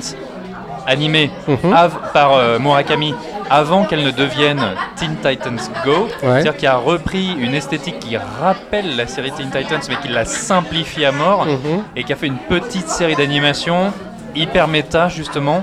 animée 0.87 1.29
Mhm. 1.47 1.73
av- 1.73 1.97
par 2.13 2.33
euh, 2.33 2.57
Murakami 2.59 3.13
avant 3.49 3.83
qu'elle 3.83 4.03
ne 4.03 4.11
devienne 4.11 4.61
Teen 4.95 5.15
Titans 5.17 5.59
Go. 5.83 6.07
C'est-à-dire 6.21 6.55
qu'il 6.55 6.67
a 6.67 6.77
repris 6.77 7.35
une 7.39 7.53
esthétique 7.53 7.99
qui 7.99 8.15
rappelle 8.17 8.95
la 8.95 9.05
série 9.05 9.31
Teen 9.31 9.49
Titans 9.49 9.81
mais 9.89 9.97
qui 9.97 10.07
la 10.07 10.23
simplifie 10.25 11.03
à 11.05 11.11
mort 11.11 11.45
Mhm. 11.45 11.83
et 11.95 12.03
qui 12.05 12.13
a 12.13 12.15
fait 12.15 12.27
une 12.27 12.37
petite 12.37 12.87
série 12.89 13.15
d'animation 13.15 13.91
hyper 14.35 14.67
méta 14.67 15.09
justement 15.09 15.61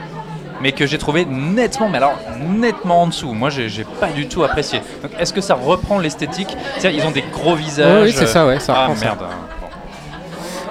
mais 0.61 0.73
que 0.73 0.87
j'ai 0.87 0.99
trouvé 0.99 1.25
nettement, 1.25 1.89
mais 1.89 1.99
alors 1.99 2.19
nettement 2.41 3.03
en 3.03 3.07
dessous. 3.09 3.33
Moi, 3.33 3.51
j'ai 3.51 3.85
pas 4.01 4.09
du 4.09 4.27
tout 4.29 4.45
apprécié. 4.45 4.81
Donc, 5.03 5.13
est-ce 5.19 5.33
que 5.33 5.41
ça 5.41 5.55
reprend 5.55 5.99
l'esthétique? 5.99 6.57
C'est-à-dire, 6.79 7.03
ils 7.03 7.07
ont 7.07 7.13
des 7.13 7.25
gros 7.33 7.55
visages. 7.55 8.03
Oui, 8.03 8.11
oui, 8.11 8.15
c'est 8.17 8.27
ça, 8.27 8.47
ouais, 8.47 8.61
ça 8.61 8.75
ah 8.77 8.81
reprend 8.83 8.97
ça. 8.97 9.05
merde. 9.05 9.25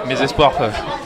Mes 0.08 0.22
espoirs 0.22 0.52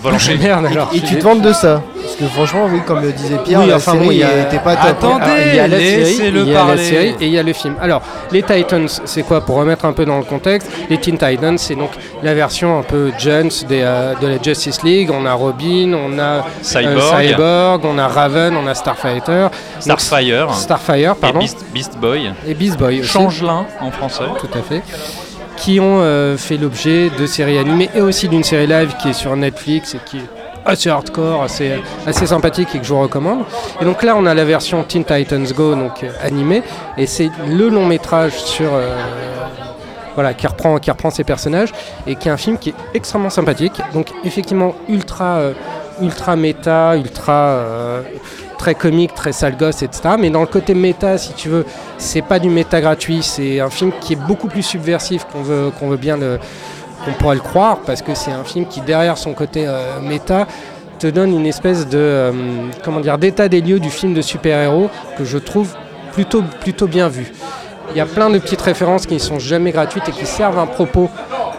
volent 0.02 0.18
chez 0.18 0.36
Merde 0.36 0.66
alors. 0.66 0.90
Et 0.94 1.00
tu 1.00 1.16
te 1.18 1.22
vantes 1.24 1.40
de 1.42 1.52
ça 1.52 1.82
Parce 2.02 2.16
que 2.16 2.24
franchement, 2.26 2.66
oui, 2.70 2.80
comme 2.86 3.00
le 3.02 3.12
disait 3.12 3.38
Pierre, 3.44 3.60
Oui, 3.60 3.66
la 3.68 3.76
enfin, 3.76 3.92
série 3.92 4.04
bon, 4.04 4.10
il 4.10 4.18
y 4.18 4.22
a- 4.22 4.42
était 4.46 4.58
pas 4.58 4.76
top. 4.76 4.86
Attendez, 4.90 5.22
Alors, 5.24 5.36
il 5.46 5.54
y 5.54 5.58
a 5.58 5.68
la 5.68 5.78
série, 5.78 5.96
laissez-le 6.00 6.40
il 6.40 6.48
y 6.48 6.50
a 6.50 6.58
la 6.58 6.64
parler. 6.66 6.84
série 6.84 7.08
et 7.20 7.26
il 7.26 7.32
y 7.32 7.38
a 7.38 7.42
le 7.42 7.52
film. 7.52 7.74
Alors, 7.80 8.02
les 8.30 8.42
Titans, 8.42 8.88
c'est 9.04 9.22
quoi 9.22 9.40
Pour 9.40 9.56
remettre 9.56 9.84
un 9.84 9.92
peu 9.92 10.04
dans 10.04 10.18
le 10.18 10.24
contexte, 10.24 10.70
les 10.90 10.98
Teen 10.98 11.16
Titans, 11.16 11.56
c'est 11.58 11.74
donc 11.76 11.90
la 12.22 12.34
version 12.34 12.78
un 12.78 12.82
peu 12.82 13.10
Jones 13.18 13.50
des, 13.68 13.80
euh, 13.82 14.14
de 14.20 14.26
la 14.26 14.42
Justice 14.42 14.82
League. 14.82 15.10
On 15.12 15.24
a 15.24 15.32
Robin, 15.32 15.92
on 15.94 16.18
a 16.18 16.22
euh, 16.22 16.40
Cyborg. 16.62 17.22
Cyborg, 17.26 17.84
on 17.84 17.98
a 17.98 18.06
Raven, 18.08 18.56
on 18.56 18.66
a 18.66 18.74
Starfighter. 18.74 19.48
Donc, 19.86 20.00
Starfire. 20.00 20.52
Starfire, 20.54 21.12
et 21.12 21.20
pardon. 21.20 21.38
Beast, 21.38 21.64
Beast 21.72 21.96
Boy. 21.98 22.32
Et 22.46 22.54
Beast 22.54 22.76
Boy. 22.78 23.00
aussi. 23.00 23.08
Changelin 23.08 23.64
en 23.80 23.90
français. 23.90 24.24
Tout 24.38 24.58
à 24.58 24.62
fait. 24.62 24.82
Qui 25.60 25.78
ont 25.78 26.00
euh, 26.00 26.38
fait 26.38 26.56
l'objet 26.56 27.10
de 27.10 27.26
séries 27.26 27.58
animées 27.58 27.90
et 27.94 28.00
aussi 28.00 28.28
d'une 28.28 28.42
série 28.42 28.66
live 28.66 28.94
qui 29.00 29.10
est 29.10 29.12
sur 29.12 29.36
Netflix 29.36 29.94
et 29.94 29.98
qui 30.06 30.16
est 30.16 30.28
assez 30.64 30.88
hardcore, 30.88 31.42
assez, 31.42 31.72
assez 32.06 32.26
sympathique 32.26 32.68
et 32.74 32.78
que 32.78 32.84
je 32.84 32.92
vous 32.94 33.00
recommande. 33.00 33.40
Et 33.80 33.84
donc 33.84 34.02
là, 34.02 34.14
on 34.16 34.24
a 34.24 34.32
la 34.32 34.44
version 34.46 34.82
Teen 34.84 35.04
Titans 35.04 35.46
Go, 35.54 35.74
donc 35.74 36.02
euh, 36.02 36.10
animée, 36.22 36.62
et 36.96 37.06
c'est 37.06 37.30
le 37.46 37.68
long 37.68 37.84
métrage 37.84 38.32
sur. 38.32 38.70
euh, 38.72 38.96
voilà, 40.14 40.34
qui 40.34 40.46
reprend, 40.46 40.78
qui 40.78 40.90
reprend 40.90 41.10
ces 41.10 41.24
personnages 41.24 41.72
et 42.06 42.16
qui 42.16 42.28
est 42.28 42.32
un 42.32 42.36
film 42.36 42.58
qui 42.58 42.70
est 42.70 42.74
extrêmement 42.94 43.30
sympathique. 43.30 43.80
Donc 43.94 44.08
effectivement 44.24 44.74
ultra, 44.88 45.40
ultra 46.02 46.34
méta, 46.36 46.96
ultra 46.96 47.58
très 48.60 48.74
comique, 48.74 49.14
très 49.14 49.32
sale 49.32 49.56
gosse, 49.56 49.82
etc. 49.82 50.16
Mais 50.18 50.28
dans 50.28 50.42
le 50.42 50.46
côté 50.46 50.74
méta, 50.74 51.16
si 51.16 51.32
tu 51.32 51.48
veux, 51.48 51.64
c'est 51.96 52.20
pas 52.20 52.38
du 52.38 52.50
méta 52.50 52.82
gratuit, 52.82 53.22
c'est 53.22 53.58
un 53.58 53.70
film 53.70 53.90
qui 54.02 54.12
est 54.12 54.22
beaucoup 54.28 54.48
plus 54.48 54.62
subversif 54.62 55.24
qu'on 55.32 55.40
veut, 55.40 55.72
veut 55.80 55.96
bien 55.96 56.18
le, 56.18 56.38
pourrait 57.18 57.36
le 57.36 57.40
croire, 57.40 57.78
parce 57.86 58.02
que 58.02 58.14
c'est 58.14 58.30
un 58.30 58.44
film 58.44 58.66
qui 58.66 58.82
derrière 58.82 59.16
son 59.16 59.32
côté 59.32 59.64
euh, 59.66 59.98
méta 60.02 60.46
te 60.98 61.06
donne 61.06 61.32
une 61.32 61.46
espèce 61.46 61.88
de 61.88 61.96
euh, 61.98 62.32
comment 62.84 63.00
dire 63.00 63.16
d'état 63.16 63.48
des 63.48 63.62
lieux 63.62 63.80
du 63.80 63.88
film 63.88 64.12
de 64.12 64.20
super-héros 64.20 64.90
que 65.16 65.24
je 65.24 65.38
trouve 65.38 65.74
plutôt 66.12 66.42
plutôt 66.60 66.86
bien 66.86 67.08
vu. 67.08 67.32
Il 67.92 67.96
y 67.96 68.00
a 68.02 68.06
plein 68.06 68.28
de 68.28 68.38
petites 68.38 68.60
références 68.60 69.06
qui 69.06 69.14
ne 69.14 69.18
sont 69.18 69.38
jamais 69.38 69.72
gratuites 69.72 70.06
et 70.10 70.12
qui 70.12 70.26
servent 70.26 70.58
un 70.58 70.66
propos 70.66 71.08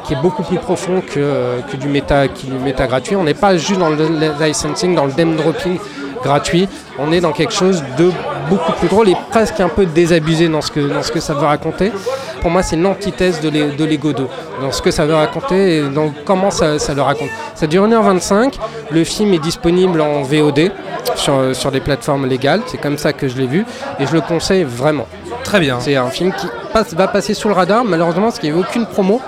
qui 0.04 0.14
est 0.14 0.22
beaucoup 0.22 0.44
plus 0.44 0.58
profond 0.58 1.02
que, 1.02 1.18
euh, 1.18 1.62
que 1.62 1.78
du 1.78 1.88
méta, 1.88 2.28
qui 2.28 2.46
du 2.46 2.60
méta 2.60 2.86
gratuit. 2.86 3.16
On 3.16 3.24
n'est 3.24 3.34
pas 3.34 3.58
juste 3.58 3.80
dans 3.80 3.90
le 3.90 4.08
licensing, 4.40 4.94
dans 4.94 5.06
le 5.06 5.14
name 5.14 5.36
dropping 5.36 5.80
gratuit. 6.24 6.68
On 7.00 7.12
est 7.12 7.22
dans 7.22 7.32
quelque 7.32 7.54
chose 7.54 7.84
de 7.98 8.12
beaucoup 8.50 8.72
plus 8.74 8.88
drôle 8.88 9.10
et 9.10 9.16
presque 9.30 9.60
un 9.60 9.70
peu 9.70 9.86
désabusé 9.86 10.48
dans 10.50 10.62
ce 10.62 10.72
que, 10.72 10.80
dans 10.80 11.04
ce 11.04 11.12
que 11.12 11.20
ça 11.20 11.34
veut 11.34 11.46
raconter. 11.46 11.92
Pour 12.42 12.50
moi, 12.50 12.64
c'est 12.64 12.76
l'antithèse 12.76 13.40
de 13.42 13.50
l'e- 13.50 13.76
de 13.76 13.86
l'Ego 13.86 14.14
2, 14.14 14.28
dans 14.62 14.72
ce 14.72 14.82
que 14.82 14.90
ça 14.92 15.06
veut 15.06 15.14
raconter 15.14 15.78
et 15.78 15.82
dans 15.90 16.12
comment 16.26 16.50
ça, 16.52 16.80
ça 16.80 16.94
le 16.94 17.02
raconte. 17.02 17.30
Ça 17.56 17.68
dure 17.68 17.88
1h25. 17.88 18.54
Le 18.90 19.04
film 19.04 19.34
est 19.34 19.40
disponible 19.40 20.02
en 20.02 20.24
VOD 20.24 20.72
sur, 21.16 21.56
sur 21.56 21.72
des 21.72 21.80
plateformes 21.80 22.26
légales. 22.26 22.62
C'est 22.68 22.80
comme 22.80 22.98
ça 22.98 23.14
que 23.14 23.28
je 23.28 23.38
l'ai 23.38 23.46
vu 23.48 23.66
et 24.00 24.06
je 24.08 24.14
le 24.14 24.22
conseille 24.22 24.64
vraiment. 24.64 25.08
Très 25.44 25.60
bien. 25.60 25.80
C'est 25.80 25.96
un 25.96 26.10
film 26.10 26.32
qui 26.34 26.48
passe, 26.74 26.94
va 26.94 27.08
passer 27.08 27.34
sous 27.34 27.48
le 27.48 27.54
radar, 27.54 27.84
malheureusement, 27.86 28.24
parce 28.24 28.40
qu'il 28.40 28.52
n'y 28.52 28.60
avait 28.60 28.68
aucune 28.68 28.86
promo. 28.88 29.22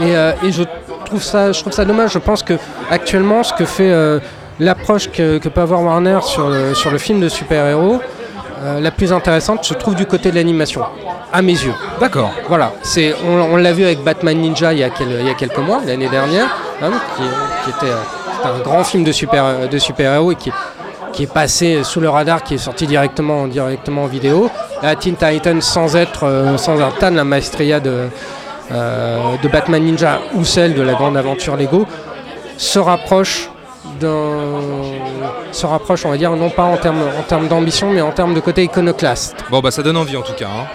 Et, 0.00 0.14
euh, 0.16 0.32
et 0.44 0.52
je, 0.52 0.62
trouve 1.06 1.22
ça, 1.22 1.52
je 1.52 1.60
trouve 1.60 1.72
ça 1.72 1.84
dommage. 1.84 2.12
Je 2.12 2.18
pense 2.18 2.42
que 2.42 2.54
actuellement, 2.90 3.42
ce 3.42 3.52
que 3.54 3.64
fait 3.64 3.90
euh, 3.90 4.18
l'approche 4.60 5.10
que, 5.10 5.38
que 5.38 5.48
peut 5.48 5.60
avoir 5.60 5.82
Warner 5.82 6.18
sur 6.22 6.48
le, 6.48 6.74
sur 6.74 6.90
le 6.90 6.98
film 6.98 7.20
de 7.20 7.28
super-héros, 7.28 8.00
euh, 8.62 8.80
la 8.80 8.90
plus 8.90 9.12
intéressante, 9.12 9.66
je 9.66 9.74
trouve 9.74 9.94
du 9.94 10.06
côté 10.06 10.30
de 10.30 10.36
l'animation, 10.36 10.82
à 11.32 11.42
mes 11.42 11.52
yeux. 11.52 11.74
D'accord. 12.00 12.30
Voilà, 12.48 12.72
c'est, 12.82 13.14
on, 13.26 13.54
on 13.54 13.56
l'a 13.56 13.72
vu 13.72 13.84
avec 13.84 14.02
Batman 14.04 14.36
Ninja 14.38 14.72
il 14.72 14.78
y 14.80 14.84
a, 14.84 14.90
quel- 14.90 15.18
il 15.20 15.26
y 15.26 15.30
a 15.30 15.34
quelques 15.34 15.58
mois, 15.58 15.80
l'année 15.86 16.08
dernière, 16.08 16.46
hein, 16.82 16.92
qui, 17.16 17.22
qui 17.64 17.70
était, 17.76 17.92
euh, 17.92 18.54
un 18.56 18.58
grand 18.62 18.84
film 18.84 19.04
de, 19.04 19.12
super, 19.12 19.68
de 19.68 19.78
super-héros 19.78 20.32
et 20.32 20.34
qui, 20.36 20.52
qui 21.12 21.24
est 21.24 21.32
passé 21.32 21.82
sous 21.84 22.00
le 22.00 22.08
radar, 22.08 22.42
qui 22.42 22.54
est 22.54 22.58
sorti 22.58 22.86
directement, 22.86 23.46
directement 23.46 24.04
en 24.04 24.06
vidéo. 24.06 24.50
La 24.82 24.96
Teen 24.96 25.14
Titans, 25.16 25.60
sans 25.60 25.94
être, 25.96 26.24
euh, 26.24 26.56
sans 26.56 26.80
atteindre 26.80 27.16
la 27.16 27.24
maestria 27.24 27.78
de, 27.80 28.08
euh, 28.72 29.18
de 29.42 29.48
Batman 29.48 29.82
Ninja 29.82 30.20
ou 30.34 30.44
celle 30.44 30.74
de 30.74 30.82
la 30.82 30.94
grande 30.94 31.16
aventure 31.16 31.56
Lego, 31.56 31.86
se 32.56 32.78
rapproche 32.78 33.48
se 35.52 35.66
rapproche, 35.66 36.04
on 36.06 36.10
va 36.10 36.16
dire, 36.16 36.30
non 36.32 36.50
pas 36.50 36.64
en 36.64 36.76
termes, 36.76 37.02
en 37.18 37.22
termes 37.22 37.48
d'ambition, 37.48 37.90
mais 37.90 38.00
en 38.00 38.12
termes 38.12 38.34
de 38.34 38.40
côté 38.40 38.62
iconoclaste. 38.64 39.36
Bon 39.50 39.60
bah 39.60 39.70
ça 39.70 39.82
donne 39.82 39.96
envie 39.96 40.16
en 40.16 40.22
tout 40.22 40.34
cas. 40.34 40.46
hein. 40.46 40.66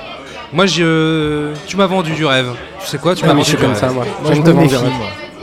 Moi 0.53 0.66
je... 0.66 1.51
tu 1.66 1.76
m'as 1.78 1.88
vendu 1.88 2.14
du 2.14 2.26
rêve. 2.26 2.51
Tu 2.82 2.88
sais 2.88 2.97
quoi 2.97 3.16
Tu 3.16 3.24
Ah, 3.24 3.28
m'as 3.28 3.34
mais 3.34 3.41
vendu 3.41 3.51
du 3.51 3.58
comme 3.58 3.72
rêve. 3.72 3.80
ça, 3.80 3.88
moi. 3.89 4.05
Moi, 4.22 4.34
je 4.34 4.41
me 4.41 4.53
méfie, 4.53 4.70
du 4.70 4.76
rêve. 4.78 4.91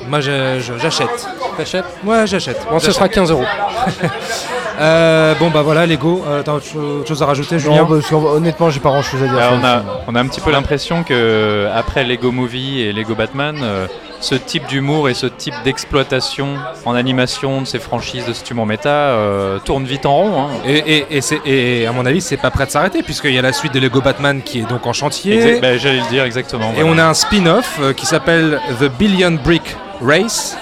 moi. 0.08 0.20
J'achète. 0.20 1.28
T'achètes? 1.56 1.84
Ouais 2.04 2.26
j'achète. 2.26 2.60
Bon, 2.70 2.78
ce 2.78 2.90
sera 2.92 3.08
15 3.08 3.30
euros. 3.30 3.44
Euh, 4.80 5.34
bon 5.38 5.50
bah 5.50 5.62
voilà 5.62 5.86
Lego. 5.86 6.24
Euh, 6.26 6.42
T'as 6.44 6.52
autre 6.52 6.66
cho- 6.66 6.78
autre 7.00 7.08
chose 7.08 7.22
à 7.22 7.26
rajouter 7.26 7.58
Julien 7.58 7.82
Non, 7.82 7.86
parce 7.86 8.08
qu'honnêtement, 8.08 8.70
j'ai 8.70 8.80
pas 8.80 8.90
grand 8.90 9.02
chose 9.02 9.22
à 9.22 9.26
dire. 9.26 9.36
Ah, 9.40 9.48
sur 9.50 9.58
on, 9.60 9.64
a, 9.64 9.82
on 10.08 10.14
a 10.14 10.20
un 10.20 10.26
petit 10.26 10.40
peu 10.40 10.50
l'impression 10.50 11.02
que 11.04 11.68
après 11.74 12.04
Lego 12.04 12.32
Movie 12.32 12.80
et 12.82 12.92
Lego 12.92 13.14
Batman, 13.14 13.56
euh, 13.62 13.86
ce 14.20 14.34
type 14.34 14.66
d'humour 14.66 15.08
et 15.08 15.14
ce 15.14 15.26
type 15.26 15.54
d'exploitation 15.64 16.48
en 16.86 16.94
animation 16.94 17.60
de 17.60 17.66
ces 17.66 17.78
franchises 17.78 18.24
de 18.26 18.32
méta 18.64 18.88
euh, 18.88 19.58
tourne 19.58 19.84
vite 19.84 20.06
en 20.06 20.14
rond. 20.16 20.42
hein. 20.44 20.48
Et, 20.66 20.78
et, 20.78 21.06
et, 21.10 21.20
c'est- 21.20 21.40
et 21.44 21.86
à 21.86 21.92
mon 21.92 22.06
avis 22.06 22.20
c'est 22.22 22.36
pas 22.38 22.50
prêt 22.50 22.64
de 22.66 22.70
s'arrêter 22.70 23.02
puisqu'il 23.02 23.34
y 23.34 23.38
a 23.38 23.42
la 23.42 23.52
suite 23.52 23.74
de 23.74 23.80
Lego 23.80 24.00
Batman 24.00 24.40
qui 24.42 24.60
est 24.60 24.68
donc 24.68 24.86
en 24.86 24.92
chantier. 24.92 25.34
Exact- 25.36 25.60
bah, 25.60 25.76
J'allais 25.76 26.00
le 26.00 26.08
dire 26.08 26.24
exactement. 26.24 26.72
Et 26.78 26.82
on 26.82 26.96
a 26.98 27.04
un 27.04 27.14
spin-off 27.14 27.78
euh, 27.82 27.92
qui 27.92 28.06
s'appelle 28.06 28.60
The 28.80 28.84
Billion 28.98 29.32
Brick 29.44 29.76
Race 30.00 30.56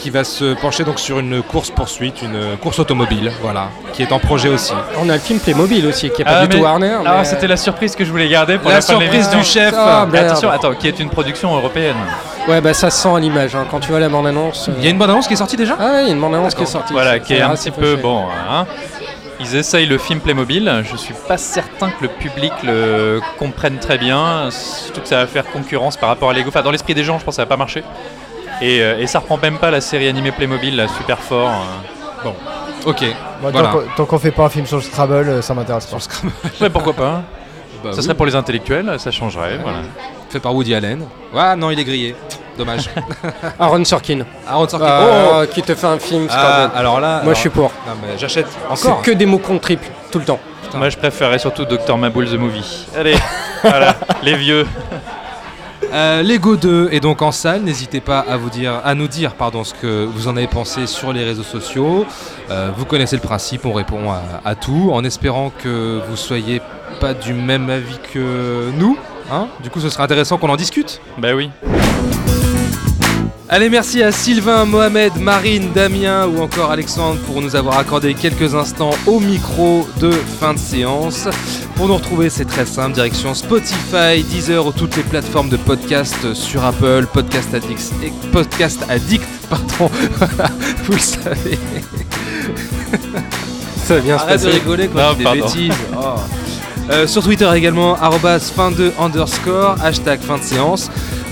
qui 0.00 0.10
va 0.10 0.24
se 0.24 0.54
pencher 0.54 0.82
donc 0.84 0.98
sur 0.98 1.18
une 1.18 1.42
course 1.42 1.70
poursuite, 1.70 2.22
une 2.22 2.56
course 2.56 2.78
automobile, 2.78 3.30
voilà, 3.42 3.68
qui 3.92 4.02
est 4.02 4.12
en 4.12 4.18
projet 4.18 4.48
aussi. 4.48 4.72
On 4.98 5.08
a 5.10 5.14
le 5.14 5.18
film 5.20 5.38
Playmobil 5.38 5.86
aussi, 5.86 6.08
qui 6.10 6.22
est 6.22 6.24
pas 6.24 6.38
Ah, 6.38 6.42
du 6.46 6.48
tout 6.48 6.56
mais- 6.56 6.62
Warner. 6.62 6.96
Ah, 7.04 7.22
c'était 7.24 7.46
la 7.46 7.56
surprise 7.58 7.94
que 7.94 8.04
je 8.04 8.10
voulais 8.10 8.28
garder 8.28 8.56
pour 8.58 8.70
La 8.70 8.76
la, 8.76 8.80
fin 8.80 8.94
de 8.96 9.00
surprise 9.02 9.28
du 9.30 9.44
chef. 9.44 9.74
Ah, 9.76 10.06
attention, 10.12 10.50
attends, 10.50 10.74
qui 10.74 10.88
est 10.88 10.98
une 11.00 11.10
production 11.10 11.54
européenne. 11.54 11.96
Ouais, 12.48 12.60
bah 12.62 12.72
ça 12.72 12.88
se 12.90 13.02
sent 13.02 13.14
à 13.14 13.18
l'image. 13.20 13.54
hein. 13.54 13.66
Quand 13.70 13.80
tu 13.80 13.90
vois 13.90 14.00
la 14.00 14.08
bande-annonce. 14.08 14.68
euh, 14.68 14.72
Il 14.78 14.84
y 14.84 14.86
a 14.86 14.90
une 14.90 14.96
bande-annonce 14.98 15.28
qui 15.28 15.34
est 15.34 15.36
sortie 15.36 15.58
déjà? 15.58 15.76
Ah, 15.78 16.00
il 16.00 16.06
y 16.06 16.10
a 16.10 16.14
une 16.14 16.20
bande-annonce 16.20 16.54
qui 16.54 16.62
est 16.62 16.66
sortie. 16.66 16.92
Voilà, 16.94 17.18
qui 17.18 17.34
est 17.34 17.42
un 17.42 17.50
assez 17.50 17.70
petit 17.70 17.80
peu 17.80 17.96
bon. 17.96 18.24
hein. 18.50 18.64
Ils 19.42 19.56
essayent 19.56 19.86
le 19.86 19.98
film 19.98 20.20
Playmobil. 20.20 20.82
Je 20.90 20.96
suis 20.96 21.14
pas 21.28 21.36
certain 21.38 21.88
que 21.90 22.02
le 22.02 22.08
public 22.08 22.52
le 22.62 23.20
comprenne 23.38 23.78
très 23.78 23.98
bien. 23.98 24.48
Surtout 24.50 25.00
que 25.02 25.08
ça 25.08 25.16
va 25.16 25.26
faire 25.26 25.44
concurrence 25.46 25.96
par 25.96 26.08
rapport 26.08 26.30
à 26.30 26.32
Lego. 26.32 26.48
Enfin, 26.48 26.62
dans 26.62 26.70
l'esprit 26.70 26.94
des 26.94 27.04
gens, 27.04 27.18
je 27.18 27.24
pense 27.24 27.32
que 27.32 27.36
ça 27.36 27.42
va 27.42 27.46
pas 27.46 27.56
marcher. 27.58 27.82
Et, 28.60 28.80
euh, 28.82 28.98
et 29.00 29.06
ça 29.06 29.20
reprend 29.20 29.38
même 29.38 29.58
pas 29.58 29.70
la 29.70 29.80
série 29.80 30.08
animée 30.08 30.32
Playmobil, 30.32 30.76
là, 30.76 30.86
super 30.88 31.18
fort. 31.18 31.48
euh. 31.50 32.22
Bon, 32.24 32.34
ok. 32.86 33.04
Voilà. 33.40 33.62
Tant 33.62 33.80
qu'on- 33.96 34.04
qu'on 34.04 34.18
fait 34.18 34.30
pas 34.30 34.44
un 34.44 34.48
film 34.50 34.66
sur 34.66 34.76
le 34.76 34.82
Scrabble, 34.82 35.14
euh, 35.28 35.42
ça 35.42 35.54
m'intéresse 35.54 35.86
pas. 35.86 35.96
Ouais, 36.60 36.68
pourquoi 36.70 36.92
pas 36.92 37.22
Bah 37.82 37.90
Ça 37.92 37.96
oui. 37.98 38.02
serait 38.02 38.14
pour 38.14 38.26
les 38.26 38.34
intellectuels, 38.36 38.96
ça 38.98 39.10
changerait. 39.10 39.58
Voilà. 39.62 39.78
Fait 40.28 40.38
par 40.40 40.54
Woody 40.54 40.74
Allen. 40.74 41.06
Ah 41.34 41.56
non, 41.56 41.70
il 41.70 41.80
est 41.80 41.84
grillé. 41.84 42.14
Dommage. 42.58 42.90
Aaron 43.58 43.82
Sorkin. 43.86 44.20
Aaron 44.46 44.68
Sorkin. 44.68 44.86
Ah, 44.86 45.42
Qui 45.50 45.62
te 45.62 45.74
fait 45.74 45.86
un 45.86 45.98
film 45.98 46.26
Ah, 46.28 46.32
Scrabble. 46.32 46.72
alors 46.76 47.00
là. 47.00 47.08
Moi, 47.08 47.20
alors- 47.22 47.34
je 47.34 47.40
suis 47.40 47.48
pour. 47.50 47.72
Mais 48.02 48.18
j'achète 48.18 48.46
C'est 48.74 48.88
encore. 48.88 49.00
que 49.02 49.12
des 49.12 49.24
mots 49.24 49.38
contre 49.38 49.62
triple, 49.62 49.88
tout 50.12 50.18
le 50.18 50.24
temps. 50.26 50.38
Moi, 50.74 50.90
je 50.90 50.98
préférais 50.98 51.38
surtout 51.38 51.64
Dr. 51.64 51.96
Maboul 51.96 52.26
the 52.28 52.34
Movie. 52.34 52.86
Allez, 52.96 53.16
voilà, 53.62 53.96
les 54.22 54.34
vieux. 54.36 54.66
Euh, 55.92 56.22
Lego 56.22 56.56
2 56.56 56.88
est 56.92 57.00
donc 57.00 57.22
en 57.22 57.32
salle. 57.32 57.62
N'hésitez 57.62 58.00
pas 58.00 58.20
à, 58.20 58.36
vous 58.36 58.50
dire, 58.50 58.80
à 58.84 58.94
nous 58.94 59.08
dire 59.08 59.34
pardon, 59.34 59.64
ce 59.64 59.74
que 59.74 60.04
vous 60.04 60.28
en 60.28 60.36
avez 60.36 60.46
pensé 60.46 60.86
sur 60.86 61.12
les 61.12 61.24
réseaux 61.24 61.42
sociaux. 61.42 62.06
Euh, 62.50 62.70
vous 62.76 62.84
connaissez 62.84 63.16
le 63.16 63.22
principe, 63.22 63.66
on 63.66 63.72
répond 63.72 64.10
à, 64.44 64.54
tout 64.54 64.90
en 64.92 65.04
espérant 65.04 65.50
que 65.50 66.00
vous 66.08 66.16
soyez 66.16 66.60
pas 67.00 67.14
du 67.14 67.32
même 67.32 67.70
avis 67.70 67.98
que 68.12 68.70
nous. 68.78 68.96
hein. 69.32 69.46
du 69.62 69.70
coup, 69.70 69.80
ce 69.80 69.88
serait 69.88 70.02
intéressant 70.04 70.38
qu'on 70.38 70.48
en 70.50 70.56
discute. 70.56 71.00
Bah 71.18 71.34
oui. 71.34 71.50
Allez, 73.52 73.68
merci 73.68 74.00
à 74.00 74.12
Sylvain, 74.12 74.64
Mohamed, 74.64 75.16
Marine, 75.16 75.72
Damien 75.74 76.28
ou 76.28 76.40
encore 76.40 76.70
Alexandre 76.70 77.18
pour 77.26 77.42
nous 77.42 77.56
avoir 77.56 77.78
accordé 77.78 78.14
quelques 78.14 78.54
instants 78.54 78.92
au 79.08 79.18
micro 79.18 79.88
de 79.98 80.12
fin 80.12 80.54
de 80.54 80.58
séance. 80.58 81.26
Pour 81.74 81.88
nous 81.88 81.96
retrouver, 81.96 82.30
c'est 82.30 82.44
très 82.44 82.64
simple, 82.64 82.94
direction 82.94 83.34
Spotify, 83.34 84.22
Deezer 84.30 84.64
ou 84.64 84.70
toutes 84.70 84.96
les 84.96 85.02
plateformes 85.02 85.48
de 85.48 85.56
podcast 85.56 86.32
sur 86.32 86.64
Apple, 86.64 87.08
Podcast 87.12 87.52
Addict, 87.52 87.92
et 88.04 88.12
Podcast 88.30 88.84
Addict, 88.88 89.26
pardon, 89.48 89.90
vous 90.84 90.92
le 90.92 90.98
savez. 90.98 91.58
Ça 93.84 93.96
va 93.96 94.00
bien 94.00 94.16
se 94.16 94.22
Arrête 94.22 94.40
de 94.42 94.46
passer. 94.46 94.58
rigoler 94.60 94.86
quand 94.88 95.00
Non, 95.08 95.12
des 95.14 95.24
pardon. 95.24 95.44
bêtises. 95.46 95.74
Oh. 95.96 96.14
Euh, 96.92 97.06
sur 97.08 97.24
Twitter 97.24 97.50
également, 97.56 97.96
arrobas 98.00 98.38
fin 98.54 98.70
de 98.70 98.92
underscore, 99.00 99.74
hashtag 99.82 100.20
fin 100.20 100.38
de 100.38 100.42
séance. 100.44 100.88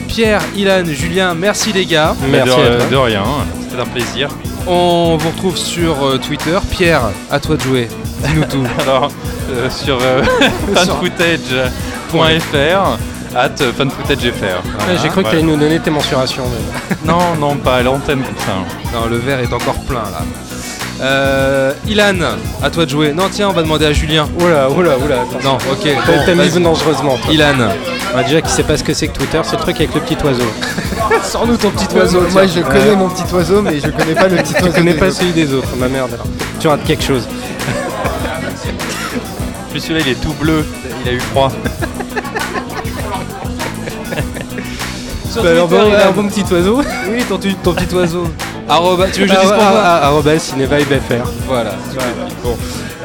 Pierre, 0.09 0.41
Ilan, 0.57 0.85
Julien, 0.87 1.35
merci 1.35 1.73
les 1.73 1.87
gars. 1.87 2.15
Merci 2.31 2.57
de, 2.57 2.63
à 2.63 2.77
toi. 2.79 2.87
de 2.91 2.97
rien, 2.97 3.23
c'était 3.63 3.81
un 3.81 3.85
plaisir. 3.87 4.29
On 4.67 5.17
vous 5.19 5.31
retrouve 5.31 5.57
sur 5.57 6.05
euh, 6.05 6.19
Twitter. 6.19 6.59
Pierre, 6.71 7.03
à 7.31 7.39
toi 7.39 7.57
de 7.57 7.61
jouer. 7.63 7.89
Dis-nous 8.25 8.45
tout. 8.47 8.65
Alors, 8.83 9.11
euh, 9.53 9.71
sur 9.71 9.99
euh, 10.03 10.23
fanfootage.fr, 10.75 12.99
at 13.37 13.51
fanfootagefr. 13.77 14.63
J'ai 15.03 15.09
cru 15.09 15.23
que 15.23 15.29
tu 15.29 15.35
allais 15.37 15.43
nous 15.45 15.57
donner 15.57 15.79
tes 15.79 15.91
mensurations. 15.91 16.45
mais- 16.49 16.97
Non, 17.07 17.37
non, 17.39 17.55
pas 17.57 17.77
à 17.77 17.83
l'antenne 17.83 18.23
comme 18.23 18.39
ça. 18.39 18.55
Non, 18.93 19.07
le 19.09 19.19
verre 19.19 19.39
est 19.41 19.53
encore 19.53 19.79
plein 19.87 20.03
là. 20.11 20.23
Euh, 21.01 21.73
Ilan, 21.87 22.15
à 22.63 22.71
toi 22.71 22.85
de 22.85 22.91
jouer. 22.91 23.13
Non, 23.13 23.25
tiens, 23.31 23.49
on 23.49 23.53
va 23.53 23.63
demander 23.63 23.87
à 23.87 23.93
Julien. 23.93 24.27
Oula, 24.41 24.69
oula, 24.71 24.97
oula. 24.99 25.17
Non, 25.45 25.55
ok. 25.71 25.83
T'as- 25.85 25.91
bon, 26.13 26.19
T'as 26.27 26.35
mis 26.35 26.49
vas-y. 26.49 26.63
dangereusement. 26.63 27.17
toi. 27.17 27.33
Ilan, 27.33 27.55
Ouais, 28.17 28.25
déjà 28.25 28.41
qui 28.41 28.51
sait 28.51 28.63
pas 28.63 28.77
ce 28.77 28.83
que 28.83 28.95
c'est 28.95 29.07
que 29.09 29.19
Twitter, 29.19 29.39
c'est 29.45 29.53
le 29.57 29.63
truc 29.63 29.77
avec 29.77 29.95
le 29.95 30.01
petit 30.01 30.17
oiseau. 30.25 30.43
sors-nous 31.23 31.57
ton 31.59 31.71
petit 31.71 31.87
oiseau. 31.95 32.23
moi, 32.33 32.47
tiens. 32.47 32.63
je 32.65 32.69
connais 32.73 32.97
mon 32.97 33.09
petit 33.11 33.33
oiseau, 33.35 33.61
mais 33.63 33.79
je 33.81 33.89
connais 33.91 34.15
pas 34.15 34.29
le 34.29 34.37
petit 34.37 34.55
oiseau. 34.63 34.73
connais 34.73 34.93
des 34.95 34.99
pas 34.99 35.07
autres. 35.09 35.17
celui 35.17 35.33
des 35.33 35.53
autres, 35.53 35.69
ma 35.79 35.89
merde. 35.89 36.11
alors. 36.15 36.27
Tu 36.59 36.67
rates 36.69 36.83
quelque 36.85 37.05
chose. 37.05 37.29
Puis 39.71 39.81
celui-là, 39.81 40.01
il 40.07 40.13
est 40.13 40.21
tout 40.21 40.33
bleu, 40.41 40.65
il 41.05 41.09
a 41.11 41.13
eu 41.13 41.21
froid. 41.21 41.53
Sur 45.31 45.43
Bah, 45.43 45.51
alors, 45.51 45.69
Twitter, 45.69 45.83
bon, 45.85 45.89
Ilan. 45.91 46.09
un 46.09 46.13
bon 46.13 46.29
petit 46.29 46.45
oiseau. 46.55 46.81
Oui, 47.11 47.23
ton, 47.29 47.37
tu- 47.39 47.55
ton 47.57 47.75
petit 47.75 47.95
oiseau. 47.95 48.25
Arroba, 48.69 49.09
tu 49.11 49.21
veux 49.23 49.27
que 49.27 49.33
je 49.35 49.41
dise 49.41 49.51
pourquoi 49.51 50.39
cinévibe.fr. 50.39 51.29
Voilà. 51.47 51.75
Bon. 52.43 52.57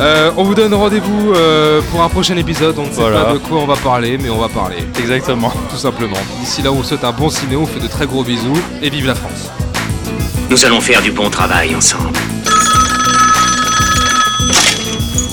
Euh, 0.01 0.31
on 0.37 0.43
vous 0.43 0.55
donne 0.55 0.73
rendez-vous 0.73 1.33
euh, 1.33 1.81
pour 1.91 2.01
un 2.01 2.09
prochain 2.09 2.35
épisode. 2.35 2.75
On 2.77 2.83
ne 2.83 2.87
sait 2.91 2.95
Voilà. 3.01 3.25
pas 3.25 3.33
de 3.33 3.37
quoi 3.37 3.59
on 3.59 3.65
va 3.67 3.75
parler, 3.75 4.17
mais 4.17 4.29
on 4.29 4.39
va 4.39 4.49
parler. 4.49 4.77
Exactement. 4.99 5.51
Tout 5.69 5.77
simplement. 5.77 6.17
D'ici 6.39 6.61
là, 6.61 6.71
on 6.71 6.75
vous 6.75 6.83
souhaite 6.83 7.03
un 7.03 7.11
bon 7.11 7.29
ciné, 7.29 7.55
on 7.55 7.65
fait 7.65 7.79
de 7.79 7.87
très 7.87 8.05
gros 8.07 8.23
bisous 8.23 8.59
et 8.81 8.89
vive 8.89 9.05
la 9.07 9.15
France. 9.15 9.49
Nous 10.49 10.65
allons 10.65 10.81
faire 10.81 11.01
du 11.01 11.11
bon 11.11 11.29
travail 11.29 11.75
ensemble. 11.75 12.11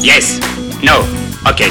Yes. 0.03 0.41
No. 0.83 0.93
Ok. 1.49 1.71